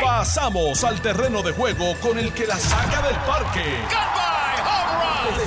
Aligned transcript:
Pasamos 0.00 0.84
al 0.84 1.00
terreno 1.00 1.42
de 1.42 1.52
juego 1.52 1.94
con 2.00 2.18
el 2.18 2.32
que 2.32 2.46
la 2.46 2.56
saca 2.56 3.06
del 3.06 3.16
parque. 3.26 3.64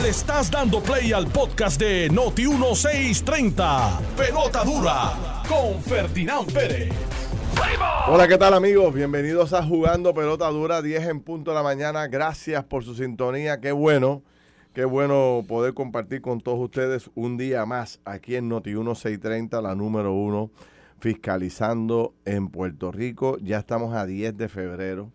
Le 0.02 0.10
estás 0.10 0.52
dando 0.52 0.82
play 0.82 1.14
al 1.14 1.28
podcast 1.28 1.80
de 1.80 2.10
Noti 2.10 2.48
1630. 2.48 4.00
Pelota 4.18 4.64
dura 4.64 5.44
con 5.48 5.82
Ferdinand 5.82 6.52
Pérez. 6.52 6.94
Hola, 8.08 8.28
¿qué 8.28 8.38
tal 8.38 8.54
amigos? 8.54 8.94
Bienvenidos 8.94 9.54
a 9.54 9.64
Jugando 9.64 10.14
Pelota 10.14 10.50
Dura, 10.50 10.82
10 10.82 11.08
en 11.08 11.22
punto 11.22 11.52
de 11.52 11.56
la 11.56 11.64
mañana. 11.64 12.08
Gracias 12.08 12.64
por 12.66 12.84
su 12.84 12.96
sintonía. 12.96 13.60
Qué 13.62 13.72
bueno, 13.72 14.24
qué 14.74 14.86
bueno 14.86 15.44
poder 15.48 15.74
compartir 15.74 16.22
con 16.22 16.42
todos 16.42 16.60
ustedes 16.60 17.10
un 17.16 17.38
día 17.38 17.66
más 17.66 18.00
aquí 18.06 18.36
en 18.36 18.50
Noti 18.50 18.72
1630, 18.72 19.62
la 19.62 19.76
número 19.76 20.14
uno, 20.14 20.52
fiscalizando 21.06 22.16
en 22.26 22.50
Puerto 22.50 22.92
Rico. 22.92 23.38
Ya 23.38 23.60
estamos 23.60 23.94
a 23.94 24.08
10 24.08 24.36
de 24.38 24.50
febrero 24.50 25.12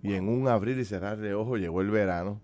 y 0.00 0.14
en 0.14 0.28
un 0.28 0.46
abrir 0.46 0.78
y 0.78 0.84
cerrar 0.84 1.16
de 1.16 1.34
ojos 1.34 1.58
llegó 1.58 1.80
el 1.80 1.90
verano. 1.90 2.40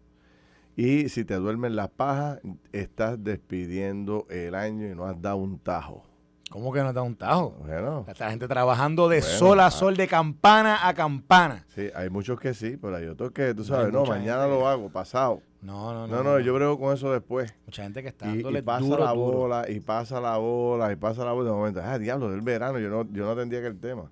Y 0.75 1.09
si 1.09 1.25
te 1.25 1.37
duermen 1.37 1.77
las 1.77 1.91
pajas, 1.91 2.41
estás 2.73 3.23
despidiendo 3.23 4.27
el 4.31 4.57
año 4.57 4.91
y 4.91 4.97
no 4.97 5.05
has 5.05 5.23
dado 5.23 5.37
un 5.37 5.61
tajo. 5.61 6.03
¿Cómo 6.51 6.73
que 6.73 6.83
no 6.83 6.93
da 6.93 7.03
un 7.03 7.15
tajo? 7.15 7.55
Bueno, 7.61 8.05
Esta 8.09 8.31
gente 8.31 8.49
trabajando 8.49 9.09
de 9.09 9.21
Bueno, 9.21 9.39
sol 9.39 9.61
a 9.61 9.67
ah. 9.67 9.71
sol, 9.71 9.97
de 9.97 10.09
campana 10.09 10.89
a 10.89 10.93
campana. 10.93 11.65
sí, 11.69 11.89
hay 11.95 12.11
muchos 12.11 12.41
que 12.41 12.53
sí, 12.53 12.77
pero 12.83 12.97
hay 12.97 13.07
otros 13.07 13.31
que, 13.31 13.55
tú 13.55 13.63
sabes, 13.63 13.93
no, 13.93 14.05
mañana 14.05 14.49
gente 14.49 14.49
lo 14.49 14.67
hago, 14.67 14.89
pasado. 14.89 15.41
No, 15.63 15.95
no, 15.95 16.07
no. 16.09 16.17
No, 16.17 16.23
no, 16.25 16.41
yo 16.41 16.53
brego 16.55 16.79
con 16.79 16.93
eso 16.93 17.13
después. 17.13 17.55
Mucha 17.67 17.85
gente 17.85 18.03
que 18.03 18.09
está 18.09 18.27
Y, 18.27 18.29
dándole 18.35 18.59
y 18.59 18.63
pasa 18.63 18.85
duro, 18.85 19.05
la 19.05 19.13
duro. 19.13 19.33
bola, 19.39 19.71
y 19.71 19.81
pasa 19.81 20.21
la 20.21 20.37
bola, 20.37 20.93
y 20.93 20.97
pasa 20.97 21.25
la 21.25 21.33
bola. 21.33 21.51
De 21.51 21.57
momento, 21.57 21.81
ah, 21.85 21.99
diablo, 21.99 22.31
del 22.31 22.41
verano, 22.41 22.79
yo 22.81 22.89
no, 22.91 23.07
yo 23.13 23.25
no 23.25 23.31
atendía 23.31 23.61
aquel 23.61 23.79
tema. 23.79 24.11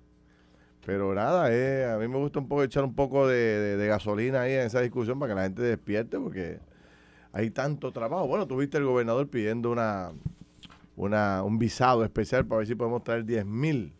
Pero 0.85 1.13
nada, 1.13 1.49
eh, 1.51 1.85
a 1.91 1.97
mí 1.97 2.07
me 2.07 2.17
gusta 2.17 2.39
un 2.39 2.47
poco 2.47 2.63
echar 2.63 2.83
un 2.83 2.95
poco 2.95 3.27
de, 3.27 3.35
de- 3.35 3.77
de 3.77 3.87
gasolina 3.87 4.41
ahí 4.41 4.53
en 4.53 4.61
esa 4.61 4.79
discusión 4.81 5.19
para 5.19 5.31
que 5.33 5.35
la 5.35 5.43
gente 5.43 5.61
despierte, 5.61 6.17
porque 6.19 6.59
hay 7.33 7.51
tanto 7.51 7.91
trabajo. 7.91 8.27
Bueno, 8.27 8.47
tuviste 8.47 8.77
el 8.77 8.85
gobernador 8.85 9.27
pidiendo 9.27 9.71
una, 9.71 10.11
una 10.95 11.43
un 11.43 11.59
visado 11.59 12.03
especial 12.03 12.45
para 12.45 12.59
ver 12.59 12.67
si 12.67 12.75
podemos 12.75 13.03
traer 13.03 13.25
10 13.25 13.45
mil 13.45 13.93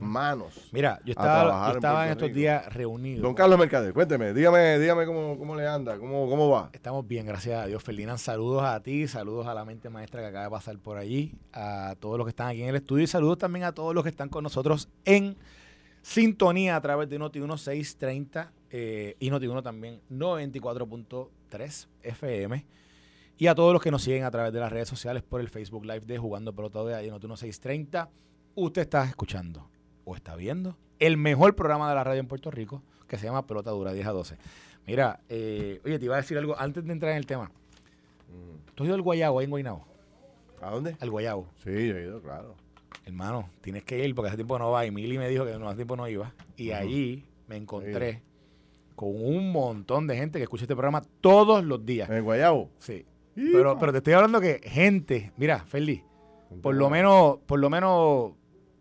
manos. 0.00 0.68
Mira, 0.72 1.00
yo 1.04 1.12
estaba, 1.12 1.70
yo 1.70 1.76
estaba 1.76 2.06
en, 2.06 2.12
estos 2.12 2.32
días 2.32 2.72
reunidos. 2.72 3.22
Don 3.22 3.34
Carlos 3.34 3.58
Mercader, 3.58 3.92
cuénteme, 3.92 4.32
dígame, 4.32 4.78
dígame 4.78 5.06
cómo, 5.06 5.38
cómo 5.38 5.54
le 5.56 5.66
anda, 5.66 5.98
cómo, 5.98 6.28
cómo 6.28 6.48
va. 6.48 6.70
Estamos 6.72 7.06
bien, 7.06 7.26
gracias 7.26 7.62
a 7.62 7.66
Dios. 7.66 7.82
Ferdinand, 7.82 8.18
saludos 8.18 8.64
a 8.64 8.80
ti, 8.80 9.06
saludos 9.08 9.46
a 9.46 9.54
la 9.54 9.64
mente 9.64 9.88
maestra 9.90 10.20
que 10.20 10.26
acaba 10.28 10.44
de 10.44 10.50
pasar 10.50 10.78
por 10.78 10.96
allí, 10.96 11.34
a 11.52 11.94
todos 12.00 12.18
los 12.18 12.26
que 12.26 12.30
están 12.30 12.48
aquí 12.48 12.62
en 12.62 12.68
el 12.68 12.76
estudio 12.76 13.04
y 13.04 13.06
saludos 13.06 13.38
también 13.38 13.64
a 13.64 13.72
todos 13.72 13.94
los 13.94 14.02
que 14.02 14.10
están 14.10 14.28
con 14.28 14.42
nosotros 14.42 14.88
en 15.04 15.36
sintonía 16.02 16.76
a 16.76 16.80
través 16.80 17.08
de 17.08 17.18
Noti 17.18 17.40
1630 17.40 18.52
eh, 18.70 19.16
y 19.18 19.30
Noti 19.30 19.46
1 19.46 19.62
también 19.62 20.00
94.3 20.10 21.88
FM 22.02 22.64
y 23.38 23.46
a 23.48 23.54
todos 23.54 23.72
los 23.72 23.82
que 23.82 23.90
nos 23.90 24.02
siguen 24.02 24.24
a 24.24 24.30
través 24.30 24.52
de 24.52 24.60
las 24.60 24.72
redes 24.72 24.88
sociales 24.88 25.22
por 25.22 25.40
el 25.40 25.48
Facebook 25.48 25.84
Live 25.84 26.00
de 26.00 26.18
Jugando 26.18 26.54
Pelota 26.54 26.84
de 26.84 27.10
Noti 27.10 27.26
1630. 27.26 28.08
Usted 28.54 28.82
está 28.82 29.04
escuchando 29.04 29.68
o 30.06 30.14
está 30.14 30.36
viendo 30.36 30.78
el 30.98 31.18
mejor 31.18 31.54
programa 31.54 31.90
de 31.90 31.94
la 31.94 32.04
radio 32.04 32.20
en 32.20 32.28
Puerto 32.28 32.50
Rico 32.50 32.82
que 33.06 33.18
se 33.18 33.26
llama 33.26 33.46
Pelota 33.46 33.70
Dura 33.70 33.92
10 33.92 34.06
a 34.06 34.12
12. 34.12 34.36
Mira, 34.86 35.20
eh, 35.28 35.80
oye, 35.84 35.98
te 35.98 36.04
iba 36.06 36.14
a 36.14 36.18
decir 36.18 36.38
algo 36.38 36.58
antes 36.58 36.84
de 36.84 36.92
entrar 36.92 37.12
en 37.12 37.18
el 37.18 37.26
tema. 37.26 37.50
¿Tú 38.74 38.82
has 38.82 38.86
ido 38.86 38.94
al 38.94 39.02
Guayabo 39.02 39.38
ahí 39.38 39.44
en 39.44 39.50
Guaynabo? 39.50 39.84
¿A 40.60 40.70
dónde? 40.70 40.96
Al 41.00 41.10
Guayabo. 41.10 41.48
Sí, 41.62 41.88
yo 41.88 41.96
he 41.96 42.02
ido, 42.02 42.20
claro. 42.22 42.54
Hermano, 43.04 43.50
tienes 43.60 43.84
que 43.84 44.04
ir 44.04 44.14
porque 44.14 44.28
hace 44.28 44.36
tiempo 44.36 44.58
no 44.58 44.70
va. 44.70 44.86
Y 44.86 44.90
Mili 44.90 45.18
me 45.18 45.28
dijo 45.28 45.44
que 45.44 45.58
no 45.58 45.68
hace 45.68 45.76
tiempo 45.76 45.96
no 45.96 46.08
iba. 46.08 46.32
Y 46.56 46.70
allí 46.72 47.24
me 47.46 47.56
encontré 47.56 48.22
con 48.94 49.10
un 49.10 49.52
montón 49.52 50.06
de 50.06 50.16
gente 50.16 50.38
que 50.38 50.44
escucha 50.44 50.64
este 50.64 50.74
programa 50.74 51.02
todos 51.20 51.64
los 51.64 51.84
días. 51.84 52.08
¿En 52.08 52.16
el 52.16 52.22
Guayabo? 52.22 52.70
Sí. 52.78 53.06
Pero, 53.34 53.78
pero 53.78 53.92
te 53.92 53.98
estoy 53.98 54.14
hablando 54.14 54.40
que 54.40 54.60
gente, 54.64 55.32
mira, 55.36 55.60
Feli, 55.66 56.02
por 56.62 56.74
lo 56.74 56.88
menos, 56.90 57.38
por 57.46 57.58
lo 57.58 57.68
menos 57.68 58.32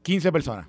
15 0.04 0.32
personas 0.32 0.68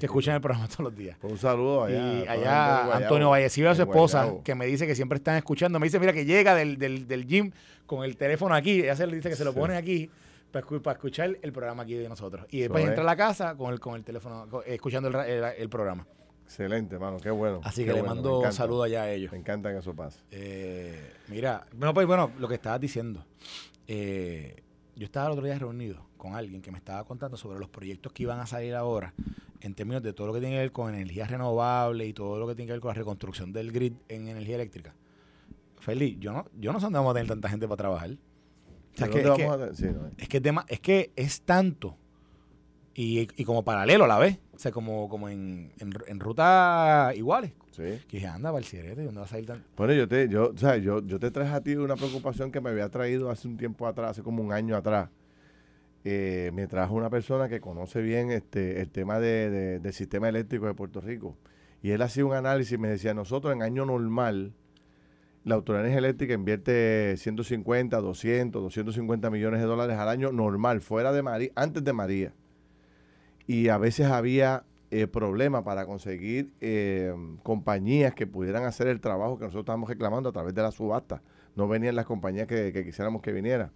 que 0.00 0.06
escuchan 0.06 0.34
el 0.34 0.40
programa 0.40 0.66
todos 0.68 0.80
los 0.80 0.96
días. 0.96 1.16
Un 1.22 1.38
saludo 1.38 1.84
allá. 1.84 1.96
y 1.98 2.20
allá 2.22 2.34
Guayabo. 2.36 2.92
Antonio 2.92 3.30
Vallecillo 3.30 3.70
a 3.70 3.74
su 3.74 3.82
esposa, 3.82 4.18
Guayabo. 4.24 4.42
que 4.44 4.54
me 4.54 4.66
dice 4.66 4.86
que 4.86 4.94
siempre 4.94 5.16
están 5.16 5.36
escuchando. 5.36 5.78
Me 5.78 5.86
dice, 5.86 5.98
mira, 6.00 6.12
que 6.12 6.24
llega 6.24 6.54
del, 6.54 6.78
del, 6.78 7.06
del 7.06 7.26
gym 7.26 7.52
con 7.86 8.04
el 8.04 8.16
teléfono 8.16 8.54
aquí. 8.54 8.80
Ella 8.80 8.96
se 8.96 9.06
le 9.06 9.16
dice 9.16 9.28
que 9.28 9.36
se 9.36 9.44
lo 9.44 9.52
pone 9.54 9.76
aquí 9.76 10.08
para, 10.50 10.66
escu- 10.66 10.80
para 10.82 10.94
escuchar 10.94 11.36
el 11.40 11.52
programa 11.52 11.82
aquí 11.82 11.94
de 11.94 12.08
nosotros. 12.08 12.46
Y 12.50 12.60
después 12.60 12.84
entra 12.84 13.02
a 13.02 13.06
la 13.06 13.16
casa 13.16 13.54
con 13.54 13.72
el, 13.72 13.80
con 13.80 13.94
el 13.94 14.04
teléfono, 14.04 14.46
con- 14.50 14.62
escuchando 14.66 15.08
el, 15.08 15.14
el- 15.28 15.44
el 15.58 15.68
programa. 15.68 16.06
Excelente, 16.44 16.98
mano, 16.98 17.16
qué 17.18 17.30
bueno. 17.30 17.60
Así 17.64 17.82
qué 17.82 17.88
que 17.88 17.94
le 17.94 18.00
bueno, 18.00 18.14
mando 18.14 18.38
encanta. 18.40 18.56
saludos 18.56 18.84
allá 18.86 19.02
a 19.04 19.10
ellos. 19.10 19.32
Me 19.32 19.38
encanta 19.38 19.72
que 19.72 19.78
eso 19.78 19.94
pase. 19.94 20.20
Eh, 20.30 21.12
mira, 21.28 21.64
bueno, 21.74 21.94
pues 21.94 22.06
bueno, 22.06 22.30
lo 22.38 22.46
que 22.46 22.54
estabas 22.56 22.78
diciendo. 22.80 23.24
Eh, 23.86 24.62
yo 24.94 25.04
estaba 25.06 25.26
el 25.26 25.32
otro 25.32 25.44
día 25.46 25.58
reunido 25.58 26.04
con 26.22 26.36
alguien 26.36 26.62
que 26.62 26.70
me 26.70 26.78
estaba 26.78 27.02
contando 27.02 27.36
sobre 27.36 27.58
los 27.58 27.68
proyectos 27.68 28.12
que 28.12 28.22
iban 28.22 28.38
a 28.38 28.46
salir 28.46 28.76
ahora 28.76 29.12
en 29.60 29.74
términos 29.74 30.04
de 30.04 30.12
todo 30.12 30.28
lo 30.28 30.32
que 30.32 30.38
tiene 30.38 30.54
que 30.54 30.60
ver 30.60 30.70
con 30.70 30.94
energías 30.94 31.28
renovables 31.28 32.06
y 32.08 32.12
todo 32.12 32.38
lo 32.38 32.46
que 32.46 32.54
tiene 32.54 32.68
que 32.68 32.72
ver 32.74 32.80
con 32.80 32.90
la 32.90 32.94
reconstrucción 32.94 33.52
del 33.52 33.72
grid 33.72 33.94
en 34.08 34.28
energía 34.28 34.54
eléctrica. 34.54 34.94
Feli, 35.80 36.16
yo 36.20 36.32
no, 36.32 36.46
yo 36.60 36.72
no 36.72 36.78
sé 36.78 36.86
dónde 36.86 37.00
vamos 37.00 37.10
a 37.10 37.14
tener 37.14 37.28
tanta 37.28 37.48
gente 37.48 37.66
para 37.66 37.76
trabajar. 37.76 38.10
O 38.10 38.96
sea, 38.96 39.08
es, 39.08 39.12
¿Dónde 39.12 39.22
que, 39.24 39.28
es, 39.30 39.36
que, 39.36 39.46
vamos 39.46 39.54
a 39.54 39.58
tener? 39.58 39.76
Sí, 39.76 39.86
no, 39.86 40.10
es 40.16 40.28
que 40.28 40.36
es 40.36 40.42
dema- 40.44 40.64
es 40.68 40.78
que 40.78 41.10
es 41.16 41.42
tanto 41.42 41.96
y, 42.94 43.20
y 43.36 43.44
como 43.44 43.64
paralelo 43.64 44.04
a 44.04 44.08
la 44.08 44.18
vez, 44.18 44.38
o 44.54 44.58
sea, 44.60 44.70
como, 44.70 45.08
como 45.08 45.28
en, 45.28 45.72
en, 45.80 45.92
en 46.06 46.20
rutas 46.20 47.16
iguales. 47.16 47.52
sí. 47.72 47.98
Que 48.06 48.18
dije, 48.18 48.28
anda, 48.28 48.50
el 48.56 48.96
¿dónde 48.96 49.18
va 49.20 49.24
a 49.26 49.28
salir 49.28 49.46
tan...? 49.46 49.64
Bueno, 49.76 49.92
yo 49.94 50.06
te, 50.06 50.28
yo, 50.28 50.52
o 50.54 50.56
sea, 50.58 50.76
yo, 50.76 51.04
yo 51.04 51.18
te 51.18 51.32
traje 51.32 51.52
a 51.52 51.60
ti 51.60 51.74
una 51.74 51.96
preocupación 51.96 52.52
que 52.52 52.60
me 52.60 52.70
había 52.70 52.88
traído 52.90 53.28
hace 53.28 53.48
un 53.48 53.56
tiempo 53.56 53.88
atrás, 53.88 54.12
hace 54.12 54.22
como 54.22 54.40
un 54.42 54.52
año 54.52 54.76
atrás. 54.76 55.08
Eh, 56.04 56.50
me 56.54 56.66
trajo 56.66 56.94
una 56.94 57.10
persona 57.10 57.48
que 57.48 57.60
conoce 57.60 58.02
bien 58.02 58.30
este 58.32 58.80
el 58.80 58.90
tema 58.90 59.20
de, 59.20 59.50
de- 59.50 59.78
del 59.80 59.92
sistema 59.92 60.28
eléctrico 60.28 60.66
de 60.66 60.74
Puerto 60.74 61.00
Rico. 61.00 61.36
Y 61.82 61.90
él 61.90 62.02
hacía 62.02 62.24
un 62.24 62.34
análisis 62.34 62.72
y 62.74 62.78
me 62.78 62.88
decía, 62.88 63.14
nosotros 63.14 63.52
en 63.52 63.62
año 63.62 63.84
normal, 63.86 64.52
la 65.44 65.56
Autoridad 65.56 65.84
Energía 65.84 65.98
Eléctrica 65.98 66.34
invierte 66.34 67.16
150, 67.16 68.00
200, 68.00 68.62
250 68.62 69.30
millones 69.30 69.60
de 69.60 69.66
dólares 69.66 69.96
al 69.96 70.08
año 70.08 70.30
normal, 70.32 70.80
fuera 70.80 71.12
de 71.12 71.22
María, 71.22 71.50
antes 71.56 71.82
de 71.84 71.92
María. 71.92 72.32
Y 73.46 73.68
a 73.68 73.78
veces 73.78 74.06
había 74.06 74.64
eh, 74.90 75.06
problemas 75.08 75.62
para 75.64 75.86
conseguir 75.86 76.52
eh, 76.60 77.12
compañías 77.42 78.14
que 78.14 78.26
pudieran 78.26 78.64
hacer 78.64 78.86
el 78.86 79.00
trabajo 79.00 79.36
que 79.38 79.44
nosotros 79.44 79.62
estábamos 79.64 79.88
reclamando 79.88 80.28
a 80.28 80.32
través 80.32 80.54
de 80.54 80.62
la 80.62 80.70
subasta. 80.70 81.22
No 81.56 81.66
venían 81.68 81.96
las 81.96 82.06
compañías 82.06 82.46
que, 82.46 82.72
que 82.72 82.84
quisiéramos 82.84 83.20
que 83.22 83.32
vinieran. 83.32 83.72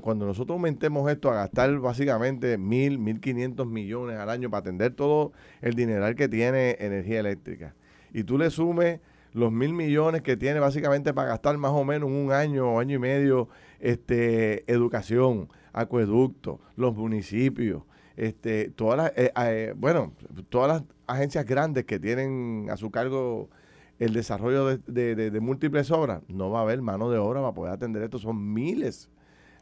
Cuando 0.00 0.24
nosotros 0.24 0.54
aumentemos 0.56 1.10
esto 1.10 1.30
a 1.30 1.34
gastar 1.34 1.78
básicamente 1.80 2.56
mil, 2.56 2.98
mil 2.98 3.20
quinientos 3.20 3.66
millones 3.66 4.16
al 4.18 4.30
año 4.30 4.48
para 4.50 4.60
atender 4.60 4.94
todo 4.94 5.32
el 5.60 5.74
dineral 5.74 6.14
que 6.14 6.28
tiene 6.28 6.76
energía 6.80 7.20
eléctrica, 7.20 7.74
y 8.12 8.24
tú 8.24 8.38
le 8.38 8.48
sumes 8.50 9.00
los 9.34 9.52
mil 9.52 9.74
millones 9.74 10.22
que 10.22 10.36
tiene 10.38 10.60
básicamente 10.60 11.12
para 11.12 11.28
gastar 11.28 11.58
más 11.58 11.72
o 11.72 11.84
menos 11.84 12.08
un 12.10 12.32
año 12.32 12.72
o 12.72 12.80
año 12.80 12.96
y 12.96 12.98
medio 12.98 13.48
este 13.78 14.64
educación, 14.72 15.48
acueducto, 15.74 16.58
los 16.76 16.96
municipios, 16.96 17.82
este, 18.16 18.70
todas 18.70 18.96
las, 18.96 19.12
eh, 19.14 19.30
eh, 19.36 19.74
bueno, 19.76 20.14
todas 20.48 20.68
las 20.80 20.84
agencias 21.06 21.44
grandes 21.44 21.84
que 21.84 21.98
tienen 21.98 22.68
a 22.70 22.78
su 22.78 22.90
cargo 22.90 23.50
el 23.98 24.14
desarrollo 24.14 24.64
de, 24.66 24.78
de- 24.86 25.14
de- 25.14 25.30
de 25.30 25.40
múltiples 25.40 25.90
obras, 25.90 26.22
no 26.28 26.50
va 26.50 26.60
a 26.60 26.62
haber 26.62 26.80
mano 26.80 27.10
de 27.10 27.18
obra 27.18 27.40
para 27.42 27.52
poder 27.52 27.72
atender 27.74 28.02
esto. 28.02 28.18
Son 28.18 28.54
miles 28.54 29.10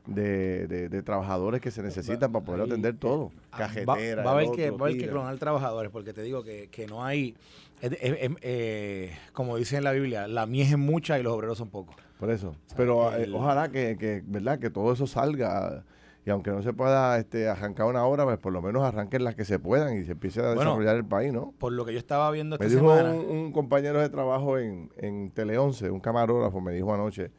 de, 0.07 0.67
de- 0.67 0.89
de 0.89 1.03
trabajadores 1.03 1.61
que 1.61 1.71
se 1.71 1.83
necesitan 1.83 2.31
para 2.33 2.45
poder 2.45 2.61
ahí, 2.63 2.67
atender 2.69 2.97
todo. 2.97 3.31
Ah, 3.53 3.59
Cajetera. 3.59 4.23
Va, 4.23 4.25
va 4.25 4.31
a 4.31 4.35
haber 4.35 4.51
que, 4.51 4.71
va 4.71 4.77
a 4.87 4.89
haber 4.89 4.99
que 4.99 5.09
clonar 5.09 5.37
trabajadores, 5.39 5.91
porque 5.91 6.13
te 6.13 6.23
digo 6.23 6.43
que, 6.45 6.69
que 6.69 6.87
no 6.87 7.05
hay, 7.05 7.35
eh, 7.81 9.13
como 9.33 9.57
dice 9.57 9.77
en 9.77 9.85
la 9.85 9.93
Biblia, 9.93 10.27
la 10.29 10.47
mies 10.47 10.71
es 10.71 10.79
mucha 10.79 11.19
y 11.19 11.23
los 11.23 11.33
obreros 11.33 11.59
son 11.59 11.71
pocos. 11.71 11.97
Por 12.19 12.31
eso. 12.31 12.55
Pero 12.77 13.13
eh, 13.17 13.25
el- 13.25 13.35
ojalá 13.35 13.71
que, 13.71 13.97
que, 13.99 14.23
¿verdad? 14.27 14.59
Que 14.59 14.71
todo 14.71 14.93
eso 14.93 15.07
salga. 15.07 15.85
Y 16.27 16.31
aunque 16.31 16.51
no 16.51 16.63
se 16.63 16.73
pueda 16.73 17.19
este, 17.19 17.49
arrancar 17.49 17.85
una 17.87 18.07
hora, 18.07 18.25
pues 18.25 18.39
por 18.39 18.51
lo 18.51 18.63
menos 18.63 18.83
arranquen 18.83 19.25
las 19.25 19.35
que 19.35 19.45
se 19.45 19.59
puedan 19.59 19.95
y 19.99 20.05
se 20.05 20.13
empiece 20.13 20.41
a 20.41 20.55
Bueno, 20.55 20.61
desarrollar 20.71 20.97
el 20.97 21.05
país, 21.05 21.35
¿no? 21.35 21.53
Por 21.59 21.73
lo 21.73 21.85
que 21.85 21.93
yo 21.93 21.99
estaba 21.99 22.31
viendo 22.31 22.57
esta 22.57 22.65
Me 22.67 22.71
dijo 22.75 22.81
semana, 22.97 23.11
un, 23.15 23.27
un 23.37 23.53
compañero 23.53 24.01
de 24.01 24.09
trabajo 24.09 24.59
en, 24.59 24.91
en 24.97 25.31
Tele 25.33 25.59
11, 25.59 25.91
un 25.91 26.01
camarógrafo, 26.01 26.63
me 26.63 26.73
dijo 26.73 26.95
anoche, 26.95 27.31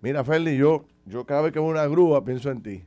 mira, 0.00 0.24
Ferdi, 0.24 0.56
yo, 0.56 0.86
yo 1.06 1.24
cada 1.24 1.42
vez 1.42 1.52
que 1.52 1.58
veo 1.58 1.68
una 1.68 1.86
grúa 1.86 2.24
pienso 2.24 2.50
en 2.50 2.62
ti. 2.62 2.84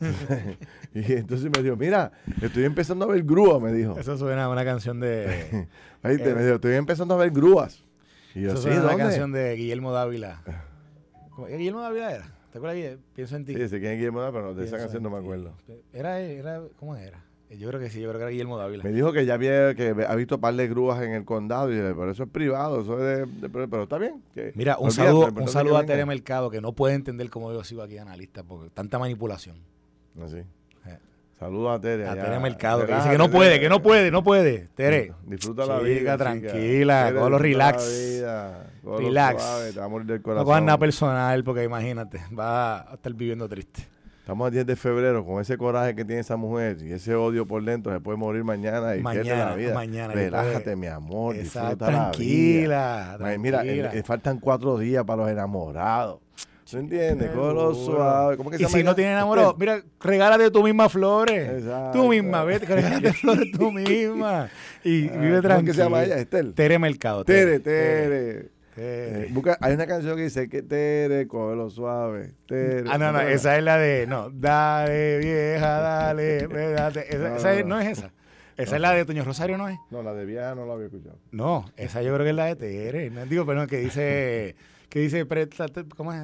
y 0.94 1.12
entonces 1.12 1.50
me 1.56 1.62
dijo, 1.62 1.76
mira, 1.76 2.12
estoy 2.42 2.64
empezando 2.64 3.04
a 3.04 3.08
ver 3.08 3.22
grúas, 3.22 3.60
me 3.62 3.72
dijo. 3.72 3.98
eso 3.98 4.16
suena 4.18 4.44
a 4.44 4.48
una 4.48 4.64
canción 4.64 5.00
de, 5.00 5.68
Ahí 6.02 6.18
te- 6.18 6.34
me 6.34 6.42
dijo, 6.42 6.56
estoy 6.56 6.74
empezando 6.74 7.14
a 7.14 7.18
ver 7.18 7.30
grúas. 7.30 7.84
Y 8.34 8.42
yo, 8.42 8.48
eso 8.48 8.56
sí, 8.58 8.62
suena 8.64 8.78
a 8.80 8.82
una 8.82 8.88
¿dónde? 8.90 9.04
canción 9.04 9.32
de 9.32 9.54
Guillermo 9.56 9.92
Dávila. 9.92 10.42
¿Cómo- 11.30 11.46
¿Guillermo 11.46 11.80
Dávila 11.80 12.12
era? 12.14 12.24
¿Te 12.52 12.58
acuerdas? 12.58 12.76
Guille? 12.76 12.98
Pienso 13.14 13.36
en 13.36 13.44
ti. 13.44 13.54
Sí, 13.54 13.68
sé 13.68 13.80
quién 13.80 13.92
es 13.92 13.98
Guillermo, 13.98 14.20
pero 14.32 14.54
de 14.54 14.64
esa 14.64 14.72
Pienso 14.76 14.76
canción 14.78 15.02
no 15.02 15.10
me 15.10 15.18
acuerdo. 15.18 15.54
Era, 15.92 16.20
era, 16.20 16.62
¿cómo 16.78 16.94
era? 16.96 17.23
Yo 17.58 17.68
creo 17.68 17.80
que 17.80 17.90
sí, 17.90 18.00
yo 18.00 18.08
creo 18.08 18.18
que 18.18 18.24
era 18.24 18.30
Guillermo 18.30 18.58
Dávila. 18.58 18.84
Me 18.84 18.92
dijo 18.92 19.12
que 19.12 19.26
ya 19.26 19.34
había, 19.34 19.74
que 19.74 19.94
ha 20.06 20.14
visto 20.14 20.36
un 20.36 20.40
par 20.40 20.54
de 20.54 20.68
grúas 20.68 21.02
en 21.02 21.12
el 21.12 21.24
condado 21.24 21.72
y 21.72 21.94
por 21.94 22.08
eso 22.08 22.24
es 22.24 22.28
privado, 22.28 22.82
eso 22.82 22.98
es 22.98 23.40
de, 23.40 23.48
pero, 23.48 23.82
está 23.82 23.98
bien. 23.98 24.22
Mira, 24.54 24.76
un 24.78 24.90
saludo, 24.90 25.28
un 25.34 25.48
saludo 25.48 25.78
a 25.78 25.84
Tere 25.84 26.06
Mercado 26.06 26.50
que 26.50 26.60
no 26.60 26.72
puede 26.72 26.94
entender 26.94 27.30
cómo 27.30 27.52
yo 27.52 27.64
sigo 27.64 27.82
aquí 27.82 27.98
analista 27.98 28.42
porque 28.42 28.70
tanta 28.70 28.98
manipulación. 28.98 29.56
Así. 30.22 30.42
Saludos 31.38 31.76
a 31.76 31.80
Tere. 31.80 32.06
A 32.06 32.14
Tere 32.14 32.38
Mercado, 32.38 32.86
que 32.86 32.94
dice 32.94 33.10
que 33.10 33.18
no 33.18 33.30
puede, 33.30 33.60
que 33.60 33.68
no 33.68 33.82
puede, 33.82 34.10
no 34.10 34.22
puede. 34.22 34.68
Tere. 34.74 35.12
Disfruta 35.26 35.66
la 35.66 35.78
vida. 35.80 36.16
tranquila, 36.16 37.12
con 37.14 37.32
los 37.32 37.40
relax. 37.40 38.22
relax. 38.84 39.74
No 40.24 40.44
cojan 40.44 40.66
nada 40.66 40.78
personal 40.78 41.42
porque 41.44 41.64
imagínate, 41.64 42.20
va 42.38 42.90
a 42.90 42.94
estar 42.94 43.12
viviendo 43.12 43.48
triste. 43.48 43.93
Estamos 44.24 44.46
a 44.48 44.50
10 44.50 44.64
de 44.64 44.74
febrero, 44.74 45.22
con 45.22 45.38
ese 45.42 45.58
coraje 45.58 45.94
que 45.94 46.02
tiene 46.02 46.22
esa 46.22 46.38
mujer 46.38 46.78
y 46.80 46.92
ese 46.92 47.14
odio 47.14 47.44
por 47.44 47.62
dentro, 47.62 47.92
se 47.92 48.00
puede 48.00 48.16
morir 48.16 48.42
mañana 48.42 48.96
y 48.96 49.02
mañana, 49.02 49.50
la 49.50 49.54
vida. 49.54 49.74
Mañana. 49.74 50.14
Relájate, 50.14 50.76
mi 50.76 50.86
amor, 50.86 51.36
disfruta 51.36 51.76
tranquila, 51.76 53.18
la 53.20 53.36
vida. 53.36 53.38
Mira, 53.38 53.62
le 53.62 54.02
faltan 54.02 54.40
cuatro 54.40 54.78
días 54.78 55.04
para 55.04 55.24
los 55.24 55.30
enamorados. 55.30 56.20
¿Se 56.64 56.78
entiende? 56.78 57.32
Cógelo 57.32 57.74
suave. 57.74 58.38
¿Cómo 58.38 58.48
que 58.48 58.62
y 58.62 58.64
si 58.64 58.82
no 58.82 58.94
tienes 58.94 59.12
enamorado, 59.12 59.54
mira, 59.58 59.82
regálate 60.00 60.50
tú 60.50 60.62
misma 60.62 60.88
flores. 60.88 61.62
Exacto. 61.62 61.98
Tú 61.98 62.08
misma, 62.08 62.44
vete, 62.44 62.64
regálate 62.74 63.12
flores 63.12 63.52
tú 63.52 63.70
misma. 63.72 64.48
Y 64.82 65.06
ah, 65.06 65.16
vive 65.18 65.42
tranquilo. 65.42 65.54
¿Cómo 65.56 65.64
que 65.66 65.72
se 65.74 65.82
llama 65.82 66.02
ella? 66.02 66.16
Estel. 66.16 66.54
Tere 66.54 66.78
Mercado. 66.78 67.26
Tere, 67.26 67.60
Tere. 67.60 68.53
Eh, 68.76 69.32
hay 69.60 69.74
una 69.74 69.86
canción 69.86 70.16
que 70.16 70.22
dice 70.22 70.48
que 70.48 70.62
Tere, 70.62 71.26
cógelo 71.28 71.70
suave. 71.70 72.32
Tere, 72.46 72.88
ah, 72.90 72.98
no, 72.98 73.12
no, 73.12 73.20
esa 73.20 73.56
es 73.56 73.62
la 73.62 73.78
de, 73.78 74.06
no, 74.06 74.30
dale 74.30 75.18
vieja, 75.18 75.80
dale, 75.80 76.38
Esa, 76.38 77.36
esa 77.36 77.62
no, 77.62 77.80
es 77.80 77.98
esa. 77.98 78.12
Esa 78.56 78.76
es 78.76 78.80
la 78.80 78.92
de 78.92 79.04
Toño 79.04 79.24
Rosario, 79.24 79.58
¿no 79.58 79.68
es? 79.68 79.78
No, 79.90 80.02
la 80.02 80.14
de 80.14 80.24
vieja 80.24 80.54
no 80.54 80.66
la 80.66 80.74
había 80.74 80.86
escuchado. 80.86 81.18
No, 81.32 81.64
esa 81.76 82.02
yo 82.02 82.12
creo 82.14 82.24
que 82.24 82.30
es 82.30 82.36
la 82.36 82.46
de 82.46 82.56
Tere. 82.56 83.10
No, 83.10 83.26
digo, 83.26 83.44
pero 83.46 83.66
que 83.66 83.78
dice 83.78 84.56
que 84.94 85.00
dice, 85.00 85.26
¿cómo 85.96 86.12
es? 86.12 86.22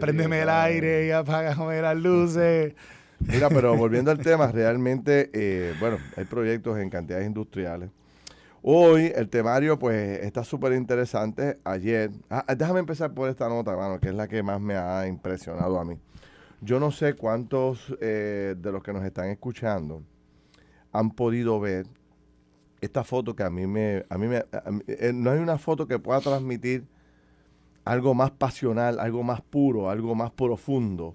Préndeme 0.00 0.42
el 0.42 0.48
aire 0.48 1.06
y 1.06 1.10
apágame 1.10 1.82
las 1.82 1.96
luces. 1.96 2.74
Mira, 3.18 3.48
pero 3.48 3.76
volviendo 3.76 4.12
al 4.12 4.18
tema, 4.18 4.52
realmente, 4.52 5.30
eh, 5.32 5.74
bueno, 5.80 5.98
hay 6.16 6.24
proyectos 6.24 6.78
en 6.78 6.90
cantidades 6.90 7.26
industriales. 7.26 7.90
Hoy 8.62 9.12
el 9.14 9.28
temario, 9.28 9.78
pues, 9.78 10.18
está 10.24 10.42
súper 10.42 10.72
interesante. 10.72 11.60
Ayer, 11.62 12.10
ah, 12.28 12.44
déjame 12.56 12.80
empezar 12.80 13.14
por 13.14 13.28
esta 13.28 13.48
nota, 13.48 13.70
hermano, 13.70 14.00
que 14.00 14.08
es 14.08 14.14
la 14.14 14.26
que 14.26 14.42
más 14.42 14.60
me 14.60 14.74
ha 14.74 15.06
impresionado 15.06 15.78
a 15.78 15.84
mí. 15.84 15.96
Yo 16.60 16.80
no 16.80 16.90
sé 16.90 17.14
cuántos 17.14 17.96
eh, 18.00 18.56
de 18.58 18.72
los 18.72 18.82
que 18.82 18.92
nos 18.92 19.04
están 19.04 19.28
escuchando 19.28 20.02
han 20.92 21.12
podido 21.12 21.60
ver 21.60 21.86
esta 22.80 23.04
foto 23.04 23.36
que 23.36 23.44
a 23.44 23.50
mí 23.50 23.66
me, 23.66 24.04
a 24.08 24.18
mí 24.18 24.26
me, 24.26 24.44
eh, 24.88 25.12
no 25.14 25.30
hay 25.30 25.38
una 25.38 25.58
foto 25.58 25.86
que 25.86 26.00
pueda 26.00 26.20
transmitir 26.20 26.84
algo 27.84 28.12
más 28.14 28.32
pasional, 28.32 28.98
algo 28.98 29.22
más 29.22 29.40
puro, 29.40 29.88
algo 29.88 30.16
más 30.16 30.32
profundo 30.32 31.14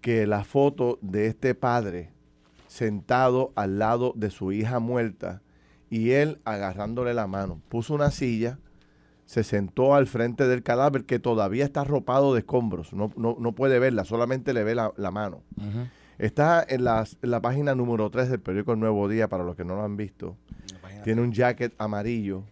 que 0.00 0.26
la 0.26 0.42
foto 0.42 0.98
de 1.00 1.26
este 1.26 1.54
padre 1.54 2.10
sentado 2.66 3.52
al 3.54 3.78
lado 3.78 4.12
de 4.16 4.30
su 4.30 4.50
hija 4.50 4.80
muerta 4.80 5.42
y 5.90 6.12
él 6.12 6.40
agarrándole 6.44 7.12
la 7.12 7.26
mano. 7.26 7.60
Puso 7.68 7.94
una 7.94 8.10
silla, 8.10 8.58
se 9.26 9.44
sentó 9.44 9.94
al 9.94 10.06
frente 10.06 10.48
del 10.48 10.62
cadáver 10.62 11.04
que 11.04 11.18
todavía 11.18 11.64
está 11.64 11.82
arropado 11.82 12.32
de 12.32 12.40
escombros, 12.40 12.92
no, 12.92 13.12
no, 13.16 13.52
puede 13.52 13.78
verla, 13.78 14.04
solamente 14.04 14.54
le 14.54 14.64
ve 14.64 14.74
la, 14.74 15.10
mano. 15.10 15.42
Está 16.18 16.64
en 16.66 16.84
la, 16.84 17.06
en 17.22 17.30
la, 17.30 17.40
página 17.40 17.74
número 17.74 18.10
3 18.10 18.30
del 18.30 18.40
periódico 18.40 18.72
El 18.72 18.80
Nuevo 18.80 19.08
Día, 19.08 19.28
para 19.28 19.44
los 19.44 19.56
que 19.56 19.64
no 19.64 19.74
lo 19.74 19.82
han 19.82 19.96
visto. 19.96 20.36
Tiene 21.04 21.22
un 21.22 21.32
jacket 21.32 21.74
amarillo 21.78 22.44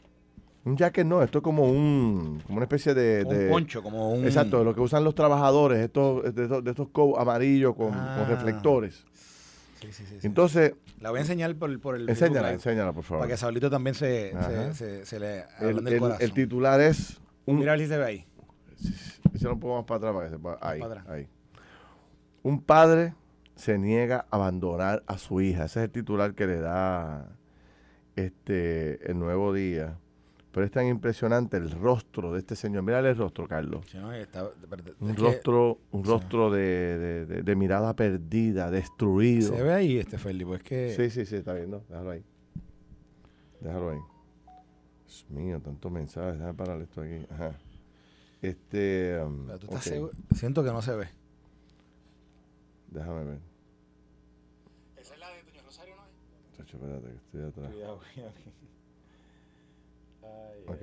un 0.69 0.77
jacket 0.77 1.07
no, 1.07 1.23
esto 1.23 1.39
es 1.39 1.45
como 1.45 1.65
un 1.65 2.43
como 2.47 2.57
una 2.59 2.65
especie 2.65 2.95
de, 2.95 3.25
un 3.25 3.51
poncho, 3.51 3.83
como 3.83 4.13
un 4.13 4.25
exacto, 4.25 4.63
lo 4.63 4.75
que 4.75 4.81
usan 4.81 5.03
los 5.03 5.15
trabajadores, 5.15 5.79
estos 5.79 6.35
de 6.35 6.43
estos, 6.45 6.65
de 6.65 6.71
estos 6.71 6.89
amarillos 7.17 7.75
con, 7.75 7.93
ah. 7.95 8.27
reflectores. 8.29 9.05
Sí, 9.81 9.93
sí, 9.93 10.05
sí, 10.07 10.27
Entonces, 10.27 10.75
la 11.01 11.11
voy 11.11 11.19
a 11.19 11.23
enseñar 11.23 11.55
por, 11.57 11.81
por 11.81 11.95
el 11.95 12.09
Enséñala, 12.09 12.53
enséñala, 12.53 12.93
por 12.93 13.05
favor. 13.05 13.23
Para 13.23 13.33
que 13.33 13.37
Saulito 13.37 13.71
también 13.71 13.95
se, 13.95 14.35
se, 14.75 15.07
se, 15.07 15.21
le 15.21 15.45
el, 15.61 15.87
el, 15.87 15.99
corazón. 16.01 16.23
el, 16.23 16.33
titular 16.33 16.81
es 16.81 17.21
un, 17.47 17.61
Mira 17.61 17.79
si 17.79 17.87
se 17.87 17.97
ve 17.97 18.05
ahí. 18.05 18.27
Si 18.77 19.45
no 19.45 19.59
puedo 19.59 19.77
más 19.77 19.85
para 19.85 19.99
atrás 19.99 20.15
para 20.15 20.27
que 20.27 20.33
se 20.33 20.39
pueda. 20.39 20.59
Ahí, 20.61 20.81
ahí. 21.09 21.29
Un 22.43 22.61
padre 22.61 23.15
se 23.55 23.79
niega 23.79 24.27
a 24.31 24.37
abandonar 24.37 25.03
a 25.07 25.19
su 25.19 25.41
hija. 25.41 25.65
Ese 25.65 25.81
es 25.81 25.85
el 25.85 25.91
titular 25.91 26.35
que 26.35 26.47
le 26.47 26.59
da 26.61 27.29
este 28.17 29.11
el 29.11 29.19
nuevo 29.19 29.53
día 29.53 29.97
pero 30.59 30.67
es 30.67 30.73
tan 30.73 30.89
impresionante 30.89 31.57
el 31.57 31.71
rostro 31.71 32.33
de 32.33 32.41
este 32.41 32.57
señor. 32.57 32.83
Mírale 32.83 33.11
el 33.11 33.17
rostro, 33.17 33.47
Carlos. 33.47 33.87
un 34.99 35.15
rostro, 35.15 35.79
un 35.93 36.03
rostro 36.03 36.51
de, 36.51 37.55
mirada 37.57 37.95
perdida, 37.95 38.69
destruido. 38.69 39.55
Se 39.55 39.63
ve 39.63 39.73
ahí 39.73 39.99
este 39.99 40.19
Felipe, 40.19 40.57
es 40.57 40.63
que... 40.65 40.95
Sí, 40.97 41.11
sí, 41.11 41.27
sí, 41.27 41.37
está 41.37 41.53
viendo. 41.53 41.85
Déjalo 41.89 42.11
ahí. 42.11 42.25
Déjalo 43.61 43.91
ahí. 43.91 43.99
Dios 45.07 45.27
mío, 45.31 45.61
tantos 45.61 45.93
mensajes. 45.93 46.33
Déjame 46.33 46.55
parar 46.55 46.81
esto 46.83 47.03
aquí. 47.03 47.25
Ajá. 47.31 47.57
Este... 48.43 49.23
Um, 49.23 49.47
siento 50.35 50.65
que 50.65 50.73
no 50.73 50.83
se 50.83 50.97
ve. 50.97 51.09
Déjame 52.89 53.23
ver. 53.23 53.39
Esa 54.97 55.15
es 55.15 55.21
la 55.21 55.31
de 55.31 55.43
Doña 55.45 55.63
Rosario, 55.63 55.95
¿no 55.95 56.03
es? 56.03 56.75
espérate, 56.75 57.07
que 57.07 57.17
estoy 57.17 57.43
atrás. 57.43 57.71
Cuidado, 57.71 58.01
cuidado. 58.13 58.33
Ok. 60.67 60.83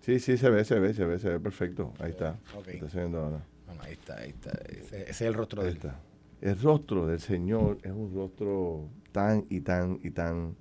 Sí, 0.00 0.20
sí, 0.20 0.38
se 0.38 0.48
ve, 0.48 0.64
se 0.64 0.78
ve, 0.78 0.94
se 0.94 1.04
ve, 1.04 1.18
se 1.18 1.28
ve 1.28 1.40
perfecto. 1.40 1.92
Ahí 1.98 2.10
está. 2.10 2.38
Está 2.66 3.02
ahora. 3.02 3.44
ahí 3.80 3.92
está, 3.92 4.16
ahí 4.16 4.30
está. 4.30 4.50
Ese, 4.66 5.10
es 5.10 5.20
el 5.20 5.34
rostro 5.34 5.62
de 5.62 5.68
él. 5.68 5.76
Está. 5.76 6.00
El 6.40 6.58
rostro 6.60 7.06
del 7.06 7.20
Señor 7.20 7.78
es 7.82 7.92
un 7.92 8.14
rostro 8.14 8.88
tan 9.12 9.44
y 9.50 9.60
tan 9.60 9.98
y 10.02 10.10
tan 10.10 10.56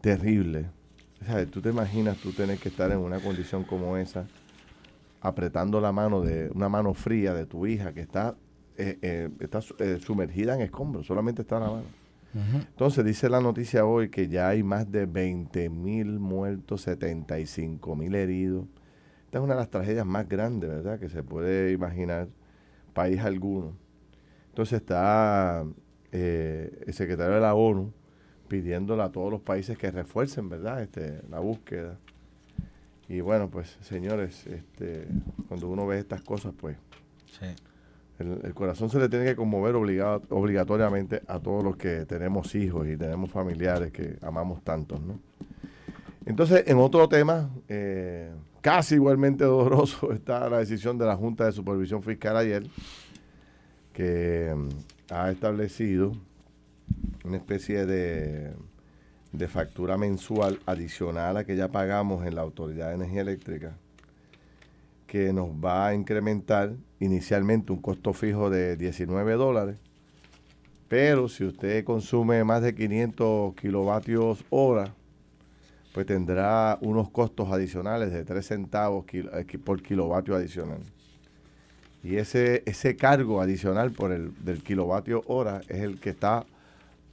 terrible. 0.00 0.70
¿Sabes? 1.24 1.50
Tú 1.50 1.60
te 1.60 1.68
imaginas 1.68 2.16
tú 2.18 2.32
tener 2.32 2.58
que 2.58 2.68
estar 2.68 2.90
en 2.90 2.98
una 2.98 3.20
condición 3.20 3.64
como 3.64 3.96
esa, 3.96 4.26
apretando 5.20 5.80
la 5.80 5.92
mano 5.92 6.20
de 6.20 6.50
una 6.54 6.68
mano 6.68 6.94
fría 6.94 7.34
de 7.34 7.46
tu 7.46 7.66
hija 7.66 7.92
que 7.92 8.00
está, 8.00 8.36
eh, 8.76 8.98
eh, 9.02 9.28
está 9.40 9.60
eh, 9.78 9.98
sumergida 10.00 10.54
en 10.54 10.62
escombros, 10.62 11.06
solamente 11.06 11.42
está 11.42 11.60
la 11.60 11.70
mano. 11.70 11.86
Entonces 12.34 13.04
dice 13.04 13.28
la 13.28 13.40
noticia 13.40 13.84
hoy 13.84 14.10
que 14.10 14.28
ya 14.28 14.48
hay 14.48 14.62
más 14.62 14.90
de 14.92 15.06
20 15.06 15.70
mil 15.70 16.18
muertos, 16.18 16.82
75 16.82 17.96
mil 17.96 18.14
heridos. 18.14 18.66
Esta 19.24 19.38
es 19.38 19.44
una 19.44 19.54
de 19.54 19.60
las 19.60 19.70
tragedias 19.70 20.06
más 20.06 20.28
grandes, 20.28 20.70
¿verdad? 20.70 20.98
Que 20.98 21.08
se 21.08 21.22
puede 21.22 21.72
imaginar 21.72 22.28
país 22.92 23.20
alguno. 23.20 23.76
Entonces 24.48 24.80
está 24.80 25.64
eh, 26.12 26.84
el 26.86 26.94
secretario 26.94 27.34
de 27.34 27.40
la 27.40 27.54
ONU 27.54 27.92
pidiéndole 28.48 29.02
a 29.02 29.10
todos 29.10 29.30
los 29.30 29.40
países 29.40 29.76
que 29.76 29.90
refuercen, 29.90 30.48
¿verdad? 30.48 30.82
Este, 30.82 31.22
la 31.30 31.40
búsqueda. 31.40 31.98
Y 33.08 33.20
bueno, 33.20 33.50
pues 33.50 33.78
señores, 33.80 34.46
este, 34.46 35.08
cuando 35.48 35.68
uno 35.68 35.86
ve 35.86 35.98
estas 35.98 36.22
cosas, 36.22 36.54
pues 36.58 36.76
sí. 37.26 37.46
El, 38.18 38.52
corazón 38.52 38.90
se 38.90 38.98
le 38.98 39.08
tiene 39.08 39.24
que 39.24 39.36
conmover 39.36 39.76
obligado, 39.76 40.22
obligatoriamente 40.30 41.22
a 41.28 41.38
todos 41.38 41.62
los 41.62 41.76
que 41.76 42.04
tenemos 42.04 42.54
hijos 42.56 42.88
y 42.88 42.96
tenemos 42.96 43.30
familiares 43.30 43.92
que 43.92 44.16
amamos 44.22 44.62
tantos, 44.64 45.00
¿no? 45.00 45.20
Entonces, 46.26 46.64
en 46.66 46.78
otro 46.78 47.08
tema, 47.08 47.48
eh, 47.68 48.30
casi 48.60 48.96
igualmente 48.96 49.44
doloroso, 49.44 50.12
está 50.12 50.48
la 50.48 50.58
decisión 50.58 50.98
de 50.98 51.06
la 51.06 51.16
Junta 51.16 51.46
de 51.46 51.52
Supervisión 51.52 52.02
Fiscal 52.02 52.36
ayer, 52.36 52.66
que 53.92 54.52
mm, 54.54 55.12
ha 55.12 55.30
establecido 55.30 56.12
una 57.24 57.36
especie 57.36 57.86
de, 57.86 58.52
de 59.32 59.48
factura 59.48 59.96
mensual 59.96 60.58
adicional 60.66 61.36
a 61.36 61.44
que 61.44 61.56
ya 61.56 61.68
pagamos 61.68 62.26
en 62.26 62.34
la 62.34 62.42
Autoridad 62.42 62.88
de 62.88 62.94
Energía 62.96 63.20
Eléctrica 63.20 63.76
que 65.08 65.32
nos 65.32 65.48
va 65.48 65.88
a 65.88 65.94
incrementar 65.94 66.74
inicialmente 67.00 67.72
un 67.72 67.80
costo 67.80 68.12
fijo 68.12 68.50
de 68.50 68.76
19 68.76 69.32
dólares, 69.32 69.80
pero 70.86 71.28
si 71.28 71.44
usted 71.44 71.82
consume 71.84 72.44
más 72.44 72.62
de 72.62 72.74
500 72.74 73.54
kilovatios 73.54 74.44
hora, 74.50 74.94
pues 75.94 76.06
tendrá 76.06 76.78
unos 76.82 77.10
costos 77.10 77.50
adicionales 77.50 78.12
de 78.12 78.22
3 78.22 78.46
centavos 78.46 79.06
eh, 79.12 79.58
por 79.64 79.82
kilovatio 79.82 80.36
adicional. 80.36 80.80
Y 82.04 82.16
ese, 82.16 82.62
ese 82.66 82.94
cargo 82.94 83.40
adicional 83.40 83.90
por 83.92 84.12
el 84.12 84.32
del 84.44 84.62
kilovatio 84.62 85.24
hora 85.26 85.62
es 85.68 85.80
el 85.80 85.98
que 85.98 86.10
está 86.10 86.44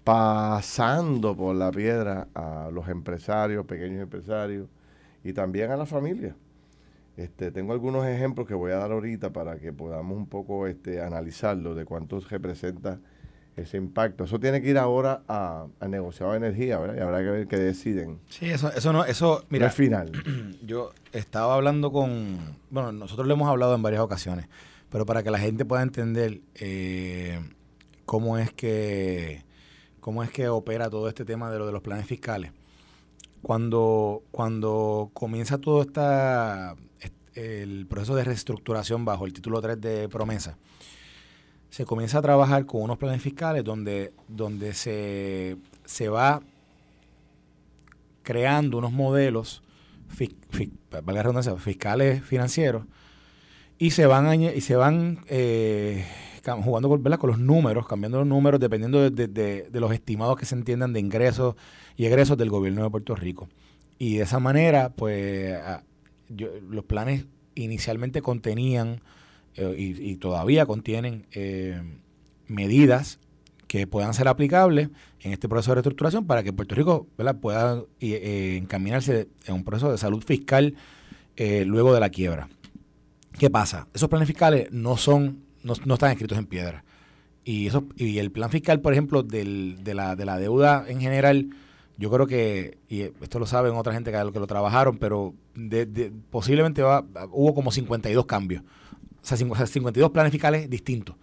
pasando 0.04 1.36
por 1.36 1.56
la 1.56 1.72
piedra 1.72 2.28
a 2.36 2.70
los 2.72 2.90
empresarios, 2.90 3.66
pequeños 3.66 4.04
empresarios 4.04 4.68
y 5.24 5.32
también 5.32 5.72
a 5.72 5.78
la 5.78 5.86
familia. 5.86 6.36
Este, 7.18 7.52
tengo 7.52 7.74
algunos 7.74 8.06
ejemplos 8.06 8.48
que 8.48 8.54
voy 8.54 8.72
a 8.72 8.76
dar 8.76 8.92
ahorita 8.92 9.32
para 9.32 9.58
que 9.58 9.72
podamos 9.72 10.18
un 10.18 10.28
poco 10.28 10.68
este, 10.68 11.02
analizarlo 11.02 11.74
de 11.74 11.86
cuánto 11.86 12.20
representa 12.20 13.00
ese 13.56 13.78
impacto. 13.78 14.26
Eso 14.26 14.40
tiene 14.40 14.62
que 14.62 14.70
ir 14.70 14.78
ahora 14.78 15.24
a, 15.28 15.68
a 15.80 15.88
negociado 15.88 16.34
de 16.34 16.38
energía, 16.40 16.78
¿verdad? 16.78 16.98
Y 16.98 17.00
habrá 17.00 17.20
que 17.20 17.30
ver 17.30 17.48
qué 17.48 17.58
deciden. 17.58 18.20
Sí, 18.28 18.50
eso, 18.50 18.70
eso 18.72 18.92
no, 18.92 19.06
eso, 19.06 19.46
mira, 19.50 19.66
no 19.66 19.70
es 19.70 19.76
final. 19.76 20.12
yo 20.66 20.92
estaba 21.14 21.56
hablando 21.56 21.92
con, 21.92 22.38
bueno, 22.70 22.92
nosotros 22.92 23.28
lo 23.28 23.34
hemos 23.34 23.48
hablado 23.48 23.76
en 23.76 23.82
varias 23.82 24.02
ocasiones, 24.02 24.48
pero 24.90 25.06
para 25.06 25.24
que 25.24 25.32
la 25.32 25.40
gente 25.40 25.64
pueda 25.64 25.84
entender 25.84 26.42
eh, 26.56 27.40
cómo 28.06 28.38
es 28.38 28.52
que 28.52 29.44
cómo 30.02 30.22
es 30.22 30.30
que 30.30 30.50
opera 30.50 30.88
todo 30.90 31.10
este 31.10 31.26
tema 31.26 31.50
de 31.50 31.58
lo 31.58 31.66
de 31.66 31.72
los 31.72 31.82
planes 31.82 32.06
fiscales. 32.06 32.52
Cuando, 33.46 34.24
cuando 34.32 35.12
comienza 35.14 35.60
todo 35.60 35.84
esta, 35.84 36.76
el 37.36 37.86
proceso 37.86 38.16
de 38.16 38.24
reestructuración 38.24 39.06
bajo 39.06 39.28
el 39.28 39.34
título 39.34 39.62
3 39.62 39.80
de 39.80 40.10
promesa, 40.10 40.58
se 41.70 41.86
comienza 41.86 42.18
a 42.18 42.22
trabajar 42.24 42.66
con 42.66 42.82
unos 42.82 42.98
planes 42.98 43.22
fiscales 43.22 43.64
donde, 43.64 44.14
donde 44.28 44.74
se, 44.74 45.58
se 45.84 46.10
va 46.10 46.42
creando 48.24 48.80
unos 48.80 48.92
modelos 48.92 49.62
fiscales 51.60 52.24
financieros 52.24 52.86
y 53.78 53.92
se 53.92 54.08
van 54.08 54.42
y 54.42 54.62
se 54.62 54.76
van 54.76 55.20
eh, 55.28 56.04
jugando 56.64 56.90
con, 56.90 57.04
con, 57.04 57.30
los 57.30 57.40
números, 57.40 57.88
cambiando 57.88 58.20
los 58.20 58.28
números 58.28 58.60
dependiendo 58.60 59.10
de, 59.10 59.68
los 59.72 59.92
estimados 59.92 60.38
que 60.38 60.46
se 60.46 60.56
entiendan 60.56 60.94
de 60.94 61.00
ingresos 61.00 61.56
y 61.98 62.06
egresos 62.06 62.38
del 62.38 62.50
gobierno 62.50 62.84
de 62.84 62.90
Puerto 62.90 63.16
Rico. 63.16 63.50
Y 63.98 64.18
de 64.18 64.24
esa 64.24 64.40
manera, 64.40 64.90
pues 64.96 65.58
los 66.30 66.84
planes 66.86 67.26
inicialmente 67.56 68.22
contenían 68.22 69.02
eh, 69.56 69.76
y, 69.78 70.16
todavía 70.18 70.66
contienen 70.66 71.26
eh, 71.32 71.82
medidas 72.48 73.20
que 73.68 73.88
puedan 73.88 74.14
ser 74.14 74.28
aplicables 74.28 74.90
en 75.22 75.32
este 75.32 75.48
proceso 75.48 75.72
de 75.72 75.76
reestructuración 75.76 76.28
para 76.28 76.44
que 76.44 76.54
Puerto 76.54 76.76
Rico 76.76 77.08
pueda 77.42 77.84
eh, 78.02 78.58
encaminarse 78.62 79.30
en 79.46 79.56
un 79.56 79.64
proceso 79.64 79.92
de 79.92 79.98
salud 79.98 80.24
fiscal 80.24 80.76
luego 81.38 81.94
de 81.94 82.00
la 82.00 82.10
quiebra. 82.10 82.48
¿Qué 83.38 83.50
pasa? 83.50 83.88
Esos 83.94 84.08
planes 84.08 84.28
fiscales 84.28 84.72
no 84.72 84.96
son, 84.96 85.44
no, 85.66 85.94
están 85.94 86.12
escritos 86.12 86.38
en 86.38 86.46
piedra. 86.46 86.84
Y, 87.44 87.68
eso, 87.68 87.86
y 87.96 88.18
el 88.20 88.32
plan 88.32 88.50
fiscal, 88.50 88.82
por 88.82 88.94
ejemplo, 88.94 89.24
del, 89.24 89.84
de, 89.84 89.94
la, 89.94 90.16
de 90.16 90.26
la 90.26 90.38
deuda 90.38 90.86
en 90.88 91.00
general, 91.00 91.50
yo 91.98 92.10
creo 92.12 92.28
que, 92.28 92.78
y 92.90 93.02
esto 93.02 93.40
lo 93.40 93.46
saben 93.46 93.74
otra 93.74 93.94
gente 93.94 94.12
que, 94.12 94.18
lo 94.18 94.48
trabajaron, 94.48 94.98
pero 94.98 95.34
posiblemente 96.30 96.82
va, 96.82 97.06
hubo 97.32 97.54
como 97.54 97.72
52 97.72 98.26
cambios. 98.26 98.64
O 99.22 99.28
sea, 99.28 99.38
52 99.38 100.12
planes 100.12 100.32
fiscales 100.32 100.70
distintos. 100.70 101.16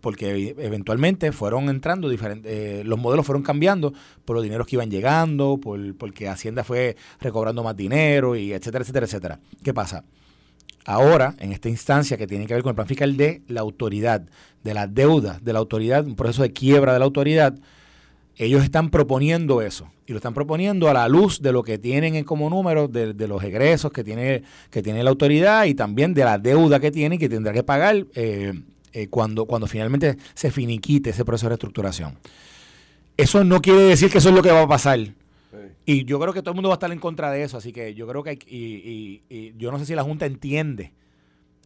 porque 0.00 0.54
eventualmente 0.58 1.32
fueron 1.32 1.68
entrando 1.68 2.08
diferentes, 2.08 2.50
eh, 2.50 2.82
los 2.84 2.98
modelos 2.98 3.26
fueron 3.26 3.42
cambiando 3.42 3.92
por 4.24 4.36
los 4.36 4.42
dineros 4.42 4.66
que 4.66 4.76
iban 4.76 4.90
llegando, 4.90 5.58
por, 5.58 5.96
porque 5.96 6.28
Hacienda 6.28 6.64
fue 6.64 6.96
recobrando 7.20 7.62
más 7.62 7.76
dinero, 7.76 8.34
y 8.36 8.52
etcétera, 8.52 8.82
etcétera, 8.82 9.06
etcétera. 9.06 9.40
¿Qué 9.62 9.74
pasa? 9.74 10.04
Ahora, 10.90 11.34
en 11.38 11.52
esta 11.52 11.68
instancia 11.68 12.16
que 12.16 12.26
tiene 12.26 12.46
que 12.46 12.54
ver 12.54 12.62
con 12.62 12.70
el 12.70 12.74
plan 12.74 12.88
fiscal 12.88 13.18
de 13.18 13.42
la 13.46 13.60
autoridad, 13.60 14.22
de 14.64 14.72
la 14.72 14.86
deuda 14.86 15.38
de 15.42 15.52
la 15.52 15.58
autoridad, 15.58 16.06
un 16.06 16.16
proceso 16.16 16.40
de 16.40 16.54
quiebra 16.54 16.94
de 16.94 16.98
la 16.98 17.04
autoridad, 17.04 17.54
ellos 18.36 18.64
están 18.64 18.88
proponiendo 18.88 19.60
eso 19.60 19.90
y 20.06 20.12
lo 20.12 20.16
están 20.16 20.32
proponiendo 20.32 20.88
a 20.88 20.94
la 20.94 21.06
luz 21.06 21.42
de 21.42 21.52
lo 21.52 21.62
que 21.62 21.76
tienen 21.76 22.24
como 22.24 22.48
número 22.48 22.88
de, 22.88 23.12
los 23.28 23.44
egresos 23.44 23.92
que 23.92 24.02
tiene, 24.02 24.44
que 24.70 24.80
tiene 24.80 25.02
la 25.02 25.10
autoridad 25.10 25.66
y 25.66 25.74
también 25.74 26.14
de 26.14 26.24
la 26.24 26.38
deuda 26.38 26.80
que 26.80 26.90
tiene 26.90 27.16
y 27.16 27.18
que 27.18 27.28
tendrá 27.28 27.52
que 27.52 27.62
pagar 27.62 28.06
eh, 28.14 28.54
eh, 28.94 29.08
cuando, 29.08 29.44
cuando 29.44 29.66
finalmente 29.66 30.16
se 30.32 30.50
finiquite 30.50 31.10
ese 31.10 31.22
proceso 31.22 31.48
de 31.48 31.50
reestructuración. 31.50 32.16
Eso 33.14 33.44
no 33.44 33.60
quiere 33.60 33.82
decir 33.82 34.10
que 34.10 34.18
eso 34.18 34.30
es 34.30 34.34
lo 34.34 34.42
que 34.42 34.52
va 34.52 34.62
a 34.62 34.68
pasar. 34.68 35.00
Y 35.86 36.04
yo 36.04 36.20
creo 36.20 36.32
que 36.32 36.40
todo 36.40 36.50
el 36.50 36.56
mundo 36.56 36.68
va 36.68 36.74
a 36.74 36.76
estar 36.76 36.92
en 36.92 36.98
contra 36.98 37.30
de 37.30 37.42
eso, 37.42 37.56
así 37.56 37.72
que 37.72 37.94
yo 37.94 38.06
creo 38.06 38.22
que 38.22 38.30
hay, 38.30 38.38
y, 38.46 39.22
y, 39.28 39.54
yo 39.56 39.72
no 39.72 39.78
sé 39.78 39.86
si 39.86 39.94
la 39.94 40.02
Junta 40.02 40.26
entiende 40.26 40.92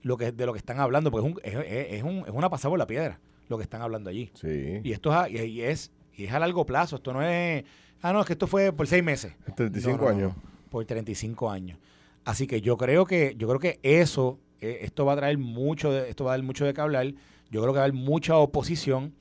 lo 0.03 0.17
que 0.17 0.33
de 0.33 0.47
lo 0.47 0.53
que 0.53 0.59
están 0.59 0.79
hablando, 0.81 1.11
porque 1.11 1.27
es, 1.27 1.35
un, 1.35 1.65
es, 1.65 1.93
es, 1.95 2.03
un, 2.03 2.19
es 2.27 2.33
una 2.33 2.49
pasada 2.49 2.71
por 2.71 2.79
la 2.79 2.87
piedra 2.87 3.19
lo 3.49 3.59
que 3.59 3.65
están 3.65 3.83
hablando 3.83 4.09
allí. 4.09 4.31
Sí. 4.35 4.81
Y 4.83 4.93
esto 4.93 5.13
es, 5.27 5.45
y 5.45 5.63
es 5.63 5.93
y 6.17 6.25
es 6.25 6.33
a 6.33 6.39
largo 6.39 6.65
plazo. 6.67 6.97
Esto 6.97 7.13
no 7.13 7.23
es. 7.23 7.65
Ah, 8.01 8.13
no, 8.13 8.21
es 8.21 8.27
que 8.27 8.33
esto 8.33 8.47
fue 8.47 8.73
por 8.73 8.87
seis 8.87 9.03
meses. 9.03 9.35
35 9.55 10.09
años. 10.09 10.33
por 10.71 10.85
35 10.85 11.51
años. 11.51 11.79
Así 12.25 12.47
que 12.47 12.61
yo 12.61 12.77
creo 12.77 13.05
que, 13.05 13.35
yo 13.37 13.49
creo 13.49 13.61
que 13.61 13.81
eso, 13.83 14.39
eh, 14.61 14.81
esto 14.83 15.05
va 15.05 15.15
a 15.15 15.17
traer 15.17 15.39
mucho, 15.39 15.93
de, 15.93 16.09
esto 16.09 16.25
va 16.25 16.33
a 16.33 16.37
dar 16.37 16.45
mucho 16.45 16.65
de 16.65 16.75
qué 16.75 16.81
hablar. 16.81 17.07
Yo 17.51 17.61
creo 17.61 17.73
que 17.73 17.79
va 17.79 17.81
a 17.81 17.85
haber 17.85 17.95
mucha 17.95 18.37
oposición 18.37 19.15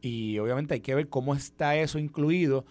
y 0.00 0.38
obviamente 0.38 0.74
hay 0.74 0.80
que 0.80 0.94
ver 0.94 1.08
cómo 1.08 1.34
está 1.34 1.76
eso 1.76 1.98
incluido 1.98 2.64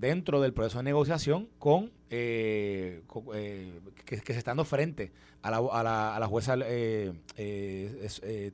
dentro 0.00 0.40
del 0.40 0.52
proceso 0.52 0.78
de 0.78 0.84
negociación 0.84 1.48
con, 1.58 1.92
eh, 2.10 3.02
eh, 3.34 3.80
que, 4.04 4.16
se 4.16 4.38
está 4.38 4.50
dando 4.50 4.64
frente 4.64 5.12
a 5.42 5.50
la, 5.50 5.58
a 5.58 5.82
la, 5.82 6.16
a 6.16 6.20
la 6.20 6.26
jueza 6.26 6.56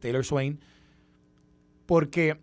Taylor 0.00 0.24
Swain, 0.24 0.60
porque 1.86 2.38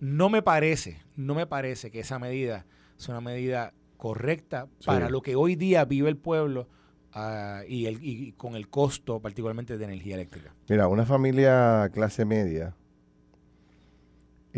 no 0.00 0.28
me 0.28 0.42
parece, 0.42 1.00
no 1.16 1.34
me 1.34 1.46
parece 1.46 1.90
que 1.90 2.00
esa 2.00 2.18
medida 2.18 2.66
sea 2.96 3.14
una 3.14 3.20
medida 3.20 3.72
correcta 3.96 4.68
para 4.84 5.10
lo 5.10 5.22
que 5.22 5.36
hoy 5.36 5.56
día 5.56 5.84
vive 5.84 6.08
el 6.08 6.16
pueblo 6.16 6.68
ah, 7.12 7.62
y, 7.68 7.86
el, 7.86 7.98
y 8.02 8.32
con 8.32 8.54
el 8.54 8.68
costo 8.68 9.20
particularmente 9.20 9.76
de 9.76 9.84
energía 9.84 10.14
eléctrica. 10.14 10.54
Mira, 10.68 10.88
una 10.88 11.04
familia 11.04 11.90
clase 11.92 12.24
media, 12.24 12.74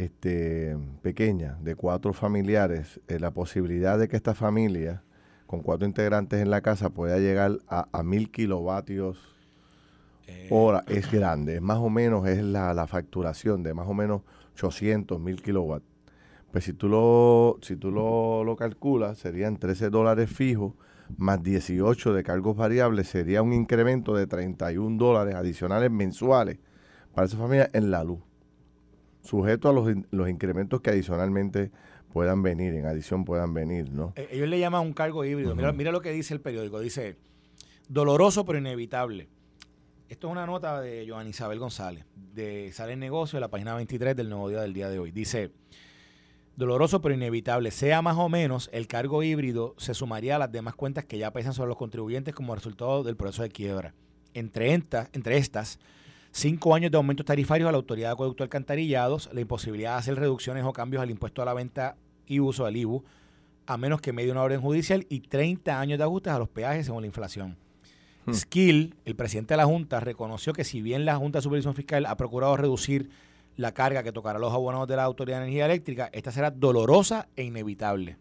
este, 0.05 0.77
pequeña, 1.03 1.59
de 1.61 1.75
cuatro 1.75 2.13
familiares, 2.13 3.01
eh, 3.09 3.19
la 3.19 3.31
posibilidad 3.31 3.99
de 3.99 4.09
que 4.09 4.17
esta 4.17 4.35
familia, 4.35 5.03
con 5.47 5.61
cuatro 5.61 5.87
integrantes 5.87 6.41
en 6.41 6.51
la 6.51 6.61
casa, 6.61 6.91
pueda 6.91 7.19
llegar 7.19 7.59
a, 7.69 8.03
mil 8.03 8.31
kilovatios 8.31 9.19
eh, 10.27 10.49
hora 10.51 10.85
es 10.87 11.11
grande. 11.11 11.61
Más 11.61 11.79
o 11.79 11.91
menos 11.91 12.27
es 12.27 12.43
la, 12.43 12.73
la 12.75 12.87
facturación 12.87 13.63
de 13.63 13.75
más 13.75 13.89
o 13.89 13.95
menos 13.95 14.23
800 14.55 15.19
mil 15.21 15.43
kilowatts. 15.43 15.87
Pues 16.53 16.65
si 16.65 16.73
tú 16.73 16.89
lo, 16.89 17.59
si 17.63 17.77
tú 17.77 17.91
lo, 17.93 18.57
calculas, 18.57 19.19
serían 19.19 19.57
13 19.57 19.91
dólares 19.91 20.31
fijos 20.31 20.75
más 21.17 21.43
18 21.43 22.13
de 22.13 22.23
cargos 22.23 22.57
variables, 22.57 23.09
sería 23.09 23.43
un 23.43 23.53
incremento 23.53 24.15
de 24.15 24.27
31 24.27 24.97
dólares 24.97 25.35
adicionales 25.35 25.91
mensuales 25.91 26.59
para 27.15 27.27
esa 27.27 27.37
familia 27.37 27.71
en 27.73 27.91
la 27.91 28.05
luz, 28.05 28.21
sujeto 29.23 29.69
a 29.69 29.73
los, 29.73 29.89
los 30.11 30.29
incrementos 30.29 30.81
que 30.81 30.91
adicionalmente 30.91 31.71
puedan 32.13 32.43
venir, 32.43 32.75
en 32.75 32.87
adición 32.87 33.25
puedan 33.25 33.55
venir, 33.55 33.91
¿no? 33.91 34.13
Eh, 34.17 34.29
ellos 34.33 34.49
le 34.49 34.59
llaman 34.59 34.83
un 34.83 34.93
cargo 34.93 35.25
híbrido. 35.25 35.55
mira, 35.55 35.73
mira 35.73 35.93
lo 35.93 36.01
que 36.01 36.11
dice 36.13 36.35
el 36.35 36.41
periódico, 36.41 36.81
dice, 36.81 37.17
doloroso 37.89 38.45
pero 38.45 38.59
inevitable 38.59 39.29
esto 40.11 40.27
es 40.27 40.33
una 40.33 40.45
nota 40.45 40.81
de 40.81 41.07
Joan 41.09 41.29
Isabel 41.29 41.61
González, 41.61 42.05
de 42.17 42.73
Sale 42.73 42.95
en 42.95 42.99
Negocio, 42.99 43.37
de 43.37 43.43
la 43.43 43.49
página 43.49 43.77
23 43.77 44.17
del 44.17 44.29
Nuevo 44.29 44.49
Día 44.49 44.61
del 44.61 44.75
día 44.75 44.89
de 44.89 44.99
hoy. 44.99 45.13
Dice, 45.13 45.53
doloroso 46.57 47.01
pero 47.01 47.15
inevitable, 47.15 47.71
sea 47.71 48.03
más 48.03 48.17
o 48.17 48.29
menos, 48.29 48.69
el 48.73 48.89
cargo 48.89 49.23
híbrido 49.23 49.77
se 49.79 49.95
sumaría 49.95 50.35
a 50.35 50.41
las 50.41 50.51
demás 50.51 50.75
cuentas 50.75 51.05
que 51.05 51.17
ya 51.17 51.33
pesan 51.33 51.55
sobre 51.55 51.69
los 51.69 51.77
contribuyentes 51.77 52.35
como 52.35 52.57
resultado 52.57 53.05
del 53.05 53.17
proceso 53.17 53.45
de 53.45 53.51
quiebra. 53.51 53.95
Entre, 54.35 54.73
entre 54.73 55.37
estas, 55.37 55.79
cinco 56.33 56.75
años 56.75 56.91
de 56.91 56.97
aumentos 56.97 57.27
tarifarios 57.27 57.69
a 57.69 57.73
la 57.73 57.79
Autoridad 57.79 58.09
de 58.09 58.13
Acueducto 58.13 58.43
Alcantarillados, 58.43 59.31
la 59.33 59.41
imposibilidad 59.41 59.93
de 59.93 59.99
hacer 59.99 60.17
reducciones 60.17 60.65
o 60.65 60.73
cambios 60.73 61.03
al 61.03 61.11
impuesto 61.11 61.43
a 61.43 61.45
la 61.45 61.55
venta 61.55 61.97
y 62.27 62.41
uso 62.41 62.65
del 62.65 62.77
IBU, 62.77 63.05
a 63.67 63.77
menos 63.77 64.01
que 64.01 64.13
medie 64.13 64.33
una 64.33 64.43
orden 64.43 64.61
judicial, 64.61 65.07
y 65.09 65.21
30 65.21 65.79
años 65.79 65.99
de 65.99 66.05
ajustes 66.05 66.33
a 66.33 66.39
los 66.39 66.49
peajes 66.49 66.87
según 66.87 67.03
la 67.03 67.07
inflación. 67.07 67.57
Hmm. 68.27 68.35
Skill, 68.35 68.95
el 69.05 69.17
presidente 69.17 69.55
de 69.55 69.59
la 69.59 69.67
Junta, 69.67 70.01
reconoció 70.01 70.53
que 70.53 70.65
si 70.65 70.83
bien 70.83 71.05
la 71.05 71.17
Junta 71.17 71.39
de 71.39 71.43
Supervisión 71.43 71.75
Fiscal 71.75 72.07
ha 72.07 72.17
procurado 72.17 72.57
reducir 72.57 73.11
la 73.57 73.73
carga 73.73 74.03
que 74.03 74.13
tocará 74.13 74.39
a 74.39 74.41
los 74.41 74.53
abonados 74.53 74.89
de 74.89 74.97
la 74.97 75.05
Autoridad 75.05 75.39
de 75.39 75.45
Energía 75.45 75.67
Eléctrica, 75.67 76.09
esta 76.13 76.33
será 76.33 76.51
dolorosa 76.51 77.29
e 77.37 77.45
inevitable. 77.45 78.17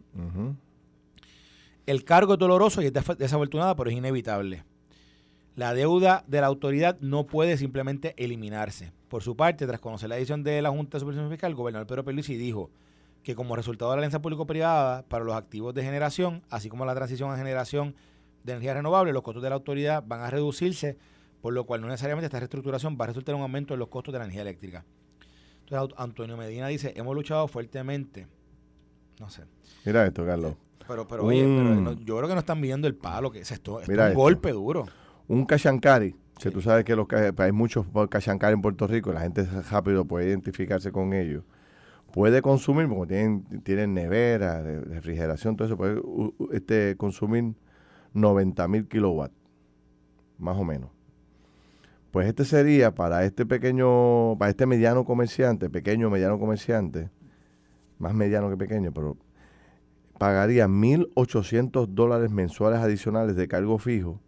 El 1.86 2.04
cargo 2.04 2.34
es 2.34 2.38
doloroso 2.38 2.82
y 2.82 2.86
es 2.86 2.92
desafortunado, 2.92 3.74
pero 3.76 3.90
es 3.90 3.96
inevitable. 3.96 4.64
La 5.60 5.74
deuda 5.74 6.24
de 6.26 6.40
la 6.40 6.46
autoridad 6.46 6.98
no 7.00 7.26
puede 7.26 7.58
simplemente 7.58 8.14
eliminarse. 8.16 8.94
Por 9.08 9.22
su 9.22 9.36
parte, 9.36 9.66
tras 9.66 9.78
conocer 9.78 10.08
la 10.08 10.14
decisión 10.14 10.42
de 10.42 10.62
la 10.62 10.70
Junta 10.70 10.96
de 10.96 11.00
Supervisión 11.00 11.28
Fiscal, 11.28 11.50
el 11.50 11.54
gobernador 11.54 11.86
Pedro 11.86 12.02
Pellucci 12.02 12.34
dijo 12.38 12.70
que 13.22 13.34
como 13.34 13.54
resultado 13.56 13.90
de 13.90 13.98
la 13.98 14.00
alianza 14.00 14.22
público-privada 14.22 15.02
para 15.02 15.22
los 15.22 15.34
activos 15.34 15.74
de 15.74 15.82
generación, 15.82 16.42
así 16.48 16.70
como 16.70 16.86
la 16.86 16.94
transición 16.94 17.30
a 17.30 17.36
generación 17.36 17.94
de 18.42 18.52
energía 18.52 18.72
renovable, 18.72 19.12
los 19.12 19.22
costos 19.22 19.42
de 19.42 19.50
la 19.50 19.56
autoridad 19.56 20.02
van 20.06 20.22
a 20.22 20.30
reducirse, 20.30 20.96
por 21.42 21.52
lo 21.52 21.66
cual 21.66 21.82
no 21.82 21.88
necesariamente 21.88 22.24
esta 22.24 22.38
reestructuración 22.38 22.96
va 22.98 23.04
a 23.04 23.08
resultar 23.08 23.34
en 23.34 23.40
un 23.40 23.42
aumento 23.42 23.74
de 23.74 23.78
los 23.78 23.88
costos 23.88 24.14
de 24.14 24.18
la 24.18 24.24
energía 24.24 24.40
eléctrica. 24.40 24.86
Entonces, 25.66 25.94
Antonio 25.98 26.38
Medina 26.38 26.68
dice, 26.68 26.94
hemos 26.96 27.14
luchado 27.14 27.46
fuertemente. 27.48 28.28
No 29.18 29.28
sé. 29.28 29.42
Mira 29.84 30.06
esto, 30.06 30.24
Carlos. 30.24 30.54
Pero, 30.88 31.06
pero, 31.06 31.26
oye, 31.26 31.42
yo 32.02 32.16
creo 32.16 32.28
que 32.28 32.34
no 32.34 32.40
están 32.40 32.62
viendo 32.62 32.88
el 32.88 32.94
palo, 32.94 33.30
que 33.30 33.40
es 33.40 33.52
esto. 33.52 33.78
Es 33.82 33.88
un 33.90 34.14
golpe 34.14 34.52
duro. 34.52 34.86
Un 35.30 35.44
cachancari. 35.44 36.16
Si 36.38 36.50
tú 36.50 36.60
sabes 36.60 36.84
que 36.84 36.96
los, 36.96 37.06
hay 37.38 37.52
muchos 37.52 37.86
cachancari 38.10 38.54
en 38.54 38.62
Puerto 38.62 38.88
Rico, 38.88 39.12
la 39.12 39.20
gente 39.20 39.44
rápido 39.70 40.04
puede 40.04 40.26
identificarse 40.26 40.90
con 40.90 41.12
ellos. 41.12 41.44
puede 42.12 42.42
consumir, 42.42 42.88
porque 42.88 43.14
tienen, 43.14 43.62
tienen 43.62 43.94
nevera, 43.94 44.60
refrigeración, 44.60 45.54
todo 45.54 45.66
eso, 45.66 45.76
puede 45.76 46.02
este, 46.50 46.96
consumir 46.96 47.54
90 48.12 48.66
mil 48.66 48.88
kilowatts, 48.88 49.36
más 50.36 50.56
o 50.56 50.64
menos. 50.64 50.90
Pues 52.10 52.26
este 52.26 52.44
sería 52.44 52.92
para 52.92 53.24
este 53.24 53.46
pequeño, 53.46 54.36
para 54.36 54.50
este 54.50 54.66
mediano 54.66 55.04
comerciante, 55.04 55.70
pequeño 55.70 56.10
mediano 56.10 56.40
comerciante, 56.40 57.08
más 58.00 58.14
mediano 58.14 58.50
que 58.50 58.56
pequeño, 58.56 58.90
pero 58.92 59.16
pagaría 60.18 60.66
1.800 60.66 61.86
dólares 61.86 62.32
mensuales 62.32 62.80
adicionales 62.80 63.36
de 63.36 63.46
cargo 63.46 63.78
fijo, 63.78 64.20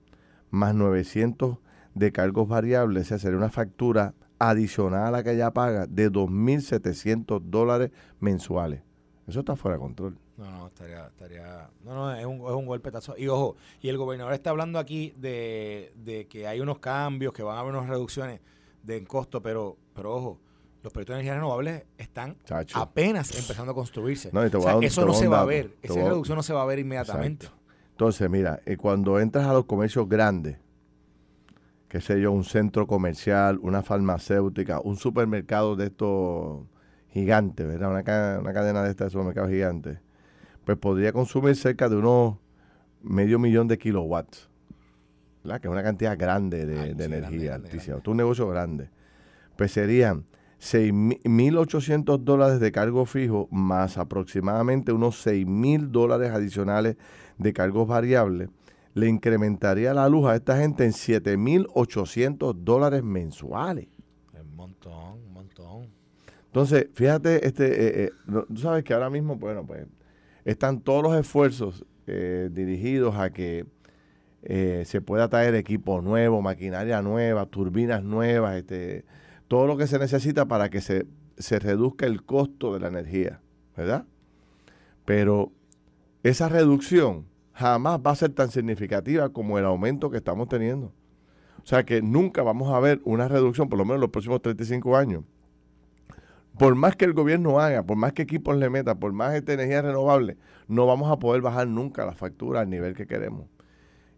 más 0.52 0.74
900 0.74 1.58
de 1.94 2.12
cargos 2.12 2.46
variables, 2.46 3.06
o 3.06 3.08
sea, 3.08 3.18
sería 3.18 3.38
una 3.38 3.50
factura 3.50 4.14
adicional 4.38 5.06
a 5.06 5.10
la 5.10 5.22
que 5.24 5.36
ya 5.36 5.52
paga 5.52 5.86
de 5.86 6.10
2.700 6.10 7.40
dólares 7.42 7.90
mensuales. 8.20 8.82
Eso 9.26 9.40
está 9.40 9.56
fuera 9.56 9.76
de 9.76 9.80
control. 9.80 10.18
No, 10.36 10.50
no, 10.50 10.66
estaría, 10.66 11.06
estaría, 11.06 11.70
no, 11.84 11.94
no, 11.94 12.14
es 12.14 12.26
un, 12.26 12.36
es 12.36 12.52
un 12.52 12.66
golpetazo. 12.66 13.16
Y 13.16 13.28
ojo, 13.28 13.56
y 13.80 13.88
el 13.88 13.96
gobernador 13.96 14.34
está 14.34 14.50
hablando 14.50 14.78
aquí 14.78 15.14
de, 15.16 15.92
de 15.96 16.26
que 16.26 16.46
hay 16.46 16.60
unos 16.60 16.78
cambios, 16.78 17.32
que 17.32 17.42
van 17.42 17.56
a 17.56 17.60
haber 17.60 17.74
unas 17.74 17.88
reducciones 17.88 18.40
de 18.82 19.04
costo, 19.04 19.40
pero, 19.40 19.76
pero 19.94 20.14
ojo, 20.14 20.40
los 20.82 20.92
proyectos 20.92 21.14
de 21.14 21.20
energía 21.20 21.34
renovables 21.34 21.84
están 21.96 22.36
apenas 22.74 23.38
empezando 23.38 23.72
a 23.72 23.74
construirse. 23.74 24.30
eso 24.82 25.06
no 25.06 25.14
se 25.14 25.28
va 25.28 25.40
a 25.40 25.44
ver, 25.44 25.76
esa 25.82 25.94
reducción 25.94 26.36
no 26.36 26.42
se 26.42 26.52
va 26.52 26.62
a 26.62 26.66
ver 26.66 26.80
inmediatamente. 26.80 27.46
Entonces, 28.02 28.28
mira, 28.28 28.58
eh, 28.66 28.76
cuando 28.76 29.20
entras 29.20 29.46
a 29.46 29.52
los 29.52 29.64
comercios 29.64 30.08
grandes, 30.08 30.56
qué 31.88 32.00
sé 32.00 32.20
yo, 32.20 32.32
un 32.32 32.42
centro 32.42 32.88
comercial, 32.88 33.60
una 33.62 33.84
farmacéutica, 33.84 34.80
un 34.80 34.96
supermercado 34.96 35.76
de 35.76 35.86
estos 35.86 36.66
gigantes, 37.10 37.64
¿verdad? 37.64 37.90
Una, 37.92 38.40
una 38.40 38.52
cadena 38.52 38.82
de 38.82 38.90
estos 38.90 39.12
supermercados 39.12 39.52
gigantes, 39.52 40.00
pues 40.64 40.76
podría 40.78 41.12
consumir 41.12 41.54
cerca 41.54 41.88
de 41.88 41.94
unos 41.94 42.38
medio 43.02 43.38
millón 43.38 43.68
de 43.68 43.78
kilowatts, 43.78 44.50
¿verdad? 45.44 45.60
Que 45.60 45.68
es 45.68 45.72
una 45.72 45.84
cantidad 45.84 46.18
grande 46.18 46.66
de, 46.66 47.04
energía, 47.04 47.54
altísima. 47.54 48.02
un 48.04 48.16
negocio 48.16 48.48
grande. 48.48 48.90
Pues 49.56 49.70
serían 49.70 50.24
6.800 50.62 52.18
dólares 52.20 52.60
de 52.60 52.70
cargo 52.70 53.04
fijo 53.04 53.48
más 53.50 53.98
aproximadamente 53.98 54.92
unos 54.92 55.26
6.000 55.26 55.88
dólares 55.88 56.30
adicionales 56.30 56.96
de 57.36 57.52
cargos 57.52 57.88
variables, 57.88 58.48
le 58.94 59.08
incrementaría 59.08 59.92
la 59.92 60.08
luz 60.08 60.28
a 60.28 60.36
esta 60.36 60.56
gente 60.58 60.84
en 60.84 60.92
7.800 60.92 62.54
dólares 62.54 63.02
mensuales. 63.02 63.88
Un 64.40 64.54
montón, 64.54 65.14
un 65.26 65.32
montón. 65.32 65.88
Entonces, 66.46 66.86
fíjate, 66.94 67.44
este, 67.44 68.04
eh, 68.04 68.04
eh, 68.04 68.10
tú 68.46 68.56
sabes 68.56 68.84
que 68.84 68.94
ahora 68.94 69.10
mismo, 69.10 69.34
bueno, 69.34 69.66
pues 69.66 69.84
están 70.44 70.80
todos 70.80 71.02
los 71.02 71.16
esfuerzos 71.16 71.84
eh, 72.06 72.50
dirigidos 72.52 73.16
a 73.16 73.30
que 73.30 73.66
se 74.44 75.00
pueda 75.00 75.28
traer 75.28 75.54
equipo 75.54 76.00
nuevo, 76.00 76.42
maquinaria 76.42 77.00
nueva, 77.00 77.46
turbinas 77.46 78.02
nuevas, 78.02 78.56
este, 78.56 79.04
todo 79.52 79.66
lo 79.66 79.76
que 79.76 79.86
se 79.86 79.98
necesita 79.98 80.46
para 80.46 80.70
que 80.70 80.80
se, 80.80 81.04
se 81.36 81.58
reduzca 81.58 82.06
el 82.06 82.24
costo 82.24 82.72
de 82.72 82.80
la 82.80 82.88
energía, 82.88 83.42
¿verdad? 83.76 84.06
Pero 85.04 85.52
esa 86.22 86.48
reducción 86.48 87.26
jamás 87.52 88.00
va 88.00 88.12
a 88.12 88.16
ser 88.16 88.30
tan 88.30 88.50
significativa 88.50 89.28
como 89.28 89.58
el 89.58 89.66
aumento 89.66 90.10
que 90.10 90.16
estamos 90.16 90.48
teniendo. 90.48 90.86
O 91.62 91.66
sea 91.66 91.84
que 91.84 92.00
nunca 92.00 92.42
vamos 92.42 92.72
a 92.72 92.80
ver 92.80 93.02
una 93.04 93.28
reducción, 93.28 93.68
por 93.68 93.78
lo 93.78 93.84
menos 93.84 93.96
en 93.96 94.00
los 94.00 94.10
próximos 94.10 94.40
35 94.40 94.96
años. 94.96 95.22
Por 96.58 96.74
más 96.74 96.96
que 96.96 97.04
el 97.04 97.12
gobierno 97.12 97.60
haga, 97.60 97.82
por 97.82 97.98
más 97.98 98.14
que 98.14 98.22
equipos 98.22 98.56
le 98.56 98.70
meta, 98.70 98.94
por 98.94 99.12
más 99.12 99.34
esta 99.34 99.52
energía 99.52 99.82
renovable, 99.82 100.38
no 100.66 100.86
vamos 100.86 101.12
a 101.12 101.18
poder 101.18 101.42
bajar 101.42 101.68
nunca 101.68 102.06
la 102.06 102.14
factura 102.14 102.60
al 102.60 102.70
nivel 102.70 102.94
que 102.94 103.06
queremos. 103.06 103.48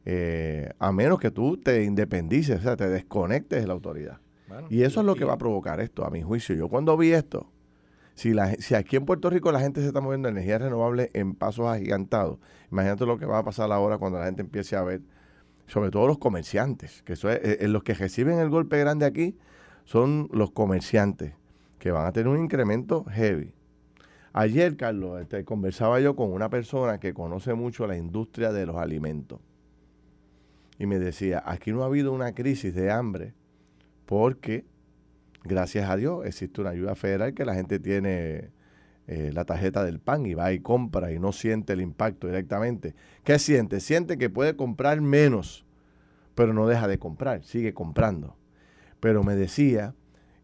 Eh, 0.04 0.70
a 0.78 0.92
menos 0.92 1.18
que 1.18 1.32
tú 1.32 1.56
te 1.56 1.82
independices, 1.82 2.60
o 2.60 2.62
sea, 2.62 2.76
te 2.76 2.88
desconectes 2.88 3.62
de 3.62 3.66
la 3.66 3.72
autoridad 3.72 4.20
y 4.70 4.82
eso 4.82 5.00
es 5.00 5.06
lo 5.06 5.14
que 5.14 5.24
va 5.24 5.34
a 5.34 5.38
provocar 5.38 5.80
esto, 5.80 6.04
a 6.04 6.10
mi 6.10 6.22
juicio. 6.22 6.54
Yo 6.54 6.68
cuando 6.68 6.96
vi 6.96 7.12
esto, 7.12 7.50
si, 8.14 8.32
la, 8.32 8.52
si 8.54 8.74
aquí 8.74 8.96
en 8.96 9.06
Puerto 9.06 9.30
Rico 9.30 9.50
la 9.52 9.60
gente 9.60 9.80
se 9.80 9.88
está 9.88 10.00
moviendo 10.00 10.28
energía 10.28 10.58
renovable 10.58 11.10
en 11.14 11.34
pasos 11.34 11.66
agigantados, 11.66 12.38
imagínate 12.70 13.06
lo 13.06 13.18
que 13.18 13.26
va 13.26 13.38
a 13.38 13.44
pasar 13.44 13.70
ahora 13.72 13.98
cuando 13.98 14.18
la 14.18 14.26
gente 14.26 14.42
empiece 14.42 14.76
a 14.76 14.82
ver, 14.82 15.02
sobre 15.66 15.90
todo 15.90 16.06
los 16.06 16.18
comerciantes, 16.18 17.02
que 17.02 17.14
eso 17.14 17.30
es, 17.30 17.40
eh, 17.42 17.68
los 17.68 17.82
que 17.82 17.94
reciben 17.94 18.38
el 18.38 18.50
golpe 18.50 18.78
grande 18.78 19.06
aquí 19.06 19.36
son 19.84 20.28
los 20.32 20.50
comerciantes, 20.52 21.34
que 21.78 21.90
van 21.90 22.06
a 22.06 22.12
tener 22.12 22.28
un 22.28 22.42
incremento 22.42 23.04
heavy. 23.04 23.52
Ayer, 24.32 24.76
Carlos, 24.76 25.20
este, 25.20 25.44
conversaba 25.44 26.00
yo 26.00 26.16
con 26.16 26.32
una 26.32 26.50
persona 26.50 26.98
que 26.98 27.14
conoce 27.14 27.54
mucho 27.54 27.86
la 27.86 27.96
industria 27.96 28.52
de 28.52 28.66
los 28.66 28.76
alimentos. 28.76 29.40
Y 30.76 30.86
me 30.86 30.98
decía, 30.98 31.40
aquí 31.46 31.70
no 31.70 31.82
ha 31.82 31.86
habido 31.86 32.12
una 32.12 32.34
crisis 32.34 32.74
de 32.74 32.90
hambre 32.90 33.34
porque 34.06 34.64
gracias 35.42 35.88
a 35.88 35.96
Dios 35.96 36.24
existe 36.26 36.60
una 36.60 36.70
ayuda 36.70 36.94
federal 36.94 37.34
que 37.34 37.44
la 37.44 37.54
gente 37.54 37.78
tiene 37.78 38.50
eh, 39.06 39.30
la 39.32 39.44
tarjeta 39.44 39.84
del 39.84 40.00
PAN 40.00 40.26
y 40.26 40.34
va 40.34 40.52
y 40.52 40.60
compra 40.60 41.12
y 41.12 41.18
no 41.18 41.32
siente 41.32 41.74
el 41.74 41.80
impacto 41.80 42.26
directamente. 42.26 42.94
¿Qué 43.22 43.38
siente? 43.38 43.80
Siente 43.80 44.16
que 44.16 44.30
puede 44.30 44.56
comprar 44.56 45.00
menos, 45.00 45.64
pero 46.34 46.52
no 46.54 46.66
deja 46.66 46.88
de 46.88 46.98
comprar, 46.98 47.44
sigue 47.44 47.74
comprando. 47.74 48.36
Pero 49.00 49.22
me 49.22 49.36
decía 49.36 49.94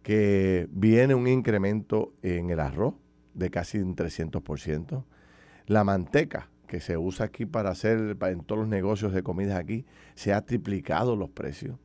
que 0.02 0.68
viene 0.70 1.14
un 1.14 1.26
incremento 1.26 2.12
en 2.22 2.50
el 2.50 2.60
arroz 2.60 2.94
de 3.34 3.50
casi 3.50 3.78
un 3.78 3.96
300%. 3.96 5.04
La 5.66 5.84
manteca 5.84 6.50
que 6.70 6.80
se 6.80 6.96
usa 6.96 7.26
aquí 7.26 7.46
para 7.46 7.70
hacer 7.70 8.16
en 8.20 8.44
todos 8.44 8.60
los 8.60 8.68
negocios 8.68 9.12
de 9.12 9.24
comidas 9.24 9.58
aquí, 9.58 9.84
se 10.14 10.32
ha 10.32 10.44
triplicado 10.44 11.16
los 11.16 11.28
precios. 11.28 11.76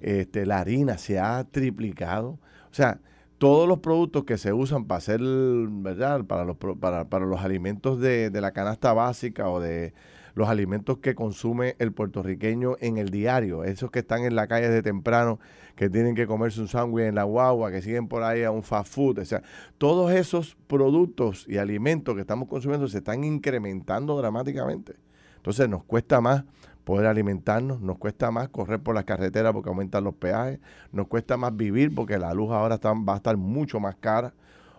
Este, 0.00 0.46
la 0.46 0.60
harina 0.60 0.98
se 0.98 1.18
ha 1.18 1.44
triplicado. 1.44 2.38
O 2.70 2.74
sea, 2.74 3.00
todos 3.38 3.68
los 3.68 3.78
productos 3.78 4.24
que 4.24 4.36
se 4.36 4.52
usan 4.52 4.84
para 4.84 4.98
hacer, 4.98 5.20
¿verdad? 5.20 6.24
Para 6.24 6.44
los, 6.44 6.56
para, 6.56 7.08
para 7.08 7.26
los 7.26 7.40
alimentos 7.40 8.00
de, 8.00 8.30
de, 8.30 8.40
la 8.40 8.52
canasta 8.52 8.92
básica 8.92 9.48
o 9.48 9.60
de 9.60 9.94
los 10.34 10.48
alimentos 10.48 10.98
que 10.98 11.14
consume 11.14 11.74
el 11.78 11.92
puertorriqueño 11.92 12.76
en 12.80 12.96
el 12.96 13.10
diario, 13.10 13.64
esos 13.64 13.90
que 13.90 14.00
están 14.00 14.22
en 14.22 14.36
la 14.36 14.46
calle 14.46 14.68
de 14.68 14.82
temprano, 14.82 15.40
que 15.74 15.90
tienen 15.90 16.14
que 16.14 16.26
comerse 16.26 16.60
un 16.60 16.68
sándwich 16.68 17.06
en 17.06 17.16
la 17.16 17.24
guagua, 17.24 17.70
que 17.70 17.82
siguen 17.82 18.08
por 18.08 18.22
ahí 18.22 18.44
a 18.44 18.50
un 18.50 18.62
fast 18.62 18.92
food, 18.92 19.18
o 19.18 19.24
sea, 19.24 19.42
todos 19.78 20.12
esos 20.12 20.56
productos 20.66 21.44
y 21.48 21.58
alimentos 21.58 22.14
que 22.14 22.20
estamos 22.20 22.48
consumiendo 22.48 22.86
se 22.88 22.98
están 22.98 23.24
incrementando 23.24 24.16
dramáticamente. 24.16 24.94
Entonces 25.36 25.68
nos 25.68 25.84
cuesta 25.84 26.20
más 26.20 26.44
poder 26.88 27.04
alimentarnos, 27.04 27.82
nos 27.82 27.98
cuesta 27.98 28.30
más 28.30 28.48
correr 28.48 28.80
por 28.80 28.94
las 28.94 29.04
carreteras 29.04 29.52
porque 29.52 29.68
aumentan 29.68 30.04
los 30.04 30.14
peajes, 30.14 30.58
nos 30.90 31.06
cuesta 31.06 31.36
más 31.36 31.54
vivir 31.54 31.94
porque 31.94 32.16
la 32.16 32.32
luz 32.32 32.50
ahora 32.50 32.78
va 32.82 33.12
a 33.12 33.16
estar 33.16 33.36
mucho 33.36 33.78
más 33.78 33.96
cara. 33.96 34.32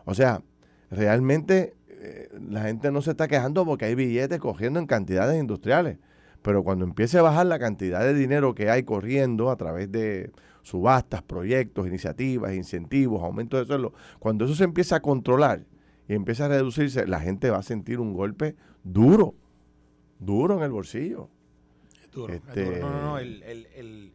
O 0.05 0.15
sea, 0.15 0.41
realmente 0.89 1.75
eh, 1.87 2.27
la 2.49 2.63
gente 2.63 2.91
no 2.91 3.03
se 3.03 3.11
está 3.11 3.27
quejando 3.27 3.63
porque 3.63 3.85
hay 3.85 3.93
billetes 3.93 4.39
cogiendo 4.39 4.79
en 4.79 4.87
cantidades 4.87 5.39
industriales, 5.39 5.99
pero 6.41 6.63
cuando 6.63 6.83
empiece 6.83 7.19
a 7.19 7.21
bajar 7.21 7.45
la 7.45 7.59
cantidad 7.59 8.01
de 8.01 8.15
dinero 8.15 8.55
que 8.55 8.71
hay 8.71 8.81
corriendo 8.81 9.51
a 9.51 9.55
través 9.55 9.91
de 9.91 10.31
subastas, 10.63 11.21
proyectos, 11.21 11.85
iniciativas, 11.85 12.55
incentivos, 12.55 13.21
aumentos 13.21 13.59
de 13.59 13.67
sueldo, 13.67 13.93
cuando 14.17 14.45
eso 14.45 14.55
se 14.55 14.63
empieza 14.63 14.95
a 14.95 15.01
controlar 15.01 15.63
y 16.07 16.15
empieza 16.15 16.45
a 16.45 16.47
reducirse, 16.47 17.05
la 17.05 17.19
gente 17.19 17.51
va 17.51 17.59
a 17.59 17.61
sentir 17.61 17.99
un 17.99 18.15
golpe 18.15 18.55
duro, 18.83 19.35
duro 20.17 20.57
en 20.57 20.63
el 20.63 20.71
bolsillo. 20.71 21.29
Este, 22.29 22.79
no, 22.79 22.89
no, 22.89 23.01
no. 23.01 23.19
El, 23.19 24.11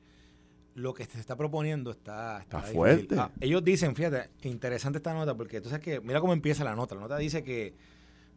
lo 0.75 0.93
que 0.93 1.05
se 1.05 1.21
está 1.21 1.37
proponiendo 1.37 1.93
está, 1.93 2.41
está, 2.41 2.61
fuerte. 2.61 3.17
Ah, 3.17 3.31
ellos 3.41 3.63
dicen, 3.63 3.95
fíjate, 3.95 4.31
interesante 4.43 4.99
esta 4.99 5.15
nota, 5.15 5.37
porque 5.37 5.61
tú 5.61 5.69
sabes 5.69 5.85
que, 5.85 6.01
mira 6.01 6.21
cómo 6.21 6.33
empieza 6.33 6.65
la 6.65 6.75
nota. 6.75 6.95
La 6.95 7.03
nota 7.03 7.17
dice 7.17 7.45
que, 7.45 7.75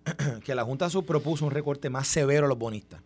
que 0.44 0.56
la 0.56 0.64
Junta 0.64 0.90
Sub 0.90 1.06
propuso 1.06 1.46
un 1.46 1.52
recorte 1.52 1.90
más 1.90 2.08
severo 2.08 2.46
a 2.46 2.50
los 2.50 2.58
bonistas. 2.58 3.02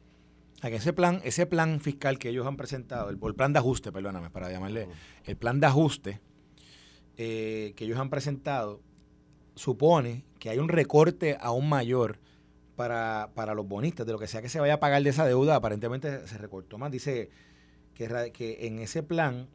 que 0.62 0.76
ese 0.76 0.94
plan, 0.94 1.22
ese 1.24 1.46
plan 1.46 1.80
fiscal 1.80 2.20
que 2.20 2.30
ellos 2.30 2.46
han 2.46 2.58
presentado, 2.58 3.10
el, 3.10 3.18
plan 3.36 3.54
de 3.54 3.60
ajuste, 3.60 3.92
perdóname, 3.92 4.30
para 4.30 4.52
llamarle, 4.52 4.88
el 5.24 5.38
plan 5.38 5.60
de 5.60 5.68
ajuste 5.68 6.20
eh, 7.18 7.74
que 7.76 7.86
ellos 7.86 8.00
han 8.00 8.10
presentado, 8.10 8.82
supone 9.56 10.26
que 10.40 10.50
hay 10.50 10.60
un 10.60 10.70
recorte 10.70 11.38
aún 11.40 11.70
mayor 11.70 12.20
para, 12.82 13.30
para 13.36 13.54
los 13.54 13.68
bonistas, 13.68 14.08
de 14.08 14.12
lo 14.12 14.18
que 14.18 14.26
sea 14.26 14.42
que 14.42 14.50
se 14.50 14.60
vaya 14.60 14.74
a 14.74 14.80
pagar 14.80 15.04
de 15.04 15.12
esa 15.12 15.24
deuda, 15.24 15.56
aparentemente 15.56 16.26
se 16.26 16.38
recortó 16.40 16.80
más. 16.80 16.92
Dice 16.92 17.30
que, 17.94 18.32
que 18.34 18.66
en 18.66 18.80
ese 18.80 19.04
plan 19.04 19.50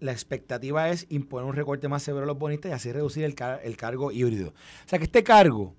la 0.00 0.12
expectativa 0.12 0.90
es 0.90 1.06
imponer 1.08 1.48
un 1.48 1.56
recorte 1.56 1.88
más 1.88 2.02
severo 2.02 2.24
a 2.24 2.26
los 2.26 2.38
bonistas 2.38 2.70
y 2.70 2.74
así 2.74 2.92
reducir 2.92 3.24
el, 3.24 3.34
el 3.62 3.76
cargo 3.78 4.12
híbrido. 4.12 4.48
O 4.50 4.88
sea 4.88 4.98
que 4.98 5.06
este 5.06 5.24
cargo, 5.24 5.74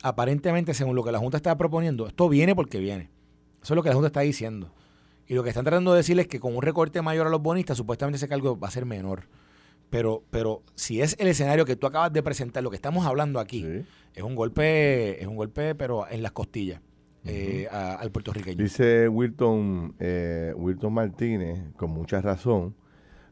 aparentemente, 0.00 0.74
según 0.74 0.94
lo 0.94 1.02
que 1.02 1.10
la 1.10 1.18
Junta 1.18 1.38
está 1.38 1.58
proponiendo, 1.58 2.06
esto 2.06 2.28
viene 2.28 2.54
porque 2.54 2.78
viene. 2.78 3.10
Eso 3.60 3.74
es 3.74 3.76
lo 3.76 3.82
que 3.82 3.88
la 3.88 3.96
Junta 3.96 4.06
está 4.06 4.20
diciendo. 4.20 4.72
Y 5.26 5.34
lo 5.34 5.42
que 5.42 5.48
están 5.48 5.64
tratando 5.64 5.90
de 5.92 5.96
decir 5.96 6.20
es 6.20 6.28
que 6.28 6.38
con 6.38 6.54
un 6.54 6.62
recorte 6.62 7.02
mayor 7.02 7.26
a 7.26 7.30
los 7.30 7.42
bonistas, 7.42 7.76
supuestamente 7.76 8.18
ese 8.18 8.28
cargo 8.28 8.56
va 8.56 8.68
a 8.68 8.70
ser 8.70 8.86
menor. 8.86 9.24
Pero, 9.90 10.22
pero 10.30 10.62
si 10.74 11.00
es 11.00 11.16
el 11.18 11.28
escenario 11.28 11.64
que 11.64 11.76
tú 11.76 11.86
acabas 11.86 12.12
de 12.12 12.22
presentar, 12.22 12.62
lo 12.62 12.70
que 12.70 12.76
estamos 12.76 13.06
hablando 13.06 13.40
aquí, 13.40 13.66
es 14.14 14.22
un 14.22 14.34
golpe, 14.34 15.20
es 15.20 15.26
un 15.26 15.36
golpe, 15.36 15.74
pero 15.74 16.08
en 16.08 16.22
las 16.22 16.32
costillas. 16.32 16.80
Eh, 17.24 17.68
al 17.70 18.10
puertorriqueño. 18.10 18.62
Dice 18.62 19.08
Wilton, 19.08 19.94
eh, 19.98 20.54
Wilton 20.56 20.92
Martínez, 20.92 21.60
con 21.76 21.90
mucha 21.90 22.22
razón, 22.22 22.74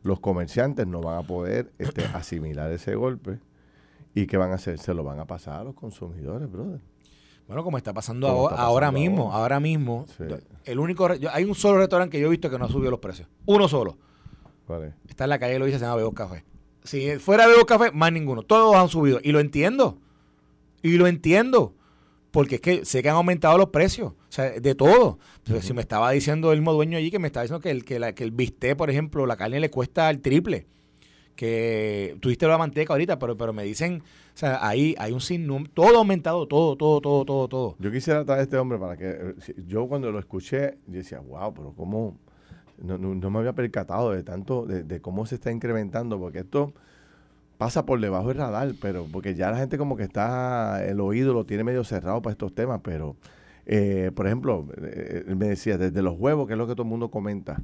los 0.02 0.20
comerciantes 0.20 0.86
no 0.86 1.00
van 1.00 1.18
a 1.18 1.22
poder 1.22 1.72
este, 1.78 2.04
asimilar 2.14 2.70
ese 2.72 2.94
golpe 2.94 3.38
y 4.14 4.26
¿qué 4.26 4.36
van 4.36 4.50
a 4.50 4.54
hacer? 4.54 4.78
Se 4.78 4.92
lo 4.92 5.04
van 5.04 5.20
a 5.20 5.26
pasar 5.26 5.60
a 5.60 5.64
los 5.64 5.74
consumidores, 5.74 6.50
brother. 6.50 6.80
Bueno, 7.46 7.62
como 7.62 7.76
está 7.76 7.94
pasando, 7.94 8.26
ahora, 8.26 8.90
mismo, 8.90 9.32
ahora, 9.32 9.60
mismo, 9.60 10.04
el 10.64 10.80
único, 10.80 11.08
hay 11.30 11.44
un 11.44 11.54
solo 11.54 11.78
restaurante 11.78 12.16
que 12.16 12.20
yo 12.20 12.26
he 12.26 12.30
visto 12.30 12.50
que 12.50 12.58
no 12.58 12.64
ha 12.64 12.68
subido 12.68 12.90
los 12.90 12.98
precios. 12.98 13.28
Uno 13.44 13.68
solo. 13.68 13.98
Está 15.08 15.24
en 15.24 15.30
la 15.30 15.38
calle, 15.38 15.58
lo 15.58 15.66
dice, 15.66 15.78
se 15.78 15.84
llama 15.84 15.96
Bebo 15.96 16.12
Café. 16.12 16.44
Si 16.84 17.18
fuera 17.18 17.46
Bebo 17.46 17.66
Café, 17.66 17.90
más 17.92 18.12
ninguno. 18.12 18.42
Todos 18.42 18.76
han 18.76 18.88
subido. 18.88 19.20
Y 19.22 19.32
lo 19.32 19.40
entiendo. 19.40 19.98
Y 20.82 20.96
lo 20.98 21.06
entiendo 21.06 21.74
porque 22.36 22.56
es 22.56 22.60
que 22.60 22.84
sé 22.84 23.02
que 23.02 23.08
han 23.08 23.16
aumentado 23.16 23.56
los 23.56 23.70
precios, 23.70 24.12
o 24.12 24.16
sea, 24.28 24.50
de 24.50 24.74
todo. 24.74 25.18
Entonces, 25.38 25.64
si 25.64 25.72
me 25.72 25.80
estaba 25.80 26.10
diciendo 26.10 26.52
el 26.52 26.58
mismo 26.58 26.74
dueño 26.74 26.98
allí 26.98 27.10
que 27.10 27.18
me 27.18 27.28
estaba 27.28 27.44
diciendo 27.44 27.62
que 27.62 27.70
el, 27.70 27.82
que, 27.82 27.98
la, 27.98 28.14
que 28.14 28.24
el 28.24 28.30
bistec, 28.30 28.76
por 28.76 28.90
ejemplo, 28.90 29.24
la 29.24 29.38
carne 29.38 29.58
le 29.58 29.70
cuesta 29.70 30.10
el 30.10 30.20
triple. 30.20 30.66
Que 31.34 32.14
tuviste 32.20 32.46
la 32.46 32.58
manteca 32.58 32.92
ahorita, 32.92 33.18
pero, 33.18 33.38
pero 33.38 33.54
me 33.54 33.64
dicen, 33.64 34.02
o 34.34 34.36
sea, 34.38 34.58
ahí 34.60 34.94
hay 34.98 35.12
un 35.12 35.22
sinnúmero, 35.22 35.70
todo 35.72 35.96
aumentado, 35.96 36.46
todo, 36.46 36.76
todo, 36.76 37.00
todo, 37.00 37.24
todo, 37.24 37.48
todo. 37.48 37.76
Yo 37.78 37.90
quisiera 37.90 38.22
traer 38.22 38.40
a 38.40 38.42
este 38.42 38.58
hombre 38.58 38.78
para 38.78 38.98
que, 38.98 39.08
eh, 39.08 39.34
yo 39.66 39.88
cuando 39.88 40.12
lo 40.12 40.18
escuché, 40.18 40.76
yo 40.86 40.98
decía, 40.98 41.20
wow, 41.20 41.54
pero 41.54 41.72
cómo, 41.74 42.18
no, 42.78 42.98
no, 42.98 43.30
me 43.30 43.38
había 43.38 43.54
percatado 43.54 44.12
de 44.12 44.22
tanto, 44.22 44.66
de, 44.66 44.82
de 44.82 45.00
cómo 45.00 45.26
se 45.26 45.36
está 45.36 45.50
incrementando, 45.50 46.18
porque 46.18 46.40
esto 46.40 46.72
pasa 47.58 47.86
por 47.86 48.00
debajo 48.00 48.28
del 48.28 48.38
radar, 48.38 48.74
pero 48.80 49.06
porque 49.10 49.34
ya 49.34 49.50
la 49.50 49.58
gente 49.58 49.78
como 49.78 49.96
que 49.96 50.02
está, 50.04 50.84
el 50.84 51.00
oído 51.00 51.32
lo 51.32 51.46
tiene 51.46 51.64
medio 51.64 51.84
cerrado 51.84 52.20
para 52.22 52.32
estos 52.32 52.54
temas, 52.54 52.80
pero, 52.82 53.16
eh, 53.64 54.10
por 54.14 54.26
ejemplo, 54.26 54.66
eh, 54.82 55.24
me 55.36 55.48
decía, 55.48 55.78
desde 55.78 56.02
los 56.02 56.18
huevos, 56.18 56.46
que 56.46 56.52
es 56.52 56.58
lo 56.58 56.66
que 56.66 56.74
todo 56.74 56.82
el 56.82 56.88
mundo 56.88 57.10
comenta, 57.10 57.62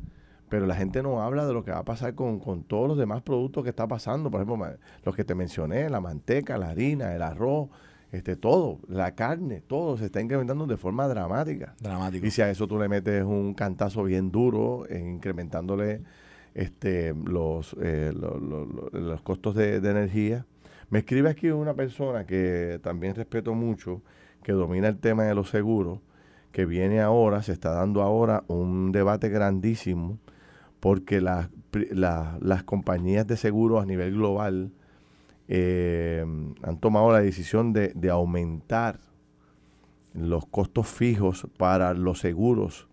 pero 0.48 0.66
la 0.66 0.74
gente 0.74 1.02
no 1.02 1.22
habla 1.22 1.46
de 1.46 1.52
lo 1.52 1.64
que 1.64 1.70
va 1.70 1.78
a 1.78 1.84
pasar 1.84 2.14
con, 2.14 2.38
con 2.38 2.62
todos 2.64 2.88
los 2.88 2.98
demás 2.98 3.22
productos 3.22 3.64
que 3.64 3.70
está 3.70 3.86
pasando, 3.86 4.30
por 4.30 4.42
ejemplo, 4.42 4.66
los 5.04 5.16
que 5.16 5.24
te 5.24 5.34
mencioné, 5.34 5.88
la 5.88 6.00
manteca, 6.00 6.58
la 6.58 6.70
harina, 6.70 7.14
el 7.14 7.22
arroz, 7.22 7.68
este, 8.12 8.36
todo, 8.36 8.78
la 8.88 9.14
carne, 9.14 9.62
todo 9.66 9.96
se 9.96 10.04
está 10.04 10.20
incrementando 10.20 10.66
de 10.66 10.76
forma 10.76 11.08
dramática. 11.08 11.74
Dramático. 11.80 12.26
Y 12.26 12.30
si 12.30 12.42
a 12.42 12.50
eso 12.50 12.68
tú 12.68 12.78
le 12.78 12.86
metes 12.86 13.24
un 13.24 13.54
cantazo 13.54 14.04
bien 14.04 14.30
duro, 14.30 14.84
incrementándole 14.90 16.02
este, 16.52 17.14
los, 17.14 17.74
eh, 17.80 18.12
los 18.12 19.22
costos 19.22 19.54
de, 19.54 19.76
energía. 19.76 20.44
Me 20.90 20.98
escribe 20.98 21.30
aquí 21.30 21.48
una 21.48 21.72
persona 21.72 22.26
que 22.26 22.78
también 22.82 23.14
respeto 23.14 23.54
mucho, 23.54 24.02
que 24.42 24.52
domina 24.52 24.88
el 24.88 24.98
tema 24.98 25.24
de 25.24 25.34
los 25.34 25.48
seguros, 25.48 26.00
que 26.52 26.66
viene 26.66 27.00
ahora, 27.00 27.42
se 27.42 27.52
está 27.52 27.70
dando 27.70 28.02
ahora 28.02 28.44
un 28.46 28.92
debate 28.92 29.30
grandísimo, 29.30 30.18
porque 30.80 31.22
las, 31.22 31.48
las 31.90 32.62
compañías 32.64 33.26
de 33.26 33.38
seguros 33.38 33.82
a 33.82 33.86
nivel 33.86 34.12
global 34.12 34.72
eh, 35.48 36.24
han 36.62 36.78
tomado 36.78 37.12
la 37.12 37.20
decisión 37.20 37.72
de, 37.72 37.92
de 37.94 38.10
aumentar 38.10 39.00
los 40.14 40.46
costos 40.46 40.88
fijos 40.88 41.46
para 41.56 41.94
los 41.94 42.20
seguros 42.20 42.88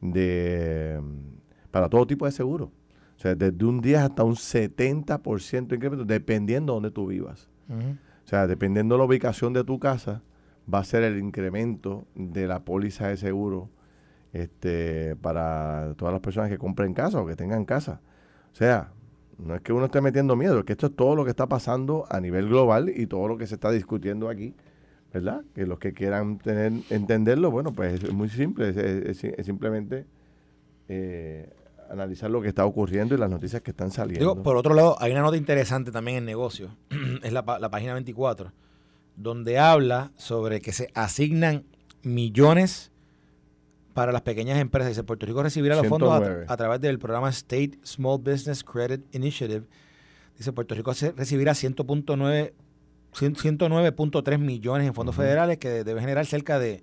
de 0.00 1.00
para 1.70 1.88
todo 1.88 2.06
tipo 2.06 2.24
de 2.26 2.32
seguros. 2.32 2.70
O 3.16 3.20
sea, 3.20 3.34
desde 3.34 3.64
un 3.64 3.80
10 3.80 3.98
hasta 3.98 4.24
un 4.24 4.34
70% 4.34 5.66
de 5.66 5.74
incremento, 5.74 6.04
dependiendo 6.04 6.72
de 6.72 6.76
donde 6.76 6.90
tú 6.90 7.06
vivas. 7.06 7.48
O 7.68 8.28
sea, 8.28 8.46
dependiendo 8.46 8.94
de 8.94 9.00
la 9.00 9.04
ubicación 9.04 9.52
de 9.52 9.64
tu 9.64 9.78
casa, 9.78 10.22
va 10.72 10.78
a 10.78 10.84
ser 10.84 11.02
el 11.02 11.18
incremento 11.18 12.06
de 12.14 12.46
la 12.46 12.64
póliza 12.64 13.08
de 13.08 13.16
seguro 13.16 13.70
este, 14.32 15.16
para 15.16 15.94
todas 15.96 16.12
las 16.12 16.20
personas 16.20 16.48
que 16.48 16.58
compren 16.58 16.94
casa 16.94 17.20
o 17.20 17.26
que 17.26 17.36
tengan 17.36 17.64
casa. 17.64 18.00
O 18.52 18.54
sea, 18.54 18.92
no 19.38 19.54
es 19.54 19.62
que 19.62 19.72
uno 19.72 19.86
esté 19.86 20.00
metiendo 20.00 20.36
miedo, 20.36 20.58
es 20.58 20.64
que 20.64 20.72
esto 20.72 20.86
es 20.86 20.96
todo 20.96 21.14
lo 21.14 21.24
que 21.24 21.30
está 21.30 21.46
pasando 21.46 22.06
a 22.10 22.20
nivel 22.20 22.48
global 22.48 22.92
y 22.94 23.06
todo 23.06 23.28
lo 23.28 23.38
que 23.38 23.46
se 23.46 23.54
está 23.54 23.70
discutiendo 23.70 24.28
aquí, 24.28 24.54
¿verdad? 25.12 25.42
Que 25.54 25.66
los 25.66 25.78
que 25.78 25.94
quieran 25.94 26.40
entenderlo, 26.90 27.50
bueno, 27.50 27.72
pues 27.72 28.02
es 28.02 28.12
muy 28.12 28.28
simple, 28.28 28.68
es, 29.08 29.24
simplemente 29.46 30.06
eh, 30.88 31.50
analizar 31.88 32.30
lo 32.30 32.42
que 32.42 32.48
está 32.48 32.66
ocurriendo 32.66 33.14
y 33.14 33.18
las 33.18 33.30
noticias 33.30 33.62
que 33.62 33.70
están 33.70 33.92
saliendo. 33.92 34.42
por 34.42 34.56
otro 34.56 34.74
lado, 34.74 34.96
hay 35.00 35.12
una 35.12 35.22
nota 35.22 35.36
interesante 35.36 35.92
también 35.92 36.18
en 36.18 36.24
negocio, 36.24 36.76
es 37.22 37.32
la, 37.32 37.44
página 37.44 37.94
24, 37.94 38.52
donde 39.14 39.58
habla 39.58 40.10
sobre 40.16 40.60
que 40.60 40.72
se 40.72 40.90
asignan 40.94 41.64
millones 42.02 42.90
para 43.94 44.12
las 44.12 44.20
pequeñas 44.22 44.58
empresas. 44.58 44.90
Dice, 44.90 45.04
Puerto 45.04 45.26
Rico 45.26 45.42
recibirá 45.42 45.76
los 45.76 45.86
fondos 45.86 46.10
a, 46.46 46.56
través 46.56 46.80
del 46.80 46.98
programa 46.98 47.28
State 47.30 47.78
Small 47.84 48.18
Business 48.18 48.64
Credit 48.64 49.02
Initiative. 49.14 49.66
Dice, 50.36 50.52
Puerto 50.52 50.74
Rico 50.74 50.92
recibirá 51.16 51.52
109.3 51.52 54.38
millones 54.38 54.86
en 54.86 54.94
fondos 54.94 55.16
federales 55.16 55.58
que 55.58 55.84
debe 55.84 56.00
generar 56.00 56.24
cerca 56.26 56.58
de, 56.58 56.80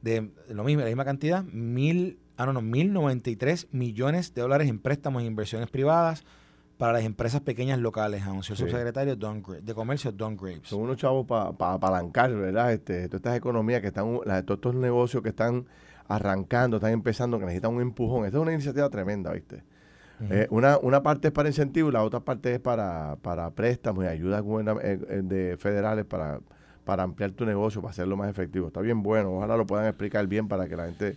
de 0.00 0.30
lo 0.48 0.64
mismo, 0.64 0.80
la 0.82 0.88
misma 0.88 1.04
cantidad, 1.04 1.44
mil 1.44 2.18
ah, 2.36 2.46
no, 2.46 2.52
no, 2.52 2.62
1.093 2.62 3.68
millones 3.72 4.34
de 4.34 4.42
dólares 4.42 4.68
en 4.68 4.78
préstamos 4.78 5.22
e 5.22 5.26
inversiones 5.26 5.70
privadas 5.70 6.24
para 6.78 6.94
las 6.94 7.04
empresas 7.04 7.40
pequeñas 7.42 7.78
locales, 7.78 8.22
anunció 8.22 8.54
el 8.54 8.58
subsecretario 8.58 9.14
de 9.14 9.74
Comercio 9.74 10.10
Don 10.10 10.36
Graves. 10.36 10.68
Son 10.68 10.80
unos 10.80 10.96
chavos 10.96 11.26
para 11.26 11.74
apalancar, 11.74 12.34
¿verdad? 12.34 12.72
Este, 12.72 13.06
todas 13.06 13.20
estas 13.20 13.36
economías 13.36 13.80
que 13.80 13.88
están, 13.88 14.18
todos 14.44 14.56
estos 14.56 14.74
negocios 14.74 15.22
que 15.22 15.28
están 15.28 15.66
arrancando, 16.08 16.76
están 16.76 16.92
empezando, 16.92 17.38
que 17.38 17.44
necesitan 17.44 17.74
un 17.74 17.82
empujón. 17.82 18.24
Esta 18.24 18.38
es 18.38 18.42
una 18.42 18.52
iniciativa 18.52 18.88
tremenda, 18.90 19.32
¿viste? 19.32 19.62
Eh, 20.30 20.46
una, 20.50 20.78
una 20.78 21.02
parte 21.02 21.28
es 21.28 21.34
para 21.34 21.48
incentivo 21.48 21.88
y 21.88 21.92
la 21.92 22.04
otra 22.04 22.20
parte 22.20 22.54
es 22.54 22.60
para, 22.60 23.16
para 23.22 23.50
préstamos 23.50 24.04
y 24.04 24.06
ayudas 24.06 24.44
eh, 24.80 25.00
eh, 25.08 25.20
de 25.24 25.56
federales 25.56 26.04
para, 26.04 26.38
para 26.84 27.02
ampliar 27.02 27.32
tu 27.32 27.44
negocio, 27.44 27.80
para 27.80 27.90
hacerlo 27.90 28.16
más 28.16 28.30
efectivo. 28.30 28.68
Está 28.68 28.80
bien 28.80 29.02
bueno, 29.02 29.32
ojalá 29.32 29.56
lo 29.56 29.66
puedan 29.66 29.86
explicar 29.86 30.24
bien 30.28 30.46
para 30.46 30.68
que 30.68 30.76
la 30.76 30.86
gente 30.86 31.16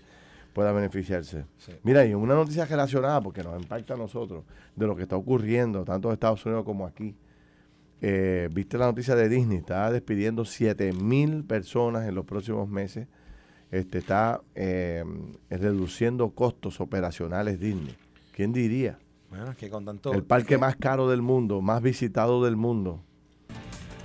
pueda 0.55 0.71
beneficiarse. 0.71 1.43
Mira, 1.83 2.05
y 2.05 2.13
una 2.13 2.33
noticia 2.33 2.65
relacionada, 2.65 3.19
porque 3.19 3.43
nos 3.43 3.61
impacta 3.61 3.93
a 3.93 3.97
nosotros, 3.97 4.45
de 4.75 4.87
lo 4.87 4.95
que 4.95 5.03
está 5.03 5.17
ocurriendo, 5.17 5.83
tanto 5.83 6.07
en 6.07 6.13
Estados 6.13 6.45
Unidos 6.45 6.63
como 6.63 6.87
aquí. 6.87 7.13
Eh, 8.01 8.49
Viste 8.53 8.77
la 8.77 8.85
noticia 8.85 9.15
de 9.15 9.27
Disney, 9.27 9.57
está 9.57 9.91
despidiendo 9.91 10.45
7 10.45 10.93
mil 10.93 11.43
personas 11.43 12.07
en 12.07 12.15
los 12.15 12.23
próximos 12.23 12.69
meses. 12.69 13.07
Este, 13.71 13.97
está 13.97 14.41
eh, 14.53 15.03
reduciendo 15.49 16.29
costos 16.29 16.79
operacionales 16.79 17.59
Disney. 17.59 17.95
¿Quién 18.33 18.53
diría? 18.53 18.99
Bueno, 19.29 19.51
es 19.51 19.57
que 19.57 19.69
con 19.69 19.85
tanto... 19.85 20.13
El 20.13 20.23
parque 20.23 20.57
más 20.57 20.75
caro 20.75 21.09
del 21.09 21.21
mundo, 21.21 21.61
más 21.61 21.81
visitado 21.81 22.43
del 22.43 22.55
mundo. 22.55 23.01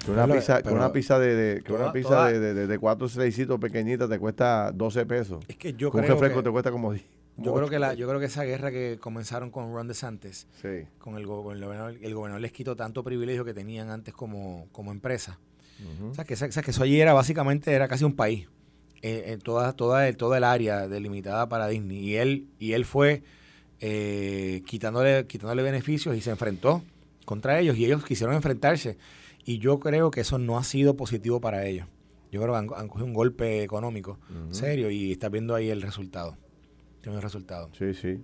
Que 0.04 0.12
una, 0.12 0.26
pizza, 0.26 0.60
una 0.64 0.92
pizza 0.92 1.18
de, 1.18 1.62
que 1.62 1.72
una 1.72 1.92
pizza 1.92 2.26
de, 2.26 2.40
de, 2.40 2.66
de, 2.66 2.78
cuatro 2.78 3.06
seisitos 3.08 3.60
pequeñitas 3.60 4.08
te 4.08 4.18
cuesta 4.18 4.72
12 4.72 5.04
pesos. 5.04 5.44
Es 5.46 5.56
que 5.56 5.74
yo 5.74 5.90
creo 5.90 6.04
un 6.04 6.08
refresco 6.08 6.42
te 6.42 6.50
cuesta 6.50 6.70
como 6.70 6.92
10. 6.92 7.04
Yo 7.36 7.54
creo 7.54 7.68
que 7.68 7.78
la, 7.78 7.94
yo 7.94 8.06
creo 8.06 8.20
que 8.20 8.26
esa 8.26 8.44
guerra 8.44 8.70
que 8.70 8.98
comenzaron 9.00 9.50
con 9.50 9.72
Ron 9.72 9.88
DeSantis, 9.88 10.46
sí. 10.60 10.86
con 10.98 11.16
el, 11.16 11.26
gobernador, 11.26 11.96
el 12.00 12.14
gobernador 12.14 12.40
les 12.40 12.52
quitó 12.52 12.76
tanto 12.76 13.02
privilegio 13.02 13.44
que 13.44 13.54
tenían 13.54 13.90
antes 13.90 14.12
como, 14.12 14.68
como 14.72 14.90
empresa. 14.92 15.38
o, 16.10 16.14
sea, 16.14 16.24
que, 16.24 16.34
que 16.34 16.70
eso 16.70 16.82
allí 16.82 17.00
era 17.00 17.14
básicamente 17.14 17.72
era 17.72 17.88
casi 17.88 18.04
un 18.04 18.14
país. 18.14 18.46
Eh, 19.02 19.32
en 19.32 19.40
toda, 19.40 19.72
toda, 19.72 20.12
toda 20.12 20.36
el 20.36 20.44
área 20.44 20.86
delimitada 20.86 21.48
para 21.48 21.68
Disney. 21.68 21.98
Y 21.98 22.16
él, 22.16 22.48
y 22.58 22.72
él 22.72 22.84
fue 22.84 23.22
eh, 23.80 24.62
quitándole, 24.66 25.26
quitándole 25.26 25.62
beneficios 25.62 26.14
y 26.16 26.20
se 26.20 26.30
enfrentó 26.30 26.82
contra 27.24 27.58
ellos. 27.58 27.76
Y 27.78 27.86
ellos 27.86 28.04
quisieron 28.04 28.36
enfrentarse. 28.36 28.98
Y 29.44 29.58
yo 29.58 29.80
creo 29.80 30.10
que 30.10 30.20
eso 30.20 30.38
no 30.38 30.58
ha 30.58 30.64
sido 30.64 30.96
positivo 30.96 31.40
para 31.40 31.64
ellos. 31.66 31.86
Yo 32.30 32.42
creo 32.42 32.52
que 32.52 32.74
han, 32.76 32.88
cogido 32.88 33.06
un 33.06 33.14
golpe 33.14 33.62
económico 33.62 34.18
serio 34.50 34.90
y 34.90 35.10
está 35.10 35.28
viendo 35.28 35.54
ahí 35.54 35.70
el 35.70 35.82
resultado. 35.82 36.36
Tiene 37.00 37.16
el 37.16 37.22
resultado. 37.22 37.70
Sí, 37.76 37.94
sí. 37.94 38.20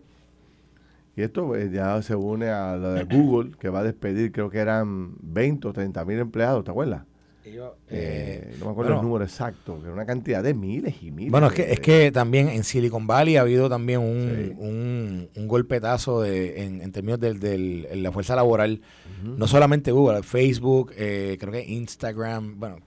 Y 1.16 1.22
esto 1.22 1.46
pues, 1.46 1.72
ya 1.72 2.00
se 2.02 2.14
une 2.14 2.50
a 2.50 2.76
lo 2.76 2.92
de 2.92 3.04
Google, 3.10 3.52
que 3.58 3.70
va 3.70 3.80
a 3.80 3.82
despedir, 3.82 4.30
creo 4.30 4.50
que 4.50 4.58
eran 4.58 5.14
20 5.22 5.68
o 5.68 5.72
30 5.72 6.04
mil 6.04 6.18
empleados, 6.18 6.62
¿te 6.62 6.70
acuerdas? 6.70 7.02
Eh, 7.46 7.72
eh, 7.90 8.56
no 8.58 8.66
me 8.66 8.70
acuerdo 8.72 8.96
el 8.96 9.02
número 9.02 9.24
exacto, 9.24 9.78
era 9.80 9.92
una 9.92 10.04
cantidad 10.04 10.42
de 10.42 10.52
miles 10.52 10.96
y 11.00 11.12
miles. 11.12 11.30
Bueno, 11.30 11.46
es 11.46 11.52
que, 11.52 11.72
es 11.72 11.80
que 11.80 12.10
también 12.10 12.48
en 12.48 12.64
Silicon 12.64 13.06
Valley 13.06 13.36
ha 13.36 13.42
habido 13.42 13.68
también 13.68 14.00
un, 14.00 15.28
un, 15.34 15.48
golpetazo 15.48 16.22
de, 16.22 16.64
en, 16.64 16.90
términos 16.90 17.20
de 17.20 17.88
la 17.94 18.10
fuerza 18.10 18.34
laboral, 18.34 18.80
no 19.22 19.46
solamente 19.46 19.92
Google, 19.92 20.24
Facebook, 20.24 20.92
eh, 20.96 21.36
creo 21.38 21.52
que 21.52 21.64
Instagram, 21.64 22.58
bueno, 22.58 22.78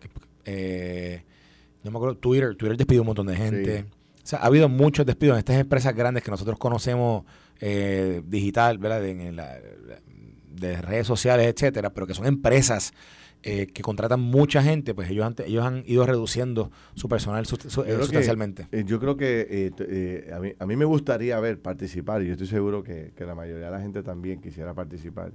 no 1.83 1.91
me 1.91 1.97
acuerdo, 1.97 2.17
Twitter, 2.17 2.55
Twitter 2.55 2.75
despidió 2.75 3.03
un 3.03 3.07
montón 3.07 3.27
de 3.27 3.37
gente. 3.37 3.85
O 4.21 4.27
sea, 4.29 4.39
ha 4.39 4.47
habido 4.47 4.67
muchos 4.67 5.05
despidos 5.05 5.35
en 5.35 5.39
estas 5.39 5.55
empresas 5.55 5.95
grandes 5.95 6.21
que 6.21 6.31
nosotros 6.31 6.59
conocemos 6.59 7.23
digital, 7.61 8.77
¿verdad? 8.77 9.05
En, 9.05 9.35
la, 9.37 9.57
de 10.59 10.81
redes 10.81 11.07
sociales, 11.07 11.47
etcétera, 11.47 11.91
pero 11.91 12.07
que 12.07 12.13
son 12.13 12.25
empresas 12.25 12.93
eh, 13.41 13.67
que 13.67 13.81
contratan 13.81 14.19
mucha 14.19 14.61
gente, 14.61 14.93
pues 14.93 15.09
ellos 15.09 15.25
han, 15.25 15.35
ellos 15.45 15.65
han 15.65 15.83
ido 15.85 16.05
reduciendo 16.05 16.71
su 16.93 17.07
personal 17.07 17.45
sustancialmente. 17.45 18.67
yo 18.85 18.99
creo 18.99 19.15
que 19.15 19.71
a, 20.33 20.39
mí, 20.39 20.53
a 20.59 20.65
mí 20.65 20.75
me 20.75 20.85
gustaría 20.85 21.39
ver 21.39 21.61
participar, 21.61 22.21
y 22.21 22.27
yo 22.27 22.33
estoy 22.33 22.47
seguro 22.47 22.83
que, 22.83 23.13
que 23.15 23.25
la 23.25 23.35
mayoría 23.35 23.65
de 23.65 23.71
la 23.71 23.81
gente 23.81 24.03
también 24.03 24.41
quisiera 24.41 24.73
participar 24.73 25.31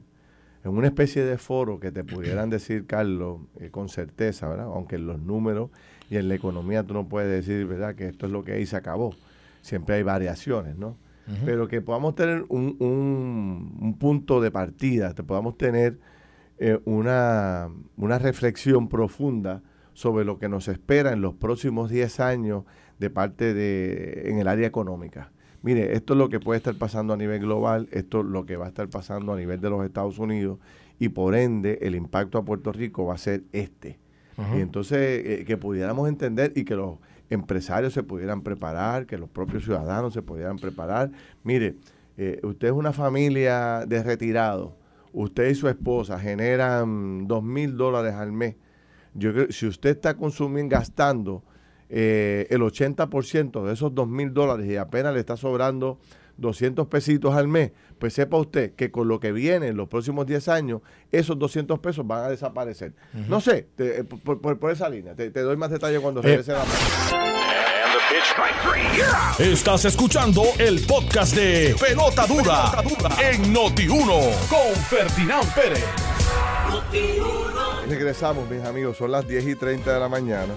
en 0.65 0.71
una 0.71 0.87
especie 0.87 1.25
de 1.25 1.37
foro 1.37 1.79
que 1.79 1.93
te 1.93 2.05
pudieran 2.05 2.49
decir, 2.49 2.87
Carlos, 2.87 3.41
eh, 3.61 3.71
con 3.71 3.91
certeza, 3.91 4.49
¿verdad? 4.49 4.67
Aunque 4.67 4.97
en 4.97 5.07
los 5.07 5.21
números 5.21 5.71
y 6.09 6.17
en 6.17 6.29
la 6.29 6.35
economía 6.35 6.83
tú 6.83 6.95
no 6.95 7.07
puedes 7.07 7.31
decir, 7.31 7.67
¿verdad?, 7.67 7.95
que 7.95 8.09
esto 8.09 8.27
es 8.27 8.33
lo 8.33 8.45
que 8.45 8.53
ahí 8.53 8.65
se 8.65 8.77
acabó. 8.77 9.15
Siempre 9.61 9.97
hay 9.97 10.03
variaciones, 10.03 10.77
¿no? 10.77 10.97
Pero 11.45 11.69
que 11.69 11.81
podamos 11.81 12.15
tener 12.15 12.45
un, 12.49 12.77
un, 12.81 13.97
punto 13.99 14.43
de 14.43 14.51
partida, 14.51 15.15
que 15.15 15.23
podamos 15.23 15.57
tener 15.57 15.99
eh, 16.59 16.79
una, 16.85 17.71
una 17.97 18.19
reflexión 18.19 18.89
profunda 18.89 19.63
sobre 19.95 20.27
lo 20.27 20.39
que 20.39 20.51
nos 20.51 20.69
espera 20.69 21.13
en 21.13 21.23
los 21.23 21.35
próximos 21.35 21.89
10 21.89 22.21
años 22.21 22.65
de 22.99 23.09
parte 23.09 23.55
de 23.55 24.31
en 24.31 24.39
el 24.39 24.49
área 24.49 24.67
económica. 24.67 25.33
Mire, 25.63 25.95
esto 25.95 26.13
es 26.13 26.19
lo 26.19 26.29
que 26.29 26.41
puede 26.41 26.59
estar 26.59 26.75
pasando 26.75 27.15
a 27.15 27.17
nivel 27.17 27.41
global, 27.41 27.89
esto 27.91 28.21
es 28.21 28.27
lo 28.27 28.45
que 28.45 28.57
va 28.57 28.67
a 28.67 28.69
estar 28.69 28.89
pasando 28.91 29.33
a 29.33 29.37
nivel 29.37 29.63
de 29.63 29.71
los 29.71 29.83
Estados 29.83 30.19
Unidos 30.19 30.59
y 30.99 31.09
por 31.09 31.35
ende 31.35 31.79
el 31.81 31.95
impacto 31.95 32.37
a 32.37 32.45
Puerto 32.45 32.71
Rico 32.71 33.07
va 33.07 33.15
a 33.15 33.19
ser 33.19 33.45
este. 33.53 33.99
Y 34.57 34.61
entonces 34.61 34.99
eh, 35.25 35.45
que 35.47 35.57
pudiéramos 35.57 36.09
entender 36.09 36.53
y 36.57 36.65
que 36.65 36.75
los 36.75 36.99
empresarios 37.31 37.93
se 37.93 38.03
pudieran 38.03 38.43
preparar, 38.43 39.07
que 39.07 39.19
los 39.19 39.29
propios 39.29 39.65
ciudadanos 39.65 40.15
se 40.15 40.23
pudieran 40.23 40.59
preparar. 40.59 41.11
Mire, 41.43 41.77
eh, 42.17 42.41
usted 42.43 42.69
es 42.69 42.75
una 42.75 42.93
familia 42.93 43.85
de 43.87 44.03
retirados, 44.03 44.73
usted 45.13 45.49
y 45.49 45.55
su 45.55 45.69
esposa 45.69 46.19
generan 46.19 47.27
dos 47.27 47.43
mil 47.43 47.77
dólares 47.77 48.15
al 48.15 48.33
mes. 48.33 48.57
Yo 49.15 49.33
creo 49.33 49.51
si 49.51 49.67
usted 49.67 49.91
está 49.91 50.15
consumiendo, 50.15 50.77
gastando 50.77 51.43
eh, 51.89 52.47
el 52.51 52.61
80% 52.63 53.65
de 53.65 53.73
esos 53.73 53.95
2 53.95 54.09
mil 54.09 54.33
dólares 54.33 54.67
y 54.67 54.77
apenas 54.77 55.15
le 55.15 55.21
está 55.21 55.37
sobrando 55.37 55.99
200 56.39 56.89
pesitos 56.89 57.35
al 57.35 57.47
mes, 57.47 57.73
pues 58.05 58.13
sepa 58.13 58.37
usted 58.37 58.75
que 58.75 58.91
con 58.91 59.09
lo 59.09 59.19
que 59.19 59.33
viene 59.33 59.69
en 59.69 59.79
los 59.79 59.89
próximos 59.89 60.27
10 60.27 60.49
años, 60.49 60.83
esos 61.11 61.39
200 61.39 61.79
pesos 61.79 62.07
van 62.07 62.25
a 62.25 62.29
desaparecer. 62.29 62.93
No 63.15 63.41
sé, 63.41 63.69
eh, 63.79 64.05
por, 64.05 64.71
esa 64.71 64.91
línea, 64.91 65.15
te, 65.15 65.31
doy 65.31 65.57
más 65.57 65.71
detalle 65.71 65.99
cuando 66.01 66.21
eh. 66.21 66.25
regrese 66.25 66.53
la 66.53 66.65
Estás 69.39 69.87
escuchando 69.87 70.43
el 70.59 70.85
podcast 70.85 71.35
de 71.35 71.75
Pelota 71.81 72.27
Dura, 72.27 72.85
en 73.23 73.55
Noti1 73.55 74.49
con 74.51 74.83
Ferdinand 74.83 75.55
Pérez. 75.55 75.87
Regresamos, 77.89 78.51
mis 78.51 78.63
amigos, 78.65 78.99
son 78.99 79.13
las 79.13 79.27
10 79.27 79.47
y 79.47 79.55
30 79.55 79.95
de 79.95 79.99
la 79.99 80.11
mañana. 80.11 80.53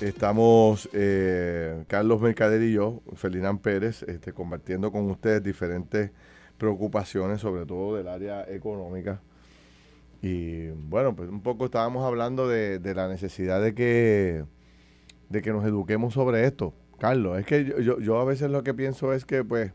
Estamos 0.00 0.90
eh, 0.92 1.84
Carlos 1.88 2.20
Mercader 2.20 2.62
y 2.62 2.72
yo, 2.72 3.00
Felinán 3.14 3.58
Pérez, 3.58 4.02
este, 4.02 4.32
compartiendo 4.32 4.92
con 4.92 5.10
ustedes 5.10 5.42
diferentes 5.42 6.10
preocupaciones, 6.58 7.40
sobre 7.40 7.64
todo 7.64 7.96
del 7.96 8.08
área 8.08 8.44
económica. 8.48 9.22
Y 10.20 10.68
bueno, 10.68 11.16
pues 11.16 11.30
un 11.30 11.40
poco 11.40 11.64
estábamos 11.64 12.04
hablando 12.04 12.46
de, 12.46 12.78
la 12.94 13.08
necesidad 13.08 13.62
de 13.62 13.74
que, 13.74 14.44
de 15.30 15.42
que 15.42 15.50
nos 15.50 15.64
eduquemos 15.64 16.12
sobre 16.12 16.44
esto. 16.44 16.74
Carlos, 16.98 17.38
es 17.38 17.46
que 17.46 17.64
yo, 17.64 17.98
yo, 17.98 18.20
a 18.20 18.24
veces 18.24 18.50
lo 18.50 18.62
que 18.62 18.74
pienso 18.74 19.14
es 19.14 19.24
que 19.24 19.44
pues 19.44 19.72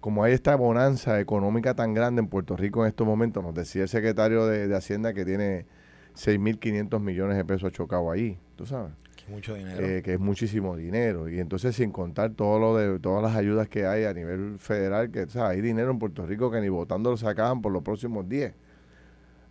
como 0.00 0.22
hay 0.24 0.32
esta 0.32 0.56
bonanza 0.56 1.18
económica 1.20 1.74
tan 1.74 1.94
grande 1.94 2.20
en 2.20 2.28
Puerto 2.28 2.56
Rico 2.56 2.82
en 2.82 2.88
estos 2.88 3.06
momentos, 3.06 3.42
nos 3.42 3.54
decía 3.54 3.82
el 3.82 3.88
secretario 3.88 4.46
de, 4.46 4.74
Hacienda 4.74 5.14
que 5.14 5.24
tiene 5.24 5.66
6.500 6.14 7.00
millones 7.00 7.36
de 7.36 7.44
pesos 7.44 7.72
chocado 7.72 8.10
ahí, 8.10 8.38
tú 8.56 8.66
sabes. 8.66 8.92
Mucho 9.28 9.54
dinero. 9.54 9.86
Eh, 9.86 10.02
que 10.02 10.14
es 10.14 10.20
muchísimo 10.20 10.76
dinero. 10.76 11.28
Y 11.28 11.40
entonces, 11.40 11.74
sin 11.74 11.90
contar 11.90 12.32
todo 12.32 12.58
lo 12.58 12.76
de 12.76 12.98
todas 12.98 13.22
las 13.22 13.36
ayudas 13.36 13.68
que 13.68 13.86
hay 13.86 14.04
a 14.04 14.12
nivel 14.12 14.58
federal, 14.58 15.10
que 15.10 15.22
o 15.22 15.44
hay 15.44 15.60
dinero 15.60 15.90
en 15.90 15.98
Puerto 15.98 16.26
Rico 16.26 16.50
que 16.50 16.60
ni 16.60 16.68
votando 16.68 17.10
lo 17.10 17.16
sacaban 17.16 17.62
por 17.62 17.72
los 17.72 17.82
próximos 17.82 18.28
10. 18.28 18.54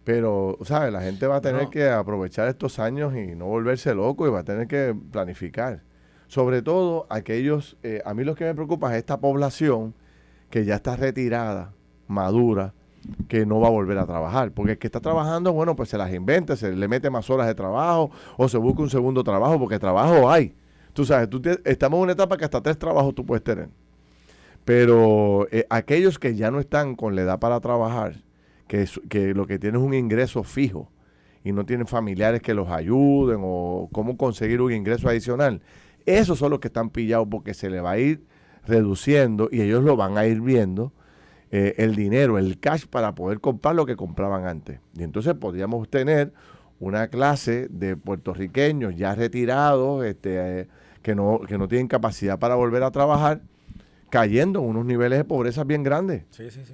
Pero, 0.03 0.57
¿sabes? 0.63 0.91
La 0.91 1.01
gente 1.01 1.27
va 1.27 1.37
a 1.37 1.41
tener 1.41 1.69
que 1.69 1.89
aprovechar 1.89 2.47
estos 2.49 2.77
años 2.77 3.15
y 3.15 3.35
no 3.35 3.45
volverse 3.45 3.95
loco 3.95 4.27
y 4.27 4.31
va 4.31 4.39
a 4.39 4.43
tener 4.43 4.67
que 4.67 4.95
planificar. 5.11 5.81
Sobre 6.27 6.61
todo 6.61 7.07
aquellos, 7.09 7.77
eh, 7.83 8.01
a 8.05 8.13
mí 8.13 8.23
lo 8.23 8.35
que 8.35 8.43
me 8.43 8.53
preocupa 8.53 8.91
es 8.91 8.97
esta 8.97 9.19
población 9.19 9.93
que 10.49 10.65
ya 10.65 10.75
está 10.75 10.95
retirada, 10.95 11.73
madura, 12.07 12.73
que 13.27 13.45
no 13.45 13.59
va 13.59 13.67
a 13.67 13.71
volver 13.71 13.97
a 13.97 14.05
trabajar. 14.05 14.51
Porque 14.51 14.73
el 14.73 14.77
que 14.77 14.87
está 14.87 14.99
trabajando, 14.99 15.53
bueno, 15.53 15.75
pues 15.75 15.89
se 15.89 15.97
las 15.97 16.13
inventa, 16.13 16.55
se 16.55 16.71
le 16.71 16.87
mete 16.87 17.09
más 17.09 17.29
horas 17.29 17.47
de 17.47 17.55
trabajo 17.55 18.11
o 18.37 18.47
se 18.47 18.57
busca 18.57 18.81
un 18.81 18.89
segundo 18.89 19.23
trabajo, 19.23 19.59
porque 19.59 19.79
trabajo 19.79 20.29
hay. 20.29 20.53
Tú 20.93 21.05
sabes, 21.05 21.29
tú 21.29 21.41
estamos 21.65 21.97
en 21.97 22.03
una 22.03 22.11
etapa 22.13 22.37
que 22.37 22.45
hasta 22.45 22.61
tres 22.61 22.77
trabajos 22.77 23.15
tú 23.15 23.25
puedes 23.25 23.43
tener. 23.43 23.69
Pero 24.65 25.47
eh, 25.51 25.65
aquellos 25.69 26.19
que 26.19 26.35
ya 26.35 26.51
no 26.51 26.59
están 26.59 26.95
con 26.95 27.15
la 27.15 27.23
edad 27.23 27.39
para 27.39 27.59
trabajar, 27.59 28.15
que, 28.67 28.87
que 29.09 29.33
lo 29.33 29.45
que 29.45 29.59
tienen 29.59 29.81
es 29.81 29.87
un 29.87 29.93
ingreso 29.93 30.43
fijo 30.43 30.89
y 31.43 31.51
no 31.51 31.65
tienen 31.65 31.87
familiares 31.87 32.41
que 32.41 32.53
los 32.53 32.69
ayuden 32.69 33.41
o 33.43 33.89
cómo 33.91 34.15
conseguir 34.15 34.61
un 34.61 34.71
ingreso 34.71 35.09
adicional, 35.09 35.61
esos 36.05 36.39
son 36.39 36.51
los 36.51 36.59
que 36.59 36.67
están 36.67 36.89
pillados 36.89 37.27
porque 37.29 37.53
se 37.53 37.69
le 37.69 37.81
va 37.81 37.91
a 37.91 37.99
ir 37.99 38.23
reduciendo 38.65 39.49
y 39.51 39.61
ellos 39.61 39.83
lo 39.83 39.97
van 39.97 40.17
a 40.17 40.25
ir 40.25 40.39
viendo 40.41 40.93
eh, 41.55 41.75
el 41.77 41.93
dinero, 41.93 42.39
el 42.39 42.59
cash 42.59 42.87
para 42.87 43.13
poder 43.13 43.39
comprar 43.39 43.75
lo 43.75 43.85
que 43.85 43.95
compraban 43.95 44.47
antes. 44.47 44.79
Y 44.97 45.03
entonces 45.03 45.35
podríamos 45.35 45.87
tener 45.87 46.33
una 46.79 47.09
clase 47.09 47.67
de 47.69 47.95
puertorriqueños 47.95 48.95
ya 48.95 49.13
retirados, 49.13 50.03
este, 50.03 50.61
eh, 50.61 50.67
que, 51.03 51.13
no, 51.13 51.41
que 51.47 51.59
no 51.59 51.67
tienen 51.67 51.87
capacidad 51.87 52.39
para 52.39 52.55
volver 52.55 52.81
a 52.81 52.89
trabajar, 52.89 53.41
cayendo 54.09 54.61
en 54.61 54.65
unos 54.65 54.85
niveles 54.85 55.19
de 55.19 55.25
pobreza 55.25 55.63
bien 55.63 55.83
grandes. 55.83 56.23
Sí, 56.31 56.49
sí, 56.49 56.61
sí. 56.65 56.73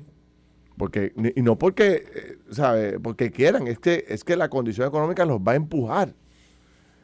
Porque, 0.78 1.12
y 1.36 1.42
no 1.42 1.60
porque, 1.60 2.06
eh, 2.16 2.38
¿sabe? 2.52 3.02
porque 3.02 3.32
quieran, 3.32 3.68
es 3.68 3.80
que, 3.80 4.06
es 4.08 4.24
que 4.24 4.38
la 4.38 4.48
condición 4.48 4.88
económica 4.88 5.26
los 5.26 5.42
va 5.42 5.52
a 5.52 5.56
empujar. 5.56 6.14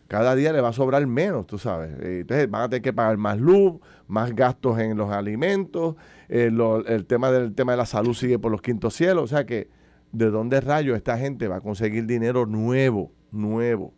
Cada 0.07 0.35
día 0.35 0.53
le 0.53 0.61
va 0.61 0.69
a 0.69 0.73
sobrar 0.73 1.05
menos, 1.07 1.47
tú 1.47 1.57
sabes. 1.57 1.91
Entonces 1.99 2.49
van 2.49 2.63
a 2.63 2.69
tener 2.69 2.81
que 2.83 2.93
pagar 2.93 3.17
más 3.17 3.39
luz, 3.39 3.79
más 4.07 4.35
gastos 4.35 4.79
en 4.79 4.97
los 4.97 5.11
alimentos, 5.11 5.95
eh, 6.29 6.51
el, 6.87 7.05
tema 7.05 7.31
del 7.31 7.55
tema 7.55 7.71
de 7.71 7.77
la 7.79 7.85
salud 7.85 8.13
sigue 8.13 8.37
por 8.37 8.51
los 8.51 8.61
quintos 8.61 8.93
cielos. 8.93 9.23
O 9.23 9.27
sea 9.27 9.45
que, 9.45 9.69
¿de 10.11 10.29
dónde 10.29 10.61
rayo 10.61 10.95
esta 10.95 11.17
gente 11.17 11.47
va 11.47 11.57
a 11.57 11.61
conseguir 11.61 12.05
dinero 12.05 12.45
nuevo, 12.45 13.11
nuevo? 13.31 13.93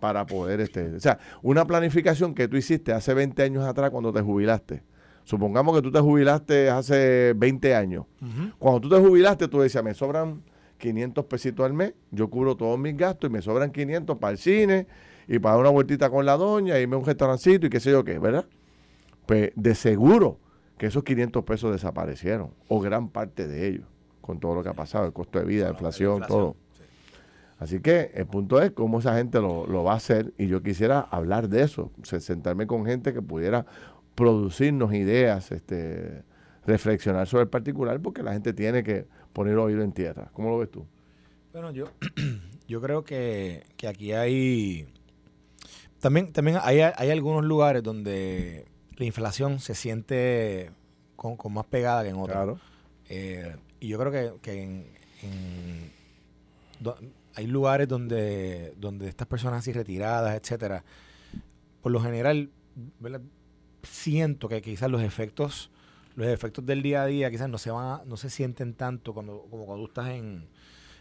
para 0.00 0.26
poder 0.26 0.60
este, 0.60 0.94
o 0.94 1.00
sea, 1.00 1.18
una 1.42 1.66
planificación 1.66 2.32
que 2.32 2.46
tú 2.46 2.56
hiciste 2.56 2.92
hace 2.92 3.14
20 3.14 3.42
años 3.42 3.64
atrás 3.64 3.90
cuando 3.90 4.12
te 4.12 4.20
jubilaste. 4.20 4.84
Supongamos 5.24 5.74
que 5.74 5.82
tú 5.82 5.90
te 5.90 5.98
jubilaste 6.00 6.70
hace 6.70 7.34
20 7.36 7.74
años. 7.74 8.06
Cuando 8.58 8.80
tú 8.80 8.88
te 8.88 8.96
jubilaste, 8.96 9.48
tú 9.48 9.60
decías, 9.60 9.84
me 9.84 9.92
sobran 9.92 10.42
500 10.78 11.24
pesitos 11.26 11.66
al 11.66 11.74
mes, 11.74 11.94
yo 12.10 12.30
cubro 12.30 12.56
todos 12.56 12.78
mis 12.78 12.96
gastos 12.96 13.28
y 13.28 13.32
me 13.32 13.42
sobran 13.42 13.70
500 13.70 14.16
para 14.18 14.30
el 14.30 14.38
cine 14.38 14.86
y 15.28 15.38
para 15.38 15.58
una 15.58 15.68
vueltita 15.68 16.10
con 16.10 16.26
la 16.26 16.36
doña, 16.36 16.78
irme 16.78 16.96
a 16.96 16.98
un 16.98 17.04
restaurancito 17.04 17.66
y 17.66 17.70
qué 17.70 17.80
sé 17.80 17.90
yo 17.90 18.02
qué, 18.02 18.18
¿verdad? 18.18 18.46
Pues 19.26 19.52
de 19.54 19.74
seguro 19.74 20.38
que 20.78 20.86
esos 20.86 21.04
500 21.04 21.44
pesos 21.44 21.72
desaparecieron, 21.72 22.54
o 22.68 22.80
gran 22.80 23.10
parte 23.10 23.46
de 23.46 23.68
ellos, 23.68 23.86
con 24.20 24.40
todo 24.40 24.54
lo 24.54 24.62
que 24.62 24.70
ha 24.70 24.74
pasado, 24.74 25.06
el 25.06 25.12
costo 25.12 25.38
de 25.38 25.44
vida, 25.44 25.64
la 25.64 25.72
inflación, 25.72 26.22
todo. 26.26 26.56
Así 27.58 27.80
que 27.80 28.12
el 28.14 28.26
punto 28.26 28.62
es 28.62 28.70
cómo 28.70 29.00
esa 29.00 29.16
gente 29.16 29.40
lo, 29.40 29.84
va 29.84 29.92
a 29.92 29.96
hacer 29.96 30.32
y 30.38 30.46
yo 30.46 30.62
quisiera 30.62 31.00
hablar 31.00 31.48
de 31.48 31.62
eso, 31.62 31.90
sentarme 32.04 32.66
con 32.66 32.86
gente 32.86 33.12
que 33.12 33.20
pudiera 33.20 33.66
producirnos 34.14 34.94
ideas, 34.94 35.50
este, 35.50 36.22
reflexionar 36.66 37.26
sobre 37.26 37.44
el 37.44 37.48
particular, 37.48 38.00
porque 38.00 38.22
la 38.22 38.32
gente 38.32 38.52
tiene 38.52 38.84
que 38.84 39.06
poner 39.32 39.56
oído 39.56 39.82
en 39.82 39.92
tierra. 39.92 40.30
¿Cómo 40.32 40.50
lo 40.50 40.58
ves 40.58 40.70
tú? 40.70 40.86
Bueno, 41.52 41.72
yo, 41.72 41.86
yo 42.68 42.80
creo 42.80 43.04
que, 43.04 43.64
aquí 43.88 44.12
hay... 44.12 44.86
También, 46.00 46.32
también 46.32 46.58
hay, 46.62 46.80
hay 46.80 47.10
algunos 47.10 47.44
lugares 47.44 47.82
donde 47.82 48.66
la 48.96 49.04
inflación 49.04 49.60
se 49.60 49.74
siente 49.74 50.70
con, 51.16 51.36
más 51.52 51.66
pegada 51.66 52.02
que 52.02 52.10
en 52.10 52.16
otros. 52.16 52.60
Eh, 53.08 53.56
y 53.80 53.88
yo 53.88 53.98
creo 53.98 54.40
que, 54.40 54.62
en, 54.62 55.92
hay 57.34 57.46
lugares 57.46 57.88
donde, 57.88 58.74
donde 58.76 59.08
estas 59.08 59.26
personas 59.26 59.60
así 59.60 59.72
retiradas, 59.72 60.36
etcétera, 60.36 60.84
por 61.82 61.92
lo 61.92 62.00
general, 62.00 62.50
siento 63.82 64.48
que 64.48 64.62
quizás 64.62 64.90
los 64.90 65.02
efectos, 65.02 65.70
los 66.14 66.28
efectos 66.28 66.66
del 66.66 66.82
día 66.82 67.02
a 67.02 67.06
día 67.06 67.30
quizás 67.30 67.48
no 67.48 67.58
se 67.58 67.70
van 67.70 68.08
no 68.08 68.16
se 68.16 68.30
sienten 68.30 68.74
tanto 68.74 69.14
cuando, 69.14 69.46
como 69.50 69.66
cuando 69.66 69.84
tú 69.84 69.88
estás 69.88 70.08
en, 70.10 70.48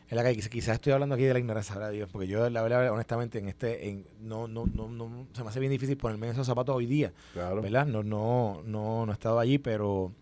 en 0.09 0.17
la 0.17 0.23
calle. 0.23 0.41
Quizás 0.49 0.75
estoy 0.75 0.93
hablando 0.93 1.15
aquí 1.15 1.25
de 1.25 1.33
la 1.33 1.39
ignorancia, 1.39 1.75
de 1.75 1.91
Dios, 1.91 2.09
porque 2.11 2.27
yo, 2.27 2.49
la 2.49 2.61
verdad, 2.61 2.91
honestamente, 2.91 3.39
en 3.39 3.47
este, 3.47 3.89
en, 3.89 4.05
no, 4.21 4.47
no, 4.47 4.65
no, 4.65 4.87
no, 4.87 5.27
se 5.33 5.43
me 5.43 5.49
hace 5.49 5.59
bien 5.59 5.71
difícil 5.71 5.97
ponerme 5.97 6.27
en 6.27 6.33
esos 6.33 6.47
zapatos 6.47 6.75
hoy 6.75 6.85
día, 6.85 7.13
¿verdad? 7.35 7.85
No, 7.85 8.03
no, 8.03 8.61
no, 8.65 9.05
no 9.05 9.11
he 9.11 9.13
estado 9.13 9.39
allí, 9.39 9.57
pero 9.57 10.13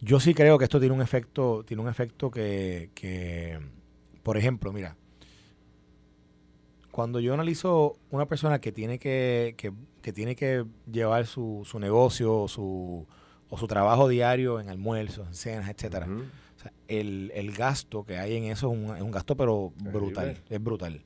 yo 0.00 0.20
sí 0.20 0.34
creo 0.34 0.58
que 0.58 0.64
esto 0.64 0.80
tiene 0.80 0.94
un 0.94 1.02
efecto, 1.02 1.64
tiene 1.66 1.82
un 1.82 1.88
efecto 1.88 2.30
que, 2.30 2.90
que 2.94 3.58
por 4.22 4.36
ejemplo, 4.36 4.72
mira, 4.72 4.96
cuando 6.90 7.20
yo 7.20 7.34
analizo 7.34 7.96
una 8.10 8.26
persona 8.26 8.60
que 8.60 8.72
tiene 8.72 8.98
que, 8.98 9.54
que, 9.56 9.72
que 10.02 10.12
tiene 10.12 10.34
que 10.36 10.64
llevar 10.90 11.26
su, 11.26 11.62
su 11.64 11.78
negocio 11.78 12.48
su, 12.48 13.06
o 13.48 13.58
su 13.58 13.66
trabajo 13.66 14.08
diario 14.08 14.60
en 14.60 14.68
almuerzos, 14.68 15.26
en 15.28 15.34
cenas, 15.34 15.70
etcétera, 15.70 16.06
o 16.08 16.49
el, 16.90 17.30
el, 17.34 17.52
gasto 17.52 18.04
que 18.04 18.18
hay 18.18 18.36
en 18.36 18.44
eso 18.44 18.72
es 18.72 18.78
un, 18.78 18.96
es 18.96 19.02
un 19.02 19.12
gasto 19.12 19.36
pero 19.36 19.72
brutal, 19.76 20.42
es 20.48 20.62
brutal. 20.62 21.04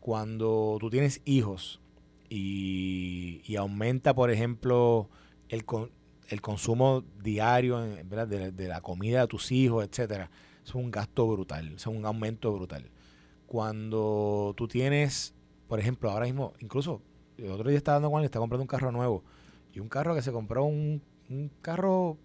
Cuando 0.00 0.76
tú 0.80 0.90
tienes 0.90 1.22
hijos 1.24 1.80
y, 2.28 3.40
y 3.44 3.56
aumenta, 3.56 4.14
por 4.14 4.30
ejemplo, 4.30 5.08
el, 5.48 5.64
el 6.28 6.40
consumo 6.40 7.04
diario 7.22 7.78
De, 7.80 8.50
de, 8.50 8.68
la 8.68 8.80
comida 8.80 9.20
de 9.20 9.26
tus 9.28 9.52
hijos, 9.52 9.86
etcétera, 9.86 10.28
es 10.64 10.74
un 10.74 10.90
gasto 10.90 11.28
brutal, 11.28 11.74
es 11.76 11.86
un 11.86 12.04
aumento 12.04 12.52
brutal. 12.52 12.90
Cuando 13.46 14.54
tú 14.56 14.66
tienes, 14.66 15.34
por 15.68 15.78
ejemplo, 15.78 16.10
ahora 16.10 16.26
mismo, 16.26 16.52
incluso 16.58 17.00
el 17.38 17.50
otro 17.50 17.68
día 17.68 17.78
estaba 17.78 17.96
dando 17.96 18.10
con 18.10 18.20
él, 18.20 18.24
está 18.24 18.40
comprando 18.40 18.62
un 18.62 18.68
carro 18.68 18.90
nuevo 18.90 19.22
y 19.72 19.78
un 19.78 19.88
carro 19.88 20.14
que 20.14 20.22
se 20.22 20.32
compró 20.32 20.64
un, 20.64 21.00
un 21.30 21.50
carro 21.60 22.18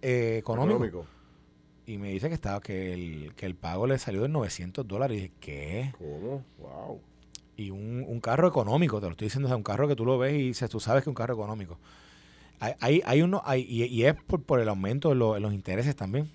eh, 0.00 0.36
económico, 0.38 1.04
Y 1.88 1.96
me 1.96 2.10
dice 2.10 2.28
que 2.28 2.34
estaba 2.34 2.60
que 2.60 2.92
el, 2.92 3.32
que 3.34 3.46
el 3.46 3.54
pago 3.54 3.86
le 3.86 3.98
salió 3.98 4.20
de 4.20 4.28
900 4.28 4.86
dólares. 4.86 5.16
Y 5.16 5.20
dije, 5.22 5.32
¿qué? 5.40 5.94
¿Cómo? 5.96 6.44
Wow. 6.58 7.00
Y 7.56 7.70
un, 7.70 8.04
un, 8.06 8.20
carro 8.20 8.46
económico, 8.46 9.00
te 9.00 9.06
lo 9.06 9.12
estoy 9.12 9.28
diciendo, 9.28 9.46
o 9.46 9.48
sea, 9.48 9.56
un 9.56 9.62
carro 9.62 9.88
que 9.88 9.96
tú 9.96 10.04
lo 10.04 10.18
ves 10.18 10.34
y 10.34 10.48
dices, 10.48 10.68
tú 10.68 10.80
sabes 10.80 11.02
que 11.02 11.04
es 11.04 11.08
un 11.08 11.14
carro 11.14 11.32
económico. 11.32 11.78
Hay, 12.60 13.00
hay, 13.06 13.22
uno, 13.22 13.40
hay, 13.46 13.62
y, 13.62 14.04
es 14.04 14.14
por, 14.14 14.42
por 14.42 14.60
el 14.60 14.68
aumento 14.68 15.08
de, 15.08 15.14
lo, 15.14 15.38
los 15.38 15.54
intereses 15.54 15.96
también. 15.96 16.28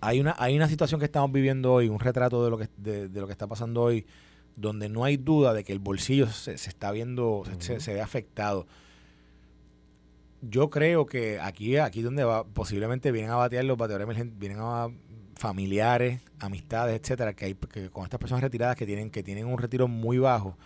Hay 0.00 0.20
una, 0.20 0.36
hay 0.38 0.54
una 0.54 0.68
situación 0.68 1.00
que 1.00 1.06
estamos 1.06 1.32
viviendo 1.32 1.72
hoy, 1.72 1.88
un 1.88 1.98
retrato 1.98 2.44
de 2.44 2.50
lo 2.50 2.58
que, 2.58 2.68
de, 2.76 3.08
lo 3.08 3.26
que 3.26 3.32
está 3.32 3.48
pasando 3.48 3.82
hoy, 3.82 4.06
donde 4.54 4.88
no 4.88 5.02
hay 5.02 5.16
duda 5.16 5.52
de 5.52 5.64
que 5.64 5.72
el 5.72 5.80
bolsillo 5.80 6.28
se, 6.28 6.58
se 6.58 6.70
está 6.70 6.92
viendo, 6.92 7.42
se, 7.58 7.80
se, 7.80 7.92
ve 7.92 8.00
afectado. 8.00 8.68
Yo 10.48 10.70
creo 10.70 11.06
que 11.06 11.40
aquí, 11.40 11.76
aquí 11.76 12.02
donde 12.02 12.24
va, 12.24 12.44
posiblemente 12.44 13.12
vienen 13.12 13.30
a 13.30 13.36
batear 13.36 13.64
los 13.64 13.78
bateadores 13.78 14.38
vienen 14.38 14.58
a 14.60 14.88
familiares, 15.36 16.20
amistades, 16.38 17.00
etcétera, 17.00 17.34
que 17.34 17.46
hay 17.46 17.54
que 17.54 17.90
con 17.90 18.04
estas 18.04 18.20
personas 18.20 18.42
retiradas 18.42 18.76
que 18.76 18.86
tienen, 18.86 19.10
que 19.10 19.22
tienen 19.22 19.46
un 19.46 19.58
retiro 19.58 19.88
muy 19.88 20.18
bajo 20.18 20.56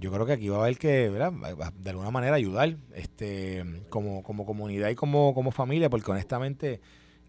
yo 0.00 0.10
creo 0.10 0.24
que 0.24 0.32
aquí 0.32 0.48
va 0.48 0.56
a 0.56 0.60
haber 0.62 0.78
que, 0.78 1.10
¿verdad? 1.10 1.32
de 1.78 1.90
alguna 1.90 2.10
manera 2.10 2.34
ayudar 2.34 2.74
este 2.94 3.82
como, 3.90 4.22
como 4.22 4.46
comunidad 4.46 4.88
y 4.88 4.94
como, 4.94 5.34
como 5.34 5.50
familia, 5.50 5.90
porque 5.90 6.10
honestamente 6.10 6.80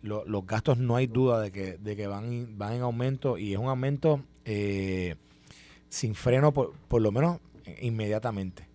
los 0.02 0.46
gastos 0.48 0.78
no 0.78 0.96
hay 0.96 1.06
duda 1.06 1.42
de 1.42 1.52
que, 1.52 1.78
de 1.78 1.96
que 1.96 2.08
van, 2.08 2.58
van 2.58 2.74
en 2.74 2.82
aumento 2.82 3.38
y 3.38 3.54
es 3.54 3.60
un 3.60 3.68
aumento 3.68 4.22
eh, 4.46 5.16
sin 5.90 6.16
freno, 6.16 6.54
por, 6.54 6.74
por 6.88 7.02
lo 7.02 7.12
menos 7.12 7.40
inmediatamente. 7.82 8.71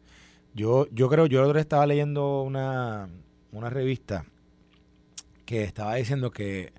Yo, 0.57 0.87
yo 0.91 1.11
creo, 1.11 1.27
yo 1.27 1.41
el 1.41 1.45
otro 1.45 1.59
día 1.59 1.61
estaba 1.61 1.87
leyendo 1.87 2.41
una, 2.41 3.11
una 3.53 3.69
revista 3.69 4.25
que 5.45 5.63
estaba 5.65 5.97
diciendo 5.97 6.31
que, 6.31 6.73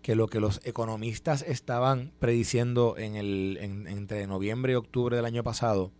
que 0.00 0.14
lo 0.14 0.28
que 0.28 0.40
los 0.40 0.62
economistas 0.64 1.42
estaban 1.42 2.10
prediciendo 2.20 2.96
en 2.96 3.16
el, 3.16 3.58
entre 3.60 4.26
noviembre 4.26 4.72
y 4.72 4.76
octubre 4.76 5.14
del 5.14 5.26
año 5.26 5.44
pasado, 5.44 5.92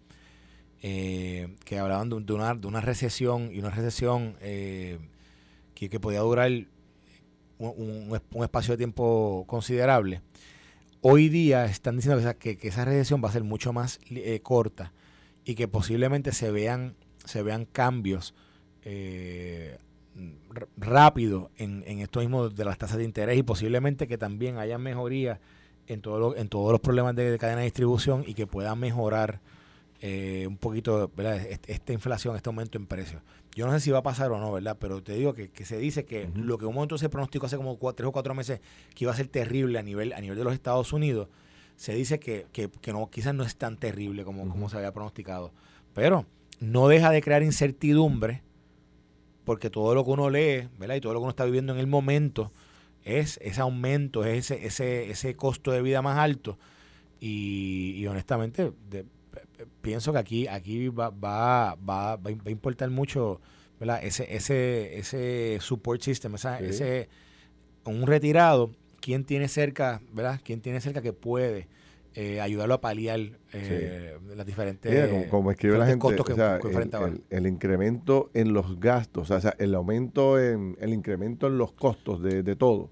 eh, 0.80 1.54
que 1.66 1.78
hablaban 1.78 2.08
de, 2.08 2.32
una, 2.32 2.54
de 2.54 2.66
una 2.66 2.80
recesión 2.80 3.50
y 3.52 3.58
una 3.58 3.68
recesión 3.68 4.36
eh, 4.40 4.98
que, 5.74 5.90
que, 5.90 6.00
podía 6.00 6.20
durar 6.20 6.50
un, 7.58 8.10
un, 8.32 8.42
espacio 8.42 8.72
de 8.72 8.78
tiempo 8.78 9.44
considerable. 9.46 10.22
Hoy 11.02 11.28
día 11.28 11.66
están 11.66 11.96
diciendo 11.96 12.22
que 12.38 12.56
que, 12.56 12.68
esa 12.68 12.86
recesión 12.86 13.22
va 13.22 13.28
a 13.28 13.32
ser 13.32 13.44
mucho 13.44 13.74
más 13.74 14.00
eh, 14.08 14.40
corta 14.40 14.94
y 15.44 15.56
que 15.56 15.68
posiblemente 15.68 16.32
se 16.32 16.50
vean, 16.50 16.94
se 17.28 17.42
vean 17.42 17.66
cambios 17.66 18.34
eh, 18.82 19.78
rápidos 20.76 21.50
en, 21.56 21.84
en 21.86 22.00
esto 22.00 22.20
mismo 22.20 22.48
de 22.48 22.64
las 22.64 22.78
tasas 22.78 22.96
de 22.96 23.04
interés 23.04 23.38
y 23.38 23.42
posiblemente 23.42 24.08
que 24.08 24.18
también 24.18 24.58
haya 24.58 24.78
mejoría 24.78 25.40
en, 25.86 26.00
todo 26.00 26.36
en 26.36 26.48
todos 26.48 26.72
los 26.72 26.80
problemas 26.80 27.14
de, 27.14 27.30
de 27.30 27.38
cadena 27.38 27.58
de 27.58 27.64
distribución 27.64 28.24
y 28.26 28.34
que 28.34 28.46
pueda 28.46 28.74
mejorar 28.74 29.40
eh, 30.00 30.46
un 30.46 30.56
poquito, 30.56 31.10
¿verdad? 31.16 31.40
Esta 31.66 31.92
inflación, 31.92 32.36
este 32.36 32.48
aumento 32.48 32.78
en 32.78 32.86
precios. 32.86 33.20
Yo 33.54 33.66
no 33.66 33.72
sé 33.72 33.80
si 33.80 33.90
va 33.90 33.98
a 33.98 34.02
pasar 34.02 34.30
o 34.30 34.38
no, 34.38 34.52
¿verdad? 34.52 34.76
Pero 34.78 35.02
te 35.02 35.14
digo 35.14 35.34
que, 35.34 35.50
que 35.50 35.64
se 35.64 35.76
dice 35.76 36.04
que 36.04 36.30
lo 36.34 36.56
que 36.56 36.66
un 36.66 36.74
momento 36.74 36.96
se 36.98 37.08
pronosticó 37.08 37.46
hace 37.46 37.56
como 37.56 37.76
tres 37.94 38.06
o 38.06 38.12
cuatro 38.12 38.34
meses 38.34 38.60
que 38.94 39.04
iba 39.04 39.12
a 39.12 39.16
ser 39.16 39.26
terrible 39.26 39.78
a 39.78 39.82
nivel, 39.82 40.12
a 40.12 40.20
nivel 40.20 40.38
de 40.38 40.44
los 40.44 40.54
Estados 40.54 40.92
Unidos, 40.92 41.28
se 41.76 41.94
dice 41.94 42.20
que, 42.20 42.46
que, 42.52 42.70
que 42.70 42.92
no, 42.92 43.10
quizás 43.10 43.34
no 43.34 43.42
es 43.42 43.56
tan 43.56 43.76
terrible 43.76 44.24
como, 44.24 44.48
como 44.48 44.68
se 44.68 44.76
había 44.76 44.92
pronosticado. 44.92 45.52
Pero 45.94 46.26
no 46.60 46.88
deja 46.88 47.10
de 47.10 47.22
crear 47.22 47.42
incertidumbre 47.42 48.42
porque 49.44 49.70
todo 49.70 49.94
lo 49.94 50.04
que 50.04 50.10
uno 50.10 50.28
lee, 50.28 50.68
¿verdad? 50.78 50.96
Y 50.96 51.00
todo 51.00 51.14
lo 51.14 51.20
que 51.20 51.22
uno 51.22 51.30
está 51.30 51.44
viviendo 51.46 51.72
en 51.72 51.78
el 51.78 51.86
momento 51.86 52.52
es 53.02 53.38
ese 53.42 53.60
aumento, 53.62 54.24
es 54.24 54.50
ese, 54.50 54.66
ese, 54.66 55.10
ese 55.10 55.36
costo 55.36 55.72
de 55.72 55.80
vida 55.80 56.02
más 56.02 56.18
alto. 56.18 56.58
Y, 57.18 57.94
y 57.96 58.06
honestamente, 58.06 58.72
de, 58.90 59.06
pienso 59.80 60.12
que 60.12 60.18
aquí, 60.18 60.46
aquí 60.46 60.88
va, 60.88 61.08
va, 61.10 61.76
va, 61.76 62.16
va 62.16 62.30
a 62.44 62.50
importar 62.50 62.90
mucho 62.90 63.40
¿verdad? 63.80 64.00
ese, 64.02 64.34
ese, 64.34 64.98
ese 64.98 65.58
support 65.60 66.02
system, 66.02 66.34
esa, 66.34 66.58
ese 66.60 67.08
un 67.84 68.06
retirado, 68.06 68.72
quién 69.00 69.24
tiene 69.24 69.48
cerca, 69.48 70.02
¿verdad? 70.12 70.40
¿Quién 70.44 70.60
tiene 70.60 70.80
cerca 70.80 71.00
que 71.00 71.12
puede 71.14 71.68
eh, 72.20 72.40
ayudarlo 72.40 72.74
a 72.74 72.80
paliar 72.80 73.20
eh, 73.52 74.18
las 74.34 74.44
diferentes 74.44 75.28
como, 75.30 75.52
escribe 75.52 75.78
la 75.78 75.86
gente, 75.86 76.04
que, 76.26 76.32
el, 76.32 77.22
el, 77.30 77.46
incremento 77.46 78.28
en 78.34 78.52
los 78.52 78.80
gastos, 78.80 79.30
o 79.30 79.40
sea, 79.40 79.54
el 79.56 79.72
aumento 79.76 80.36
en 80.36 80.76
el 80.80 80.92
incremento 80.92 81.46
en 81.46 81.58
los 81.58 81.70
costos 81.74 82.20
de, 82.20 82.42
de 82.42 82.56
todo, 82.56 82.90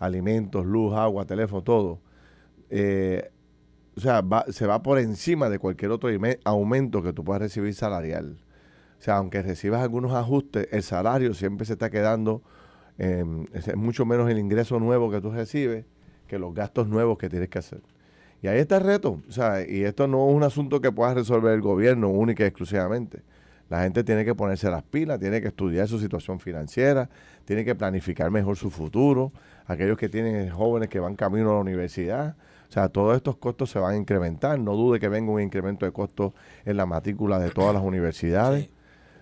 alimentos, 0.00 0.66
luz, 0.66 0.92
agua, 0.92 1.24
teléfono, 1.24 1.62
todo. 1.62 2.00
Eh, 2.68 3.30
o 3.96 4.00
sea, 4.00 4.24
se 4.48 4.66
va 4.66 4.82
por 4.82 4.98
encima 4.98 5.48
de 5.48 5.60
cualquier 5.60 5.92
otro 5.92 6.10
aumento 6.42 7.00
que 7.00 7.12
tú 7.12 7.22
puedas 7.22 7.42
recibir 7.42 7.74
salarial. 7.74 8.38
O 8.98 9.02
sea, 9.02 9.18
aunque 9.18 9.40
recibas 9.40 9.82
algunos 9.82 10.14
ajustes, 10.14 10.66
el 10.72 10.82
salario 10.82 11.32
siempre 11.34 11.64
se 11.64 11.74
está 11.74 11.90
quedando, 11.90 12.42
es 12.98 13.76
mucho 13.76 14.04
menos 14.04 14.28
el 14.28 14.40
ingreso 14.40 14.80
nuevo 14.80 15.12
que 15.12 15.20
tú 15.20 15.30
recibes 15.30 15.84
que 16.26 16.40
los 16.40 16.52
gastos 16.52 16.88
nuevos 16.88 17.18
que 17.18 17.28
tienes 17.28 17.50
que 17.50 17.60
hacer. 17.60 17.80
Y 18.44 18.46
ahí 18.46 18.58
está 18.58 18.76
el 18.76 18.82
reto. 18.82 19.22
O 19.26 19.32
sea, 19.32 19.66
y 19.66 19.84
esto 19.84 20.06
no 20.06 20.28
es 20.28 20.34
un 20.36 20.42
asunto 20.42 20.82
que 20.82 20.92
pueda 20.92 21.14
resolver 21.14 21.54
el 21.54 21.62
gobierno 21.62 22.10
única 22.10 22.44
y 22.44 22.46
exclusivamente. 22.46 23.22
La 23.70 23.84
gente 23.84 24.04
tiene 24.04 24.22
que 24.26 24.34
ponerse 24.34 24.70
las 24.70 24.82
pilas, 24.82 25.18
tiene 25.18 25.40
que 25.40 25.48
estudiar 25.48 25.88
su 25.88 25.98
situación 25.98 26.38
financiera, 26.40 27.08
tiene 27.46 27.64
que 27.64 27.74
planificar 27.74 28.30
mejor 28.30 28.58
su 28.58 28.68
futuro. 28.68 29.32
Aquellos 29.64 29.96
que 29.96 30.10
tienen 30.10 30.50
jóvenes 30.50 30.90
que 30.90 31.00
van 31.00 31.16
camino 31.16 31.52
a 31.52 31.54
la 31.54 31.60
universidad, 31.60 32.36
o 32.68 32.70
sea, 32.70 32.90
todos 32.90 33.16
estos 33.16 33.38
costos 33.38 33.70
se 33.70 33.78
van 33.78 33.94
a 33.94 33.96
incrementar. 33.96 34.58
No 34.58 34.74
dude 34.74 35.00
que 35.00 35.08
venga 35.08 35.32
un 35.32 35.40
incremento 35.40 35.86
de 35.86 35.92
costos 35.92 36.34
en 36.66 36.76
la 36.76 36.84
matrícula 36.84 37.38
de 37.38 37.48
todas 37.48 37.72
las 37.72 37.82
universidades. 37.82 38.68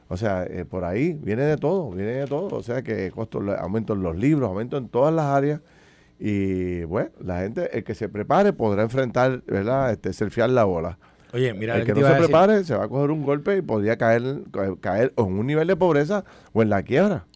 O 0.08 0.16
sea, 0.16 0.42
eh, 0.46 0.64
por 0.64 0.82
ahí 0.82 1.12
viene 1.12 1.42
de 1.42 1.58
todo, 1.58 1.92
viene 1.92 2.14
de 2.14 2.26
todo. 2.26 2.56
O 2.56 2.62
sea, 2.64 2.82
que 2.82 3.12
costos, 3.12 3.44
aumento 3.56 3.92
en 3.92 4.02
los 4.02 4.16
libros, 4.16 4.48
aumento 4.48 4.76
en 4.78 4.88
todas 4.88 5.14
las 5.14 5.26
áreas. 5.26 5.60
Y 6.24 6.84
bueno, 6.84 7.10
la 7.18 7.40
gente, 7.40 7.76
el 7.76 7.82
que 7.82 7.96
se 7.96 8.08
prepare 8.08 8.52
podrá 8.52 8.84
enfrentar, 8.84 9.42
¿verdad? 9.44 9.90
Este, 9.90 10.12
surfear 10.12 10.50
la 10.50 10.62
bola. 10.62 10.96
Oye, 11.32 11.52
mira, 11.52 11.76
el 11.76 11.84
que 11.84 11.94
no 11.94 12.06
se 12.06 12.14
prepare 12.14 12.62
se 12.62 12.76
va 12.76 12.84
a 12.84 12.88
coger 12.88 13.10
un 13.10 13.24
golpe 13.24 13.56
y 13.56 13.60
podría 13.60 13.98
caer, 13.98 14.44
caer 14.80 15.12
en 15.16 15.24
un 15.24 15.44
nivel 15.44 15.66
de 15.66 15.74
pobreza 15.74 16.24
o 16.52 16.62
en 16.62 16.70
la 16.70 16.84
quiebra. 16.84 17.26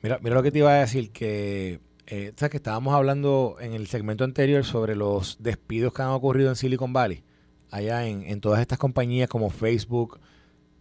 Mira, 0.00 0.20
mira 0.22 0.36
lo 0.36 0.44
que 0.44 0.52
te 0.52 0.58
iba 0.58 0.70
a 0.70 0.78
decir, 0.78 1.10
que 1.10 1.80
eh, 2.06 2.32
¿sabes 2.36 2.52
que 2.52 2.58
estábamos 2.58 2.94
hablando 2.94 3.56
en 3.60 3.72
el 3.72 3.88
segmento 3.88 4.22
anterior 4.22 4.64
sobre 4.64 4.94
los 4.94 5.38
despidos 5.40 5.92
que 5.92 6.02
han 6.02 6.10
ocurrido 6.10 6.50
en 6.50 6.56
Silicon 6.56 6.92
Valley? 6.92 7.24
Allá 7.72 8.06
en, 8.06 8.40
todas 8.40 8.60
estas 8.60 8.78
compañías 8.78 9.28
como 9.28 9.50
Facebook, 9.50 10.20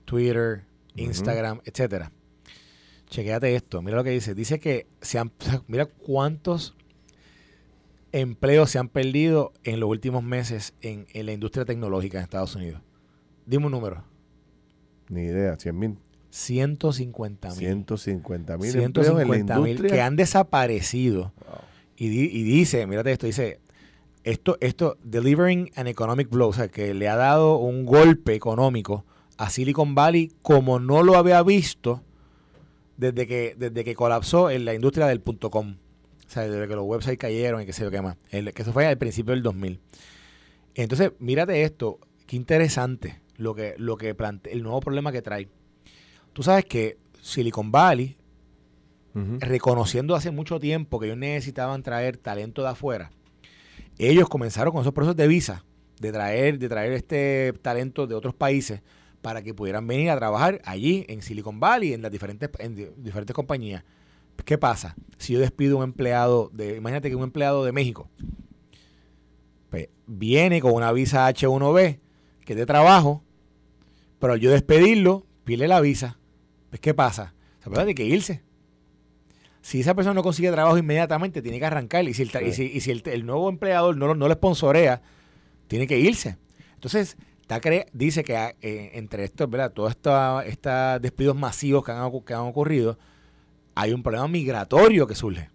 Twitter, 0.05 0.65
Instagram, 0.93 1.61
etcétera. 1.65 2.11
Chequéate 3.07 3.55
esto, 3.55 3.81
mira 3.81 3.97
lo 3.97 4.03
que 4.03 4.11
dice. 4.11 4.35
Dice 4.35 4.59
que 4.59 4.85
se 5.01 5.17
han, 5.17 5.31
mira 5.67 5.87
cuántos 5.87 6.75
empleos 8.11 8.71
se 8.71 8.79
han 8.79 8.89
perdido 8.89 9.53
en 9.63 9.79
los 9.79 9.89
últimos 9.89 10.23
meses 10.23 10.73
en, 10.81 11.05
la 11.13 11.31
industria 11.31 11.65
tecnológica 11.65 12.17
en 12.17 12.23
Estados 12.23 12.55
Unidos. 12.55 12.81
Dime 13.45 13.65
un 13.65 13.71
número. 13.71 14.03
Ni 15.09 15.21
idea, 15.21 15.55
100 15.55 15.79
mil. 15.79 15.97
150 16.31 17.49
mil. 17.49 17.57
150 17.57 18.57
mil 18.57 18.71
150 18.71 19.59
mil 19.59 19.81
que 19.87 20.01
han 20.01 20.15
desaparecido. 20.15 21.33
Y, 21.97 22.07
y, 22.07 22.43
dice, 22.43 22.85
mírate 22.85 23.11
esto, 23.11 23.25
dice, 23.25 23.59
esto, 24.23 24.57
esto, 24.61 24.97
delivering 25.03 25.71
an 25.75 25.87
economic 25.87 26.29
blow, 26.29 26.49
o 26.49 26.53
sea, 26.53 26.67
que 26.67 26.93
le 26.93 27.09
ha 27.09 27.15
dado 27.15 27.57
un 27.57 27.85
golpe 27.85 28.35
económico 28.35 29.05
a 29.37 29.49
Silicon 29.49 29.95
Valley 29.95 30.31
como 30.41 30.79
no 30.79 31.03
lo 31.03 31.17
había 31.17 31.41
visto 31.43 32.03
desde 32.97 33.25
que, 33.25 33.55
desde 33.57 33.83
que 33.83 33.95
colapsó 33.95 34.49
en 34.49 34.65
la 34.65 34.73
industria 34.73 35.07
del 35.07 35.21
punto 35.21 35.49
com. 35.49 35.75
O 36.29 36.31
sea, 36.31 36.47
desde 36.47 36.67
que 36.67 36.75
los 36.75 36.85
websites 36.85 37.17
cayeron 37.17 37.59
y 37.59 37.65
qué 37.65 37.73
sé 37.73 37.81
yo 37.81 37.89
qué 37.89 38.03
más. 38.03 38.15
que 38.29 38.53
eso 38.61 38.71
fue 38.71 38.85
al 38.85 38.99
principio 38.99 39.33
del 39.33 39.41
2000. 39.41 39.79
Entonces, 40.75 41.11
mírate 41.17 41.63
esto. 41.63 41.99
Qué 42.27 42.35
interesante 42.35 43.19
lo 43.37 43.55
que, 43.55 43.73
lo 43.79 43.97
que 43.97 44.13
plantea, 44.13 44.53
el 44.53 44.61
nuevo 44.61 44.79
problema 44.79 45.11
que 45.11 45.23
trae. 45.23 45.49
Tú 46.33 46.43
sabes 46.43 46.65
que 46.65 46.97
Silicon 47.19 47.71
Valley, 47.71 48.15
reconociendo 49.39 50.13
hace 50.13 50.29
mucho 50.29 50.59
tiempo 50.59 50.99
que 50.99 51.07
ellos 51.07 51.17
necesitaban 51.17 51.81
traer 51.81 52.17
talento 52.17 52.61
de 52.61 52.69
afuera, 52.69 53.09
ellos 53.97 54.29
comenzaron 54.29 54.71
con 54.71 54.81
esos 54.81 54.93
procesos 54.93 55.15
de 55.15 55.27
visa, 55.27 55.65
de 55.99 56.11
traer, 56.11 56.59
de 56.59 56.69
traer 56.69 56.93
este 56.93 57.53
talento 57.63 58.05
de 58.05 58.13
otros 58.13 58.35
países 58.35 58.83
para 59.23 59.41
que 59.41 59.55
pudieran 59.55 59.87
venir 59.87 60.11
a 60.11 60.17
trabajar 60.17 60.61
allí 60.63 61.05
en 61.09 61.23
Silicon 61.23 61.59
Valley, 61.59 61.93
en 61.93 62.03
las 62.03 62.11
diferentes, 62.11 62.51
en 62.59 62.93
diferentes 63.03 63.33
compañías. 63.33 63.83
¿Qué 64.45 64.57
pasa? 64.57 64.95
Si 65.17 65.33
yo 65.33 65.39
despido 65.39 65.77
un 65.77 65.83
empleado 65.83 66.49
de, 66.53 66.77
imagínate 66.77 67.09
que 67.09 67.15
un 67.15 67.23
empleado 67.23 67.63
de 67.65 67.71
México 67.71 68.09
pues, 69.69 69.89
viene 70.07 70.61
con 70.61 70.73
una 70.73 70.91
visa 70.91 71.29
H1B, 71.29 71.99
que 72.45 72.53
es 72.53 72.59
de 72.59 72.65
trabajo, 72.65 73.23
pero 74.19 74.33
al 74.33 74.39
yo 74.39 74.51
despedirlo, 74.51 75.25
pide 75.43 75.67
la 75.67 75.81
visa. 75.81 76.17
Pues, 76.69 76.79
¿qué 76.79 76.93
pasa? 76.93 77.33
Se 77.63 77.69
puede 77.69 77.95
que 77.95 78.05
irse. 78.05 78.41
Si 79.61 79.81
esa 79.81 79.93
persona 79.93 80.13
no 80.13 80.23
consigue 80.23 80.51
trabajo 80.51 80.77
inmediatamente, 80.77 81.41
tiene 81.41 81.59
que 81.59 81.65
arrancar. 81.65 82.07
Y 82.07 82.13
si 82.13 82.23
el, 82.23 82.31
y 82.43 82.81
si, 82.81 82.91
el, 82.91 83.25
nuevo 83.25 83.49
empleador 83.49 83.97
no, 83.97 84.15
no 84.15 84.27
le 84.27 84.33
sponsorea, 84.35 85.01
tiene 85.67 85.85
que 85.85 85.99
irse. 85.99 86.37
Entonces, 86.75 87.17
dice 87.93 88.23
que 88.23 88.55
eh, 88.61 88.91
entre 88.93 89.23
estos, 89.23 89.49
¿verdad? 89.49 89.71
Todos 89.73 89.91
estos 90.45 91.01
despidos 91.01 91.35
masivos 91.35 91.83
que 91.83 91.91
han, 91.91 92.11
que 92.21 92.33
han 92.33 92.41
ocurrido, 92.41 92.97
hay 93.79 93.93
un 93.93 94.03
problema 94.03 94.27
migratorio 94.27 95.07
que 95.07 95.15
surge. 95.15 95.49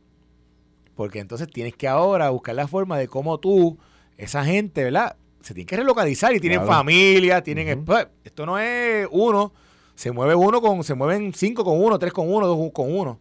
Porque 0.95 1.19
entonces 1.19 1.49
tienes 1.49 1.75
que 1.75 1.89
ahora 1.89 2.31
buscar 2.31 2.55
la 2.55 2.69
forma 2.69 2.99
de 2.99 3.09
cómo 3.09 3.39
tú, 3.39 3.79
esa 4.17 4.45
gente, 4.45 4.85
¿verdad? 4.85 5.17
Se 5.43 5.53
tiene 5.53 5.67
que 5.67 5.77
relocalizar 5.77 6.35
y 6.35 6.41
tienen 6.41 6.65
familia, 6.65 7.43
tienen... 7.43 7.85
Pues, 7.85 8.07
esto 8.25 8.47
no 8.47 8.59
es 8.59 9.07
uno, 9.11 9.53
se 9.95 10.11
mueve 10.13 10.35
uno 10.35 10.61
con, 10.61 10.85
se 10.85 10.95
mueven 10.95 11.35
cinco 11.35 11.65
con 11.65 11.83
uno, 11.83 11.99
tres 11.99 12.13
con 12.13 12.33
uno, 12.33 12.47
dos 12.47 12.71
con 12.73 12.95
uno. 12.95 13.21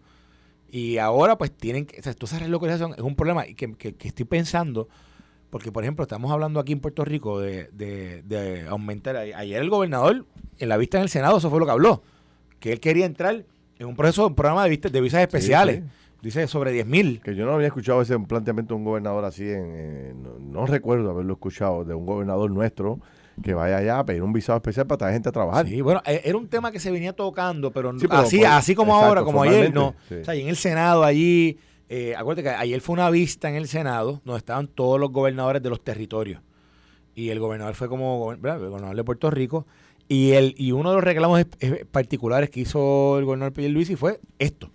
Y 0.72 0.98
ahora 0.98 1.38
pues 1.38 1.52
tienen 1.52 1.86
que, 1.86 2.00
o 2.00 2.04
sea, 2.04 2.16
esa 2.20 2.40
relocalización 2.40 2.94
es 2.94 3.02
un 3.02 3.16
problema 3.16 3.44
que, 3.44 3.74
que, 3.76 3.96
que 3.96 4.08
estoy 4.08 4.26
pensando 4.26 4.88
porque, 5.54 5.72
por 5.72 5.84
ejemplo, 5.84 6.02
estamos 6.02 6.32
hablando 6.32 6.60
aquí 6.60 6.72
en 6.72 6.80
Puerto 6.80 7.06
Rico 7.06 7.40
de, 7.40 7.70
de, 7.72 8.66
aumentar. 8.68 9.16
Ayer 9.16 9.62
el 9.62 9.70
gobernador, 9.70 10.26
en 10.58 10.68
la 10.68 10.78
vista 10.78 10.98
en 10.98 11.04
el 11.04 11.10
Senado, 11.10 11.38
eso 11.38 11.52
fue 11.52 11.60
lo 11.60 11.68
que 11.68 11.72
habló. 11.72 12.02
Que 12.60 12.74
él 12.74 12.80
quería 12.80 13.06
entrar 13.06 13.46
en 13.84 13.90
un 13.90 13.96
proceso, 13.96 14.28
un 14.28 14.36
programa 14.36 14.66
de, 14.66 14.78
de 14.78 15.02
visas 15.02 15.22
especiales. 15.22 15.84
Dice 16.22 16.48
sobre 16.48 16.72
10 16.72 16.86
mil. 16.86 17.22
Que 17.22 17.36
yo 17.36 17.46
no 17.46 17.52
había 17.52 17.68
escuchado 17.68 18.02
ese 18.02 18.18
planteamiento 18.18 18.74
de 18.74 18.78
un 18.78 18.86
gobernador 18.86 19.26
así. 19.26 19.44
En, 19.44 20.52
no, 20.52 20.66
recuerdo 20.66 21.10
haberlo 21.10 21.34
escuchado 21.34 21.84
de 21.84 21.94
un 21.94 22.06
gobernador 22.06 22.50
nuestro 22.50 23.00
que 23.42 23.54
vaya 23.54 23.78
allá 23.78 24.00
a 24.00 24.06
pedir 24.06 24.22
un 24.22 24.32
visado 24.32 24.58
especial 24.58 24.88
para 24.88 25.00
traer 25.00 25.14
gente 25.16 25.30
a 25.30 25.32
trabajar. 25.32 25.68
Sí, 25.68 25.82
bueno, 25.82 26.02
e, 26.06 26.22
era 26.24 26.38
un 26.38 26.48
tema 26.48 26.72
que 26.72 26.80
se 26.80 26.92
venía 26.92 27.14
tocando, 27.14 27.72
pero, 27.72 27.94
así, 28.12 28.44
así 28.44 28.74
como 28.74 28.96
ahora, 28.96 29.24
como 29.24 29.44
ayer, 29.44 29.74
no. 29.74 29.96
O 30.10 30.24
sea, 30.24 30.34
en 30.36 30.48
el 30.48 30.56
Senado 30.56 31.04
allí 31.04 31.58
eh, 31.90 32.16
acuérdate 32.16 32.50
que 32.50 32.56
ayer 32.56 32.82
fue 32.82 32.94
una 32.94 33.10
vista 33.12 33.50
en 33.50 33.56
el 33.56 33.68
Senado 33.68 34.20
donde 34.26 34.40
estaban 34.40 34.68
todos 34.68 35.00
los 35.00 35.12
gobernadores 35.12 35.62
de 35.62 35.70
los 35.70 35.84
territorios. 35.84 36.42
Y 37.14 37.30
el 37.30 37.40
gobernador 37.40 37.76
fue 37.76 37.88
como 37.88 38.32
el 38.32 38.40
gobernador 38.40 38.96
de 38.96 39.04
Puerto 39.04 39.30
Rico. 39.30 39.68
Y, 40.08 40.32
el, 40.32 40.54
y 40.58 40.72
uno 40.72 40.90
de 40.90 40.96
los 40.96 41.04
reclamos 41.04 41.46
particulares 41.92 42.50
que 42.50 42.60
hizo 42.60 43.18
el 43.18 43.26
gobernador 43.26 43.58
Luis 43.70 43.92
fue 43.98 44.20
esto. 44.38 44.70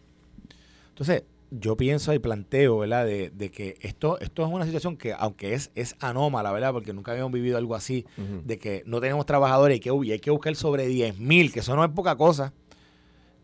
Entonces, 0.89 1.25
yo 1.51 1.77
pienso 1.77 2.13
y 2.13 2.19
planteo, 2.19 2.79
¿verdad?, 2.79 3.07
de, 3.07 3.31
de, 3.31 3.51
que 3.51 3.77
esto, 3.81 4.19
esto 4.21 4.45
es 4.45 4.53
una 4.53 4.67
situación 4.67 4.97
que, 4.97 5.13
aunque 5.13 5.55
es, 5.55 5.71
es 5.75 5.97
anómala, 6.01 6.53
¿verdad?, 6.53 6.73
porque 6.73 6.93
nunca 6.93 7.13
habíamos 7.13 7.33
vivido 7.33 7.57
algo 7.57 7.75
así, 7.75 8.05
de 8.45 8.59
que 8.59 8.83
no 8.87 9.01
tenemos 9.01 9.25
trabajadores 9.27 9.77
y, 9.77 9.81
que, 9.81 9.91
y 10.05 10.13
hay 10.13 10.19
que 10.19 10.31
buscar 10.31 10.55
sobre 10.57 10.87
10 10.87 11.19
mil, 11.19 11.53
que 11.53 11.61
eso 11.61 11.77
no 11.77 11.85
es 11.85 11.91
poca 11.91 12.17
cosa 12.17 12.53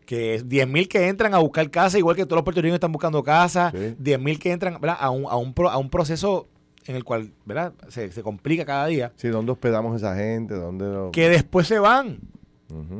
que 0.05 0.35
es 0.35 0.47
10.000 0.47 0.87
que 0.87 1.07
entran 1.07 1.33
a 1.33 1.39
buscar 1.39 1.69
casa, 1.71 1.97
igual 1.97 2.15
que 2.15 2.25
todos 2.25 2.37
los 2.37 2.43
puertorriqueños 2.43 2.75
están 2.75 2.91
buscando 2.91 3.23
casa, 3.23 3.71
10.000 3.73 4.37
que 4.39 4.51
entran 4.51 4.77
A, 4.87 5.09
un, 5.09 5.25
a, 5.27 5.35
un 5.35 5.53
a 5.67 5.77
un 5.77 5.89
proceso 5.89 6.47
en 6.85 6.95
el 6.95 7.03
cual 7.03 7.31
¿verdad? 7.45 7.73
Se, 7.89 8.09
complica 8.21 8.65
cada 8.65 8.87
día. 8.87 9.11
Sí, 9.15 9.29
¿dónde 9.29 9.51
hospedamos 9.51 9.93
a 9.93 9.95
esa 9.97 10.15
gente? 10.15 10.55
¿Dónde 10.55 11.09
Que 11.11 11.29
después 11.29 11.67
se 11.67 11.79
van. 11.79 12.19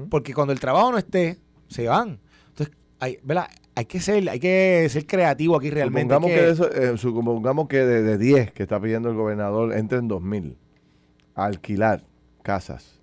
Porque 0.09 0.33
cuando 0.33 0.53
el 0.53 0.59
trabajo 0.59 0.91
no 0.91 0.97
esté, 0.97 1.37
se 1.67 1.87
van. 1.87 2.19
Entonces, 2.49 2.75
hay, 2.99 3.19
¿verdad? 3.23 3.47
hay 3.75 3.85
que 3.85 3.99
ser 3.99 4.29
hay 4.29 4.39
que 4.39 4.87
ser 4.89 5.05
creativo 5.05 5.57
aquí 5.57 5.69
realmente. 5.69 6.13
Supongamos 6.13 6.39
que, 6.39 6.49
eso, 6.49 6.71
eh, 6.71 6.97
supongamos 6.97 7.67
que 7.67 7.77
de, 7.77 8.01
de 8.03 8.17
10 8.17 8.51
que 8.51 8.63
está 8.63 8.79
pidiendo 8.79 9.09
el 9.09 9.15
gobernador 9.15 9.73
entren 9.73 10.09
2.000 10.09 10.55
a 11.35 11.45
alquilar 11.45 12.03
casas 12.41 12.95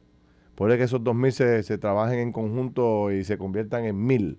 Puede 0.54 0.78
que 0.78 0.84
esos 0.84 1.00
2.000 1.00 1.30
se, 1.30 1.62
se 1.62 1.78
trabajen 1.78 2.18
en 2.18 2.32
conjunto 2.32 3.10
y 3.10 3.24
se 3.24 3.38
conviertan 3.38 3.84
en 3.84 4.04
mil. 4.04 4.38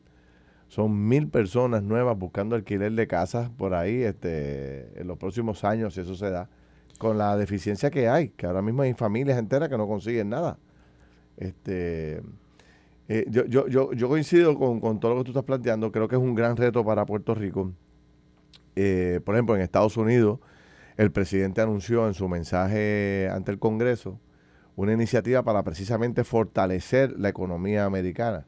Son 0.68 1.08
mil 1.08 1.28
personas 1.28 1.84
nuevas 1.84 2.18
buscando 2.18 2.56
alquiler 2.56 2.92
de 2.94 3.08
casas 3.08 3.50
por 3.50 3.74
ahí 3.74 4.02
este, 4.02 5.00
en 5.00 5.08
los 5.08 5.18
próximos 5.18 5.64
años, 5.64 5.94
si 5.94 6.02
eso 6.02 6.16
se 6.16 6.30
da, 6.30 6.50
con 6.98 7.18
la 7.18 7.38
deficiencia 7.38 7.92
que 7.92 8.10
hay, 8.10 8.30
que 8.30 8.46
ahora 8.46 8.62
mismo 8.62 8.82
hay 8.82 8.94
familias 8.94 9.38
enteras 9.38 9.70
que 9.70 9.78
no 9.78 9.88
consiguen 9.88 10.30
nada. 10.30 10.58
Este, 11.38 12.22
eh, 13.08 13.26
yo, 13.30 13.46
yo, 13.46 13.68
yo, 13.68 13.94
yo, 13.94 14.08
coincido 14.08 14.58
con, 14.58 14.80
con, 14.80 15.00
todo 15.00 15.14
lo 15.14 15.18
que 15.20 15.26
tú 15.26 15.32
estás 15.32 15.44
planteando, 15.44 15.92
creo 15.92 16.08
que 16.08 16.16
es 16.16 16.22
un 16.22 16.36
gran 16.36 16.58
reto 16.58 16.84
para 16.84 17.06
Puerto 17.06 17.36
Rico. 17.36 17.72
Eh, 18.76 19.20
por 19.24 19.36
ejemplo, 19.36 19.56
en 19.56 19.62
Estados 19.62 19.98
Unidos, 19.98 20.40
el 20.98 21.12
presidente 21.12 21.62
anunció 21.62 22.08
en 22.08 22.14
su 22.14 22.28
mensaje 22.28 23.30
ante 23.32 23.52
el 23.52 23.60
Congreso 23.60 24.20
una 24.76 24.94
iniciativa 24.94 25.44
para 25.44 25.64
precisamente 25.64 26.24
fortalecer 26.24 27.14
la 27.20 27.30
economía 27.30 27.86
americana. 27.86 28.46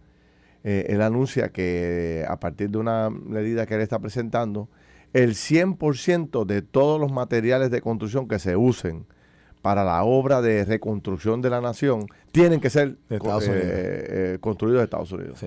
Eh, 0.68 0.88
él 0.90 1.04
anuncia 1.04 1.50
que 1.50 2.26
a 2.28 2.40
partir 2.40 2.72
de 2.72 2.80
una 2.80 3.12
medida 3.12 3.68
que 3.68 3.76
él 3.76 3.82
está 3.82 4.00
presentando, 4.00 4.68
el 5.14 5.36
100% 5.36 6.44
de 6.44 6.64
todos 6.64 7.00
los 7.00 7.12
materiales 7.12 7.70
de 7.70 7.82
construcción 7.82 8.28
que 8.28 8.40
se 8.40 8.56
usen 8.56 9.06
para 9.62 9.84
la 9.84 10.04
obra 10.04 10.42
de 10.42 10.66
reconstrucción 10.66 11.44
de 11.44 11.52
la 11.52 11.62
nación 11.62 12.08
tienen 12.32 12.60
que 12.60 12.72
ser 12.72 12.98
eh, 13.12 13.20
eh, 13.22 14.38
construidos 14.42 14.80
en 14.80 14.84
Estados 14.84 15.12
Unidos. 15.12 15.46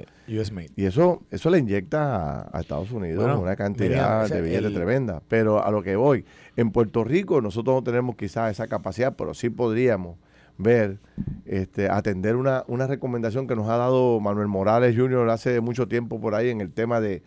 Y 0.77 0.87
eso 0.87 1.23
eso 1.33 1.51
le 1.51 1.59
inyecta 1.59 2.49
a, 2.53 2.61
Estados 2.61 2.93
Unidos 2.93 3.39
una 3.41 3.57
cantidad 3.57 4.29
de 4.29 4.41
billetes 4.41 4.73
tremenda. 4.73 5.21
Pero 5.27 5.65
a 5.65 5.71
lo 5.73 5.83
que 5.83 5.97
voy, 5.97 6.25
en 6.57 6.71
Puerto 6.71 7.03
Rico 7.03 7.41
nosotros 7.41 7.75
no 7.75 7.83
tenemos 7.83 8.15
quizás 8.15 8.53
esa 8.53 8.69
capacidad, 8.69 9.17
pero 9.17 9.35
sí 9.35 9.51
podríamos 9.51 10.17
ver, 10.59 10.99
este, 11.47 11.89
atender 11.89 12.37
una, 12.37 12.65
una 12.67 12.87
recomendación 12.87 13.47
que 13.47 13.57
nos 13.57 13.69
ha 13.69 13.77
dado 13.77 14.21
Manuel 14.21 14.49
Morales 14.49 14.97
Jr. 14.97 15.31
hace 15.31 15.61
mucho 15.61 15.89
tiempo 15.89 16.21
por 16.21 16.35
ahí 16.35 16.51
en 16.51 16.61
el 16.61 16.73
tema 16.73 17.01
de, 17.01 17.23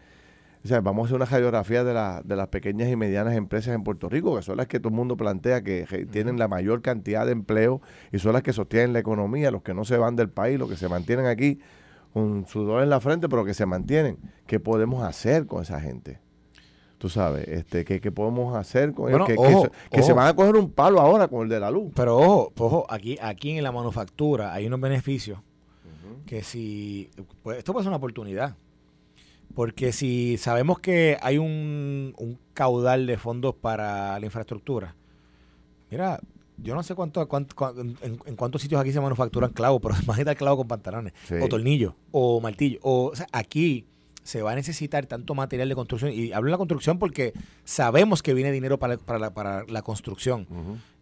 o 0.63 0.67
sea, 0.67 0.81
vamos 0.81 1.03
a 1.03 1.05
hacer 1.05 1.15
una 1.15 1.25
radiografía 1.25 1.83
de, 1.83 1.93
la, 1.93 2.21
de 2.23 2.35
las 2.35 2.49
pequeñas 2.49 2.89
y 2.89 2.95
medianas 2.95 3.35
empresas 3.35 3.73
en 3.73 3.83
Puerto 3.83 4.09
Rico, 4.09 4.35
que 4.35 4.43
son 4.43 4.57
las 4.57 4.67
que 4.67 4.79
todo 4.79 4.89
el 4.89 4.95
mundo 4.95 5.17
plantea 5.17 5.63
que 5.63 6.07
tienen 6.11 6.37
la 6.37 6.47
mayor 6.47 6.81
cantidad 6.81 7.25
de 7.25 7.31
empleo 7.31 7.81
y 8.11 8.19
son 8.19 8.33
las 8.33 8.43
que 8.43 8.53
sostienen 8.53 8.93
la 8.93 8.99
economía, 8.99 9.49
los 9.49 9.63
que 9.63 9.73
no 9.73 9.85
se 9.85 9.97
van 9.97 10.15
del 10.15 10.29
país, 10.29 10.59
los 10.59 10.69
que 10.69 10.77
se 10.77 10.87
mantienen 10.87 11.25
aquí 11.25 11.59
con 12.13 12.45
sudor 12.45 12.83
en 12.83 12.89
la 12.89 12.99
frente, 12.99 13.27
pero 13.27 13.43
que 13.43 13.53
se 13.53 13.65
mantienen. 13.65 14.17
¿Qué 14.45 14.59
podemos 14.59 15.03
hacer 15.03 15.47
con 15.47 15.63
esa 15.63 15.79
gente? 15.79 16.19
Tú 17.01 17.09
sabes, 17.09 17.47
este, 17.47 17.83
¿qué, 17.83 18.11
podemos 18.11 18.55
hacer 18.55 18.93
con 18.93 19.07
que, 19.25 19.35
que, 19.89 20.03
se, 20.03 20.13
van 20.13 20.27
a 20.27 20.35
coger 20.35 20.55
un 20.55 20.69
palo 20.69 21.01
ahora 21.01 21.27
con 21.27 21.41
el 21.41 21.49
de 21.49 21.59
la 21.59 21.71
luz. 21.71 21.91
Pero 21.95 22.15
ojo, 22.15 22.53
ojo, 22.59 22.85
aquí, 22.89 23.17
aquí 23.19 23.57
en 23.57 23.63
la 23.63 23.71
manufactura 23.71 24.53
hay 24.53 24.67
unos 24.67 24.79
beneficios 24.79 25.39
que 26.27 26.43
si, 26.43 27.09
pues 27.41 27.57
esto 27.57 27.73
puede 27.73 27.85
ser 27.85 27.89
una 27.89 27.97
oportunidad, 27.97 28.55
porque 29.55 29.91
si 29.93 30.37
sabemos 30.37 30.77
que 30.77 31.17
hay 31.23 31.39
un, 31.39 32.37
caudal 32.53 33.07
de 33.07 33.17
fondos 33.17 33.55
para 33.55 34.19
la 34.19 34.25
infraestructura, 34.25 34.95
mira, 35.89 36.19
yo 36.59 36.75
no 36.75 36.83
sé 36.83 36.93
cuánto, 36.93 37.27
en, 38.03 38.35
cuántos 38.35 38.61
sitios 38.61 38.79
aquí 38.79 38.91
se 38.91 39.01
manufacturan 39.01 39.49
clavos, 39.49 39.81
pero 39.81 39.95
imagínate 40.03 40.31
el 40.31 40.37
clavo 40.37 40.57
con 40.57 40.67
pantalones, 40.67 41.13
o 41.41 41.47
tornillo, 41.47 41.95
o 42.11 42.39
martillo, 42.39 42.77
o, 42.83 43.05
o 43.05 43.15
sea, 43.15 43.25
aquí 43.31 43.87
se 44.31 44.41
va 44.41 44.53
a 44.53 44.55
necesitar 44.55 45.05
tanto 45.07 45.35
material 45.35 45.67
de 45.67 45.75
construcción. 45.75 46.13
Y 46.13 46.31
hablo 46.31 46.47
de 46.47 46.51
la 46.51 46.57
construcción 46.57 46.99
porque 46.99 47.33
sabemos 47.65 48.23
que 48.23 48.33
viene 48.33 48.53
dinero 48.53 48.79
para, 48.79 48.97
para, 48.97 49.19
la, 49.19 49.33
para 49.33 49.65
la 49.65 49.81
construcción. 49.81 50.47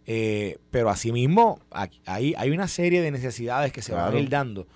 Eh, 0.07 0.57
pero 0.71 0.89
asimismo, 0.89 1.59
hay, 2.05 2.33
hay 2.35 2.49
una 2.49 2.67
serie 2.67 3.01
de 3.03 3.11
necesidades 3.11 3.71
que 3.71 3.83
se 3.83 3.93
van 3.93 4.15
a 4.15 4.19
ir 4.19 4.29
dando. 4.29 4.67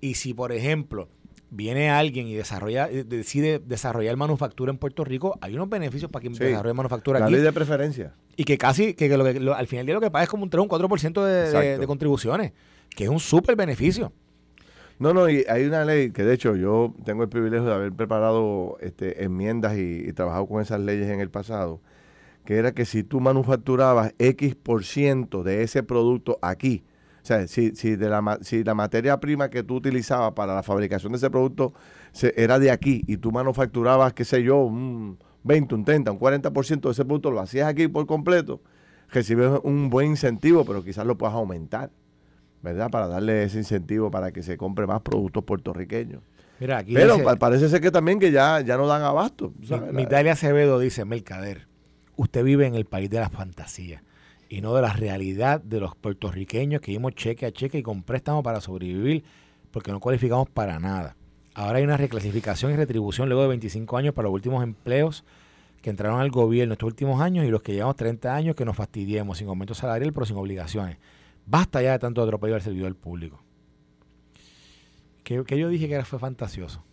Y 0.00 0.14
si, 0.14 0.34
por 0.34 0.50
ejemplo, 0.50 1.08
viene 1.50 1.88
alguien 1.88 2.26
y 2.26 2.34
desarrolla, 2.34 2.90
eh, 2.90 3.04
decide 3.04 3.60
desarrollar 3.60 4.16
manufactura 4.16 4.72
en 4.72 4.78
Puerto 4.78 5.04
Rico, 5.04 5.38
hay 5.40 5.54
unos 5.54 5.68
beneficios 5.68 6.10
para 6.10 6.22
quien 6.22 6.34
desarrolle 6.34 6.74
manufactura 6.74 7.20
la 7.20 7.30
ley 7.30 7.42
de 7.42 7.52
preferencia. 7.52 8.12
Y 8.36 8.42
que 8.42 8.58
casi, 8.58 8.94
que, 8.94 9.04
al 9.14 9.66
final 9.68 9.68
del 9.68 9.86
día 9.86 9.94
lo 9.94 10.00
que 10.00 10.10
paga 10.10 10.24
es 10.24 10.28
como 10.28 10.42
un 10.42 10.50
3 10.50 10.58
o 10.58 10.62
un 10.64 10.68
4% 10.68 11.24
de, 11.24 11.58
de, 11.58 11.78
de 11.78 11.86
contribuciones, 11.86 12.52
que 12.90 13.04
es 13.04 13.10
un 13.10 13.20
súper 13.20 13.54
beneficio. 13.54 14.12
No, 14.98 15.12
no, 15.12 15.28
y 15.28 15.44
hay 15.48 15.64
una 15.64 15.84
ley 15.84 16.12
que 16.12 16.22
de 16.22 16.34
hecho 16.34 16.54
yo 16.54 16.94
tengo 17.04 17.24
el 17.24 17.28
privilegio 17.28 17.66
de 17.66 17.74
haber 17.74 17.92
preparado 17.92 18.76
este, 18.80 19.24
enmiendas 19.24 19.76
y, 19.76 20.12
trabajado 20.12 20.46
con 20.46 20.62
esas 20.62 20.80
leyes 20.80 21.08
en 21.08 21.20
el 21.20 21.30
pasado, 21.30 21.80
que 22.44 22.56
era 22.56 22.72
que 22.72 22.84
si 22.84 23.02
tú 23.02 23.20
manufacturabas 23.20 24.14
X 24.18 24.54
por 24.54 24.84
ciento 24.84 25.42
de 25.42 25.62
ese 25.62 25.82
producto 25.82 26.38
aquí, 26.42 26.84
o 27.22 27.26
sea, 27.26 27.48
si, 27.48 27.74
si, 27.74 27.96
de 27.96 28.08
la, 28.08 28.38
si 28.42 28.62
la 28.62 28.74
materia 28.74 29.18
prima 29.18 29.50
que 29.50 29.62
tú 29.64 29.76
utilizabas 29.76 30.32
para 30.34 30.54
la 30.54 30.62
fabricación 30.62 31.12
de 31.12 31.16
ese 31.18 31.30
producto 31.30 31.72
se, 32.12 32.32
era 32.36 32.58
de 32.58 32.70
aquí 32.70 33.02
y 33.06 33.16
tú 33.16 33.32
manufacturabas, 33.32 34.12
qué 34.12 34.24
sé 34.24 34.42
yo, 34.42 34.58
un 34.58 35.18
20, 35.42 35.74
un 35.74 35.84
30, 35.84 36.12
un 36.12 36.20
40% 36.20 36.80
de 36.80 36.90
ese 36.90 37.04
producto, 37.04 37.30
lo 37.30 37.40
hacías 37.40 37.66
aquí 37.66 37.88
por 37.88 38.06
completo, 38.06 38.60
recibes 39.08 39.50
un 39.64 39.90
buen 39.90 40.10
incentivo, 40.10 40.64
pero 40.64 40.84
quizás 40.84 41.06
lo 41.06 41.18
puedas 41.18 41.34
aumentar. 41.34 41.90
¿Verdad? 42.64 42.90
Para 42.90 43.06
darle 43.06 43.44
ese 43.44 43.58
incentivo 43.58 44.10
para 44.10 44.32
que 44.32 44.42
se 44.42 44.56
compre 44.56 44.86
más 44.86 45.02
productos 45.02 45.44
puertorriqueños. 45.44 46.22
Mira, 46.58 46.78
aquí 46.78 46.94
Pero 46.94 47.18
parece 47.38 47.68
ser 47.68 47.82
que 47.82 47.90
también 47.90 48.18
que 48.18 48.32
ya, 48.32 48.60
ya 48.62 48.78
no 48.78 48.86
dan 48.86 49.02
abasto. 49.02 49.52
Mitalia 49.92 50.32
Acevedo 50.32 50.78
dice, 50.78 51.04
Mercader, 51.04 51.68
usted 52.16 52.42
vive 52.42 52.66
en 52.66 52.74
el 52.74 52.86
país 52.86 53.10
de 53.10 53.20
las 53.20 53.30
fantasías 53.30 54.02
y 54.48 54.62
no 54.62 54.74
de 54.74 54.80
la 54.80 54.94
realidad 54.94 55.60
de 55.60 55.78
los 55.78 55.94
puertorriqueños 55.94 56.80
que 56.80 56.92
dimos 56.92 57.14
cheque 57.14 57.44
a 57.44 57.52
cheque 57.52 57.78
y 57.78 57.82
con 57.82 58.02
préstamo 58.02 58.42
para 58.42 58.62
sobrevivir 58.62 59.24
porque 59.70 59.92
no 59.92 60.00
cualificamos 60.00 60.48
para 60.48 60.78
nada. 60.78 61.16
Ahora 61.54 61.78
hay 61.78 61.84
una 61.84 61.98
reclasificación 61.98 62.72
y 62.72 62.76
retribución 62.76 63.28
luego 63.28 63.42
de 63.42 63.48
25 63.48 63.96
años 63.98 64.14
para 64.14 64.26
los 64.26 64.34
últimos 64.34 64.64
empleos 64.64 65.24
que 65.82 65.90
entraron 65.90 66.18
al 66.18 66.30
gobierno 66.30 66.72
estos 66.72 66.86
últimos 66.86 67.20
años 67.20 67.44
y 67.44 67.50
los 67.50 67.60
que 67.60 67.74
llevamos 67.74 67.96
30 67.96 68.34
años 68.34 68.56
que 68.56 68.64
nos 68.64 68.74
fastidiemos 68.74 69.36
sin 69.36 69.48
aumento 69.48 69.74
salarial 69.74 70.14
pero 70.14 70.24
sin 70.24 70.36
obligaciones. 70.36 70.96
Basta 71.46 71.82
ya 71.82 71.92
de 71.92 71.98
tanto 71.98 72.22
atropello 72.22 72.54
al 72.54 72.62
servidor 72.62 72.94
público. 72.96 73.42
Que, 75.22 75.58
yo 75.58 75.68
dije 75.68 75.88
que 75.88 75.94
era, 75.94 76.04
fue 76.04 76.18
fantasioso. 76.18 76.84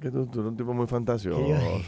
Que 0.00 0.10
tú, 0.10 0.28
eres 0.32 0.36
un 0.36 0.56
tipo 0.56 0.72
muy 0.72 0.86
fantasioso. 0.86 1.44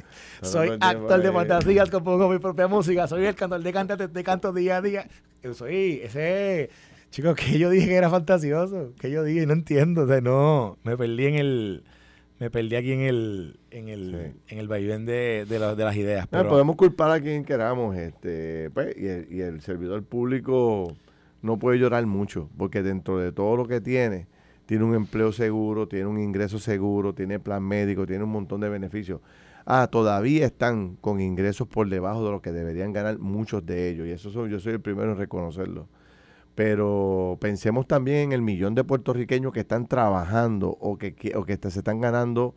soy 0.42 0.70
actor 0.80 1.22
de 1.22 1.32
fantasías, 1.32 1.90
compongo 1.90 2.28
mi 2.28 2.38
propia 2.38 2.68
música. 2.68 3.06
Soy 3.06 3.24
el 3.24 3.34
cantor 3.34 3.62
de 3.62 3.72
canto, 3.72 3.96
de 3.96 4.24
canto 4.24 4.52
día 4.52 4.78
a 4.78 4.82
día. 4.82 5.08
Soy 5.54 6.00
ese. 6.02 6.70
Chicos, 7.10 7.36
que 7.36 7.58
yo 7.58 7.70
dije 7.70 7.86
que 7.86 7.94
era 7.94 8.10
fantasioso. 8.10 8.92
Que 8.98 9.10
yo 9.10 9.22
dije, 9.22 9.46
no 9.46 9.52
entiendo. 9.52 10.02
O 10.02 10.06
sea, 10.06 10.20
no. 10.20 10.78
Me 10.82 10.96
perdí 10.96 11.26
en 11.26 11.34
el 11.36 11.84
me 12.44 12.50
perdí 12.50 12.76
aquí 12.76 12.92
en 12.92 13.00
el 13.00 13.58
en 13.70 13.88
el, 13.88 14.34
en 14.48 14.58
el 14.58 14.68
vaivén 14.68 15.06
de, 15.06 15.46
de, 15.48 15.58
las 15.58 15.96
ideas. 15.96 16.26
Pero... 16.28 16.50
podemos 16.50 16.76
culpar 16.76 17.10
a 17.10 17.18
quien 17.18 17.42
queramos, 17.42 17.96
este, 17.96 18.70
pues, 18.70 18.94
y, 18.98 19.06
el, 19.06 19.32
y 19.32 19.40
el 19.40 19.62
servidor 19.62 20.04
público 20.04 20.94
no 21.40 21.58
puede 21.58 21.78
llorar 21.78 22.04
mucho, 22.04 22.50
porque 22.58 22.82
dentro 22.82 23.18
de 23.18 23.32
todo 23.32 23.56
lo 23.56 23.66
que 23.66 23.80
tiene, 23.80 24.26
tiene 24.66 24.84
un 24.84 24.94
empleo 24.94 25.32
seguro, 25.32 25.88
tiene 25.88 26.04
un 26.04 26.18
ingreso 26.18 26.58
seguro, 26.58 27.14
tiene 27.14 27.40
plan 27.40 27.62
médico, 27.62 28.06
tiene 28.06 28.24
un 28.24 28.30
montón 28.30 28.60
de 28.60 28.68
beneficios. 28.68 29.22
Ah, 29.64 29.88
todavía 29.90 30.44
están 30.44 30.96
con 30.96 31.22
ingresos 31.22 31.66
por 31.66 31.88
debajo 31.88 32.26
de 32.26 32.30
lo 32.30 32.42
que 32.42 32.52
deberían 32.52 32.92
ganar 32.92 33.18
muchos 33.18 33.64
de 33.64 33.88
ellos, 33.88 34.06
y 34.06 34.10
eso 34.10 34.46
yo 34.46 34.60
soy 34.60 34.74
el 34.74 34.80
primero 34.80 35.12
en 35.12 35.18
reconocerlo 35.18 35.88
pero 36.54 37.36
pensemos 37.40 37.86
también 37.86 38.18
en 38.18 38.32
el 38.32 38.42
millón 38.42 38.74
de 38.74 38.84
puertorriqueños 38.84 39.52
que 39.52 39.60
están 39.60 39.86
trabajando 39.86 40.70
o 40.70 40.98
que, 40.98 41.14
o 41.34 41.44
que 41.44 41.58
se 41.70 41.78
están 41.80 42.00
ganando, 42.00 42.54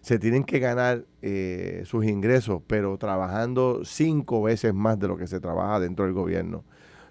se 0.00 0.18
tienen 0.18 0.44
que 0.44 0.58
ganar 0.58 1.04
eh, 1.22 1.82
sus 1.84 2.04
ingresos, 2.04 2.62
pero 2.66 2.98
trabajando 2.98 3.84
cinco 3.84 4.42
veces 4.42 4.74
más 4.74 4.98
de 4.98 5.08
lo 5.08 5.16
que 5.16 5.26
se 5.26 5.40
trabaja 5.40 5.80
dentro 5.80 6.04
del 6.04 6.14
gobierno. 6.14 6.58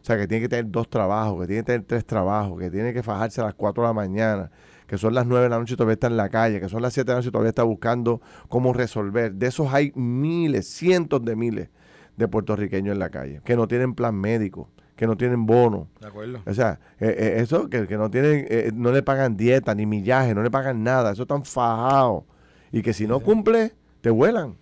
O 0.02 0.04
sea, 0.04 0.18
que 0.18 0.28
tiene 0.28 0.42
que 0.42 0.50
tener 0.50 0.70
dos 0.72 0.90
trabajos, 0.90 1.42
que 1.42 1.48
tiene 1.48 1.62
que 1.62 1.66
tener 1.66 1.84
tres 1.84 2.06
trabajos, 2.06 2.60
que 2.60 2.72
tiene 2.72 2.92
que 2.94 3.04
fajarse 3.04 3.40
a 3.40 3.46
las 3.46 3.54
cuatro 3.54 3.84
de 3.84 3.90
la 3.90 3.94
mañana, 3.94 4.52
que 4.88 4.98
son 4.98 5.14
las 5.14 5.26
nueve 5.26 5.44
de 5.44 5.50
la 5.50 5.60
noche 5.60 5.76
y 5.76 5.78
todavía 5.78 5.94
está 5.94 6.08
en 6.08 6.18
la 6.18 6.30
calle, 6.30 6.60
que 6.60 6.70
son 6.70 6.82
las 6.82 6.94
siete 6.94 7.12
de 7.12 7.14
la 7.14 7.20
noche 7.20 7.30
y 7.30 7.32
todavía 7.32 7.50
está 7.50 7.64
buscando 7.64 8.20
cómo 8.50 8.74
resolver. 8.74 9.34
De 9.34 9.48
esos 9.48 9.74
hay 9.74 9.92
miles, 9.96 10.68
cientos 10.68 11.24
de 11.24 11.36
miles 11.36 11.70
de 12.18 12.28
puertorriqueños 12.28 12.94
en 12.94 13.00
la 13.00 13.10
calle, 13.10 13.42
que 13.46 13.56
no 13.56 13.68
tienen 13.68 13.94
plan 13.94 14.16
médico, 14.16 14.70
que 15.02 15.08
no 15.08 15.18
tienen 15.18 15.48
bono. 15.48 15.88
De 16.00 16.08
acuerdo. 16.10 16.44
O 16.46 16.54
sea, 16.54 16.80
eh, 17.00 17.16
eh, 17.18 17.36
eso, 17.38 17.72
que, 17.72 17.88
que, 17.88 17.98
no 17.98 18.12
tienen, 18.12 18.46
eh, 18.48 18.70
no 18.72 18.92
le 18.92 19.02
pagan 19.02 19.36
dieta, 19.36 19.74
ni 19.74 19.88
millaje, 19.88 20.36
no 20.36 20.44
le 20.44 20.52
pagan 20.52 20.84
nada, 20.84 21.14
eso 21.14 21.24
están 21.24 21.44
fajados. 21.44 22.26
Y 22.72 22.84
que 22.84 22.94
si 22.94 23.08
no 23.08 23.20
cumple, 23.20 23.74
te 24.02 24.12
vuelan. 24.12 24.58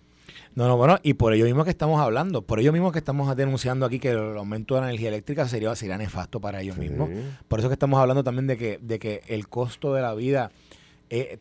No, 0.54 0.66
no, 0.66 0.78
bueno, 0.78 0.98
y 1.02 1.12
por 1.12 1.34
ello 1.34 1.44
mismo 1.44 1.62
que 1.62 1.68
estamos 1.68 2.00
hablando, 2.00 2.40
por 2.40 2.58
ello 2.58 2.72
mismo 2.72 2.90
que 2.90 3.00
estamos 3.00 3.36
denunciando 3.36 3.84
aquí 3.84 3.98
que 3.98 4.12
el 4.12 4.38
aumento 4.38 4.76
de 4.76 4.80
la 4.80 4.86
energía 4.86 5.08
eléctrica 5.08 5.46
sería, 5.46 5.76
sería 5.76 5.98
nefasto 5.98 6.40
para 6.40 6.62
ellos 6.62 6.78
mismos. 6.78 7.10
Por 7.46 7.58
eso 7.58 7.68
que 7.68 7.74
estamos 7.74 8.00
hablando 8.00 8.24
también 8.24 8.46
de 8.46 8.56
que, 8.56 8.78
de 8.80 8.98
que 8.98 9.20
el 9.26 9.46
costo 9.46 9.92
de 9.92 10.00
la 10.00 10.14
vida 10.14 10.52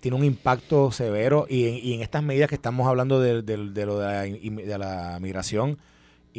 tiene 0.01 0.17
un 0.17 0.25
impacto 0.25 0.91
severo 0.91 1.45
y, 1.47 1.93
en 1.93 2.01
estas 2.01 2.21
medidas 2.21 2.49
que 2.49 2.55
estamos 2.55 2.85
hablando 2.85 3.21
de, 3.21 3.43
de, 3.43 3.85
lo 3.85 3.97
de 3.97 4.05
la, 4.05 4.23
de 4.23 4.77
la 4.77 5.19
migración, 5.21 5.77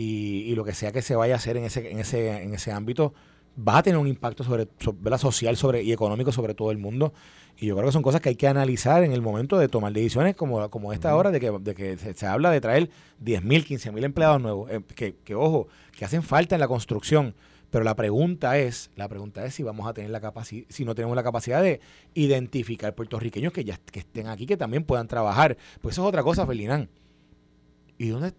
y, 0.02 0.54
lo 0.54 0.64
que 0.64 0.72
sea 0.72 0.92
que 0.92 1.02
se 1.02 1.14
vaya 1.14 1.34
a 1.34 1.36
hacer 1.36 1.58
en 1.58 1.64
ese, 1.64 1.90
en 1.90 1.98
ese, 1.98 2.42
en 2.42 2.54
ese 2.54 2.72
ámbito 2.72 3.12
va 3.56 3.78
a 3.78 3.82
tener 3.82 3.98
un 3.98 4.06
impacto 4.06 4.44
sobre, 4.44 4.66
la 5.02 5.18
social 5.18 5.56
sobre, 5.58 5.82
y 5.82 5.92
económico 5.92 6.32
sobre 6.32 6.54
todo 6.54 6.70
el 6.70 6.78
mundo. 6.78 7.12
Y 7.58 7.66
yo 7.66 7.74
creo 7.76 7.86
que 7.86 7.92
son 7.92 8.02
cosas 8.02 8.22
que 8.22 8.30
hay 8.30 8.36
que 8.36 8.48
analizar 8.48 9.04
en 9.04 9.12
el 9.12 9.20
momento 9.20 9.58
de 9.58 9.68
tomar 9.68 9.92
decisiones 9.92 10.36
como, 10.36 10.70
como 10.70 10.94
esta 10.94 11.14
hora, 11.14 11.30
de 11.30 11.40
que, 11.40 11.50
de 11.50 11.74
que 11.74 11.98
se, 11.98 12.26
habla 12.26 12.50
de 12.50 12.62
traer 12.62 12.88
10.000, 13.22 13.42
mil, 13.42 13.92
mil 13.92 14.04
empleados 14.04 14.40
nuevos, 14.40 14.70
eh, 14.70 14.80
que, 14.94 15.16
que, 15.16 15.34
ojo, 15.34 15.68
que 15.94 16.06
hacen 16.06 16.22
falta 16.22 16.56
en 16.56 16.60
la 16.60 16.68
construcción. 16.68 17.34
Pero 17.68 17.84
la 17.84 17.94
pregunta 17.94 18.56
es, 18.56 18.90
la 18.96 19.06
pregunta 19.06 19.44
es 19.44 19.54
si 19.54 19.62
vamos 19.62 19.86
a 19.86 19.92
tener 19.92 20.10
la 20.10 20.20
capacidad, 20.20 20.64
si 20.70 20.86
no 20.86 20.94
tenemos 20.94 21.14
la 21.14 21.22
capacidad 21.22 21.62
de 21.62 21.80
identificar 22.14 22.94
puertorriqueños 22.94 23.52
que 23.52 23.64
ya 23.64 23.76
que 23.76 23.98
estén 23.98 24.28
aquí, 24.28 24.46
que 24.46 24.56
también 24.56 24.84
puedan 24.84 25.08
trabajar. 25.08 25.58
Pues 25.82 25.94
eso 25.94 26.02
es 26.02 26.08
otra 26.08 26.22
cosa, 26.22 26.46
Felinán. 26.46 26.88
¿Y 27.98 28.08
dónde, 28.08 28.32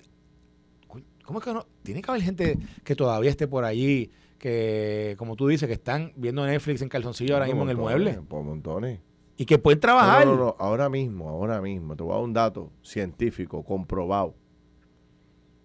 ¿Cómo 1.32 1.40
es 1.40 1.46
que 1.46 1.54
no? 1.54 1.66
Tiene 1.82 2.02
que 2.02 2.12
haber 2.12 2.24
gente 2.24 2.58
que 2.84 2.94
todavía 2.94 3.30
esté 3.30 3.48
por 3.48 3.64
allí, 3.64 4.12
que, 4.38 5.16
como 5.18 5.38
tú 5.38 5.48
dices, 5.48 5.66
que 5.66 5.76
están 5.76 6.12
viendo 6.18 6.46
Netflix 6.46 6.82
en 6.82 6.90
calzoncillo 6.90 7.36
ahora 7.36 7.46
mismo 7.46 7.64
en 7.64 7.70
el 7.70 7.78
mueble. 7.78 8.20
Por 8.28 8.44
montones. 8.44 9.00
Y 9.38 9.46
que 9.46 9.58
pueden 9.58 9.80
trabajar. 9.80 10.26
No, 10.26 10.36
no, 10.36 10.44
no, 10.44 10.56
ahora 10.60 10.90
mismo, 10.90 11.30
ahora 11.30 11.62
mismo. 11.62 11.96
Te 11.96 12.04
voy 12.04 12.12
a 12.12 12.16
dar 12.16 12.24
un 12.26 12.34
dato 12.34 12.70
científico, 12.84 13.64
comprobado. 13.64 14.36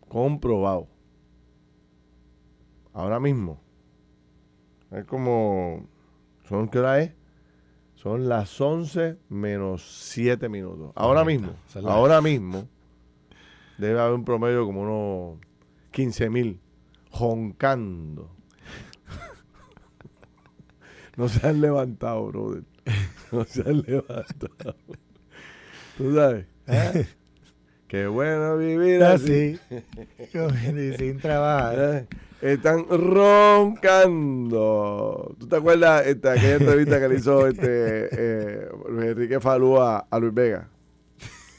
Comprobado. 0.07 0.87
Ahora 2.93 3.19
mismo. 3.19 3.61
Es 4.93 5.05
como. 5.05 5.89
¿Son 6.49 6.69
qué 6.69 6.79
hora 6.79 7.03
es? 7.03 7.13
Son 7.97 8.29
las 8.29 8.61
11 8.61 9.19
menos 9.31 9.83
7 10.13 10.49
minutos. 10.49 10.93
Ahora 10.95 11.25
mismo. 11.25 11.55
Ahora 11.87 12.21
mismo. 12.23 12.69
Debe 13.79 13.99
haber 14.01 14.15
un 14.15 14.25
promedio 14.25 14.65
como 14.65 14.83
unos 14.83 15.46
15 15.97 16.29
mil 16.29 16.61
joncando. 17.11 18.31
no 21.17 21.27
se 21.27 21.47
han 21.47 21.63
levantado, 21.63 22.27
brother. 22.27 22.65
No 23.33 23.45
se 23.45 23.63
han 23.63 23.81
levantado. 23.81 24.77
¿Tú 25.97 26.15
sabes? 26.15 26.45
¿Eh? 26.67 27.07
Qué 27.89 28.07
bueno 28.07 28.59
vivir 28.59 29.03
así. 29.03 29.59
sin 30.99 31.19
trabajar. 31.19 31.75
¿Eh? 31.79 32.07
Están 32.43 32.87
roncando. 32.89 34.55
¿Tú 35.41 35.49
te 35.49 35.57
acuerdas 35.57 36.05
de 36.05 36.11
aquella 36.31 36.57
entrevista 36.57 37.01
que 37.01 37.09
le 37.09 37.15
hizo 37.17 37.49
este, 37.49 38.09
eh, 38.13 38.69
Enrique 38.87 39.41
Falúa 39.41 40.07
a 40.11 40.19
Luis 40.19 40.35
Vega? 40.35 40.69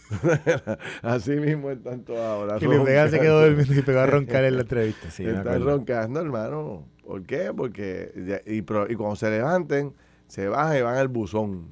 Así 1.01 1.31
mismo 1.31 1.71
están 1.71 2.03
todos 2.03 2.19
ahora. 2.19 2.59
Que 2.59 2.67
Vega 2.67 3.09
se 3.09 3.19
quedó 3.19 3.45
durmiendo 3.45 3.73
y 3.73 3.81
pegó 3.81 3.99
a 3.99 4.05
roncar 4.05 4.45
en 4.45 4.55
la 4.55 4.61
entrevista. 4.61 5.11
Sí, 5.11 5.25
están 5.25 5.63
roncando, 5.63 6.21
hermano. 6.21 6.85
¿Por 7.05 7.23
qué? 7.23 7.51
Porque 7.55 8.41
y, 8.45 8.57
y, 8.57 8.61
cuando 8.95 9.15
se 9.15 9.29
levanten, 9.29 9.93
se 10.27 10.47
bajan 10.47 10.77
y 10.77 10.81
van 10.81 10.97
al 10.97 11.07
buzón. 11.07 11.71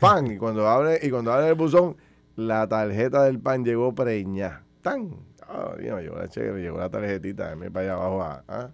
¡Pan! 0.00 0.26
y 0.30 0.38
cuando 0.38 0.66
abren, 0.66 0.98
y 1.02 1.10
cuando 1.10 1.32
abren 1.32 1.48
el 1.48 1.54
buzón, 1.54 1.96
la 2.34 2.66
tarjeta 2.68 3.24
del 3.24 3.40
pan 3.40 3.64
llegó 3.64 3.94
preña. 3.94 4.64
¡Tan! 4.80 5.10
Ah, 5.48 5.74
llegó 5.78 6.16
la 6.16 6.28
cheque, 6.28 6.52
llegó 6.58 6.78
la 6.78 6.88
tarjetita, 6.88 7.54
me 7.56 7.70
para 7.70 7.86
allá 7.86 7.94
abajo. 7.94 8.22
Ah, 8.22 8.44
ah. 8.48 8.70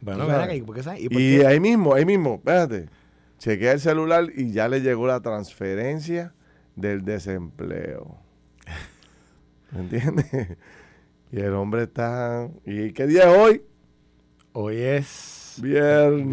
Bueno, 0.00 0.26
¿por 0.26 0.48
qué, 0.74 1.00
¿y, 1.00 1.08
por 1.08 1.20
y 1.20 1.42
ahí 1.42 1.58
mismo, 1.58 1.94
ahí 1.94 2.04
mismo, 2.04 2.34
espérate. 2.34 2.88
Chequea 3.38 3.72
el 3.72 3.80
celular 3.80 4.26
y 4.34 4.52
ya 4.52 4.68
le 4.68 4.80
llegó 4.80 5.06
la 5.06 5.20
transferencia 5.20 6.34
del 6.74 7.04
desempleo. 7.04 8.25
¿Me 9.72 9.80
entiendes? 9.80 10.26
Y 11.32 11.40
el 11.40 11.52
hombre 11.54 11.82
está... 11.82 12.48
¿Y 12.64 12.92
qué 12.92 13.06
día 13.08 13.22
es 13.30 13.36
hoy? 13.36 13.62
Hoy 14.52 14.76
es... 14.76 15.58
Viernes. 15.60 16.28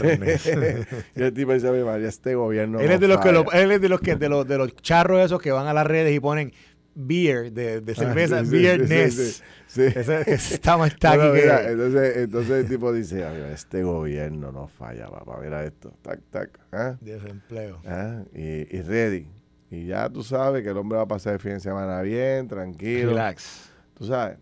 Viernes. 0.00 0.46
y 1.14 1.22
el 1.22 1.32
tipo 1.34 1.52
dice, 1.52 1.70
María, 1.84 2.08
este 2.08 2.34
gobierno... 2.34 2.80
Él 2.80 2.90
es 2.90 3.00
de 3.00 3.06
los 3.08 3.18
que, 3.20 3.28
él 3.28 3.70
es 3.70 3.80
de 3.82 3.88
los 3.90 4.00
que 4.00 4.16
de 4.16 4.28
los, 4.30 4.48
de 4.48 4.56
los 4.56 4.74
charros 4.76 5.20
esos 5.24 5.42
que 5.42 5.52
van 5.52 5.66
a 5.66 5.74
las 5.74 5.86
redes 5.86 6.14
y 6.16 6.20
ponen 6.20 6.52
beer, 6.94 7.52
de, 7.52 7.82
de 7.82 7.92
Ah, 7.92 7.94
cerveza, 7.94 8.40
sí, 8.44 8.50
sí, 8.50 8.62
beerness. 8.62 9.42
sí, 9.66 9.82
está 9.84 10.76
más 10.78 10.92
está 10.94 11.16
Bueno, 11.16 11.30
aquí 11.30 11.36
que- 11.38 11.42
mira, 11.42 11.70
entonces, 11.70 12.16
entonces 12.16 12.50
el 12.64 12.68
tipo 12.68 12.92
dice, 12.92 13.24
"Ay, 13.24 13.52
este 13.52 13.82
gobierno 13.84 14.50
no 14.52 14.66
falla, 14.68 15.06
papá, 15.08 15.38
mira 15.42 15.64
esto, 15.64 15.92
tac, 16.02 16.20
tac, 16.30 16.58
¿ah? 16.72 16.96
Desempleo. 17.00 17.80
¿Ah? 17.86 18.22
Y, 18.34 18.74
y 18.76 18.82
ready. 18.82 19.28
Y 19.70 19.86
ya 19.86 20.08
tú 20.10 20.22
sabes 20.22 20.62
que 20.64 20.70
el 20.70 20.76
hombre 20.76 20.96
va 20.96 21.04
a 21.04 21.08
pasar 21.08 21.34
el 21.34 21.38
fin 21.40 21.52
de 21.52 21.60
semana 21.60 22.00
bien, 22.02 22.48
tranquilo. 22.48 23.10
Relax. 23.10 23.70
Tú 23.94 24.04
sabes. 24.04 24.38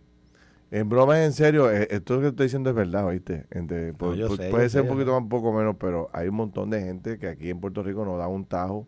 En 0.71 0.89
broma, 0.89 1.23
en 1.25 1.33
serio, 1.33 1.71
eh, 1.71 1.89
esto 1.91 2.21
que 2.21 2.29
estoy 2.29 2.47
diciendo 2.47 2.71
es 2.71 2.77
verdad, 2.77 3.07
¿oíste? 3.07 3.47
Entre- 3.51 3.93
por- 3.95 4.15
yo 4.17 4.29
por- 4.29 4.37
sé, 4.37 4.51
puede 4.51 4.69
ser 4.69 4.83
sé, 4.83 4.89
un 4.89 4.95
poquito 4.95 5.13
más, 5.13 5.23
un 5.23 5.29
poco 5.29 5.53
menos, 5.53 5.77
pero 5.79 6.11
hay 6.13 6.29
un 6.29 6.35
montón 6.35 6.69
de 6.71 6.81
gente 6.83 7.19
que 7.19 7.29
aquí 7.29 7.51
en 7.51 7.61
Puerto 7.61 7.83
Rico 7.83 8.05
nos 8.05 8.19
da 8.19 8.29
un 8.29 8.45
tajo 8.45 8.87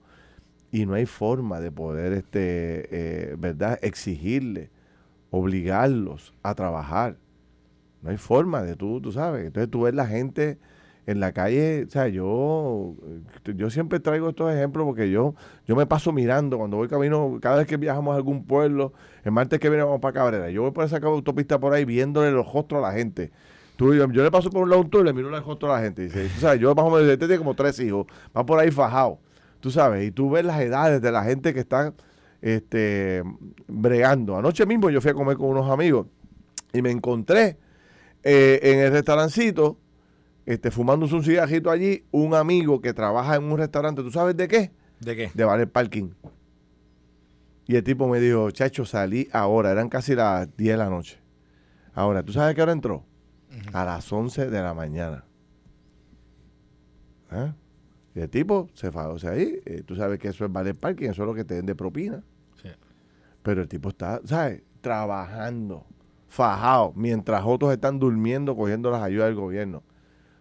y 0.71 0.85
no 0.87 0.95
hay 0.95 1.07
forma 1.07 1.59
de 1.61 1.73
poder, 1.73 2.13
este, 2.13 3.31
eh, 3.33 3.35
¿verdad? 3.39 3.79
Exigirle, 3.83 4.71
obligarlos 5.31 6.35
a 6.43 6.55
trabajar. 6.55 7.17
No 8.03 8.11
hay 8.11 8.17
forma 8.19 8.63
de 8.63 8.77
tú, 8.77 9.01
tú 9.01 9.13
sabes. 9.13 9.47
Entonces 9.47 9.71
tú 9.71 9.83
ves 9.83 9.95
la 9.95 10.07
gente 10.07 10.59
en 11.11 11.19
la 11.19 11.33
calle, 11.33 11.85
o 11.89 11.91
sea, 11.91 12.07
yo, 12.07 12.95
eh, 13.45 13.55
yo 13.57 13.69
siempre 13.69 13.99
traigo 13.99 14.29
estos 14.29 14.53
ejemplos 14.53 14.87
porque 14.87 15.11
yo, 15.11 15.35
yo 15.67 15.75
me 15.75 15.85
paso 15.85 16.13
mirando 16.13 16.57
cuando 16.57 16.77
voy 16.77 16.87
camino, 16.87 17.39
cada 17.43 17.57
vez 17.57 17.67
que 17.67 17.77
viajamos 17.77 18.13
a 18.15 18.17
algún 18.17 18.45
pueblo, 18.45 18.93
el 19.25 19.33
martes 19.33 19.59
que 19.59 19.69
viene 19.69 19.83
vamos 19.83 20.01
para 20.01 20.15
Cabrera, 20.15 20.51
yo 20.51 20.63
voy 20.63 20.71
por 20.71 20.85
esa 20.85 20.99
autopista 20.99 21.59
por 21.59 21.73
ahí 21.73 21.85
viéndole 21.85 22.31
los 22.31 22.53
rostros 22.53 22.85
a 22.85 22.89
la 22.89 22.93
gente. 22.93 23.33
Tú, 23.75 23.93
yo, 23.95 24.09
yo 24.13 24.23
le 24.23 24.31
paso 24.31 24.51
por 24.51 24.63
un 24.63 24.71
lado 24.71 24.83
un 24.83 24.91
tour 24.91 25.03
y 25.03 25.07
le 25.07 25.13
miro 25.13 25.31
los 25.31 25.45
rostros 25.45 25.73
a 25.73 25.77
la 25.77 25.83
gente. 25.83 26.03
Dice, 26.03 26.29
tú 26.29 26.41
sabes, 26.41 26.61
yo 26.61 26.75
más 26.75 26.85
o 26.85 26.91
menos, 26.91 27.09
este 27.09 27.27
tiene 27.27 27.39
como 27.39 27.55
tres 27.55 27.81
hijos, 27.81 28.07
va 28.37 28.47
por 28.47 28.61
ahí 28.61 28.71
fajado, 28.71 29.19
tú 29.59 29.71
sabes, 29.71 30.07
y 30.07 30.13
tú 30.13 30.31
ves 30.31 30.45
las 30.45 30.61
edades 30.61 31.03
de 31.03 31.11
la 31.11 31.25
gente 31.25 31.53
que 31.53 31.61
están 31.61 31.95
este, 32.41 33.25
bregando. 33.67 34.37
Anoche 34.37 34.65
mismo 34.65 34.91
yo 34.91 35.01
fui 35.01 35.11
a 35.11 35.15
comer 35.15 35.37
con 35.37 35.49
unos 35.49 35.69
amigos 35.71 36.07
y 36.73 36.83
me 36.83 36.91
encontré 36.91 37.57
eh, 38.23 38.61
en 38.63 38.79
el 38.79 38.93
restaurancito, 38.93 39.79
este, 40.47 40.71
fumándose 40.71 41.15
un 41.15 41.25
cigajito 41.25 41.71
allí, 41.71 42.05
un 42.11 42.35
amigo 42.35 42.81
que 42.81 42.93
trabaja 42.93 43.37
en 43.37 43.45
un 43.45 43.59
restaurante, 43.59 44.03
¿tú 44.03 44.11
sabes 44.11 44.37
de 44.37 44.49
qué? 44.49 44.71
¿De 45.01 45.17
qué? 45.17 45.31
De 45.35 45.45
Valer 45.45 45.71
Parking. 45.71 46.11
Y 47.67 47.77
el 47.77 47.85
tipo 47.85 48.09
me 48.09 48.19
dijo, 48.21 48.51
chacho, 48.51 48.85
salí 48.85 49.29
ahora, 49.33 49.71
eran 49.71 49.89
casi 49.89 50.15
las 50.15 50.57
10 50.57 50.73
de 50.73 50.77
la 50.77 50.91
noche. 50.91 51.19
Ahora, 51.95 52.23
¿tú 52.23 52.33
sabes 52.33 52.51
a 52.51 52.55
qué 52.55 52.63
hora 52.63 52.73
entró? 52.73 53.05
A 53.73 53.85
las 53.85 54.13
11 54.13 54.51
de 54.51 54.63
la 54.63 54.75
mañana. 54.75 55.25
¿Ah? 57.31 57.55
Y 58.15 58.21
el 58.21 58.29
tipo 58.29 58.69
se 58.75 58.91
fue, 58.91 59.05
o 59.05 59.19
sea, 59.19 59.31
ahí, 59.31 59.61
eh, 59.65 59.83
tú 59.87 59.95
sabes 59.95 60.19
que 60.19 60.29
eso 60.29 60.45
es 60.45 60.53
Valer 60.53 60.75
Parking, 60.75 61.11
eso 61.11 61.23
es 61.23 61.27
lo 61.29 61.35
que 61.35 61.45
te 61.45 61.55
den 61.55 61.67
de 61.67 61.77
propina. 61.77 62.25
Sí. 62.61 62.69
Pero 63.43 63.63
el 63.63 63.69
tipo 63.69 63.91
está, 63.91 64.21
¿sabes? 64.25 64.63
Trabajando, 64.81 65.87
fajado, 66.29 66.93
mientras 66.97 67.43
otros 67.45 67.73
están 67.73 67.99
durmiendo, 67.99 68.57
cogiendo 68.57 68.91
las 68.91 69.03
ayudas 69.03 69.29
del 69.29 69.37
gobierno. 69.37 69.83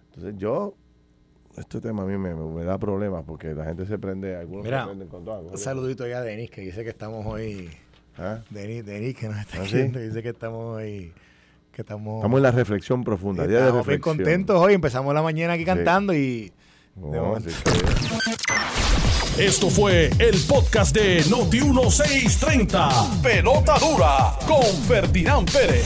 Entonces 0.10 0.36
yo, 0.38 0.74
este 1.58 1.80
tema 1.82 2.04
a 2.04 2.06
mí 2.06 2.18
me, 2.18 2.34
me 2.36 2.64
da 2.64 2.78
problemas 2.78 3.24
porque 3.26 3.54
la 3.54 3.66
gente 3.66 3.86
se 3.86 3.98
prende, 3.98 4.36
algunos 4.36 4.64
Mira, 4.66 4.82
se 4.82 4.88
prenden 4.88 5.08
con 5.08 5.26
todo. 5.26 5.40
Un 5.42 5.58
saludito 5.58 6.08
ya 6.08 6.20
a 6.20 6.22
Denis, 6.22 6.50
que 6.52 6.62
dice 6.62 6.84
que 6.84 6.90
estamos 6.90 7.26
hoy. 7.26 7.70
¿Ah? 8.18 8.40
Denis, 8.50 8.86
Denis 8.86 9.16
que 9.16 9.28
nos 9.30 9.40
está 9.40 9.62
¿Ah, 9.62 9.66
sí? 9.66 9.76
viendo, 9.76 10.00
dice 10.00 10.22
que 10.22 10.30
estamos 10.30 10.78
hoy. 10.78 11.14
Que 11.72 11.82
estamos. 11.84 12.18
Estamos 12.18 12.38
en 12.38 12.44
la 12.44 12.52
reflexión 12.52 13.04
profunda, 13.04 13.48
día 13.48 13.60
de 13.60 13.64
estamos 13.68 13.86
bien 13.88 13.98
reflexión. 14.00 14.18
contentos 14.18 14.56
hoy. 14.58 14.74
Empezamos 14.74 15.14
la 15.14 15.22
mañana 15.22 15.54
aquí 15.54 15.64
cantando 15.66 16.14
y. 16.14 16.52
De 16.96 17.20
momento. 17.22 17.50
sí 17.50 17.56
Esto 19.38 19.70
fue 19.70 20.10
el 20.20 20.36
podcast 20.50 20.94
de 20.94 21.24
Noti 21.30 21.62
1630. 21.62 23.22
Pelota 23.24 23.78
dura 23.80 24.34
con 24.46 24.64
Ferdinand 24.86 25.50
Pérez. 25.50 25.86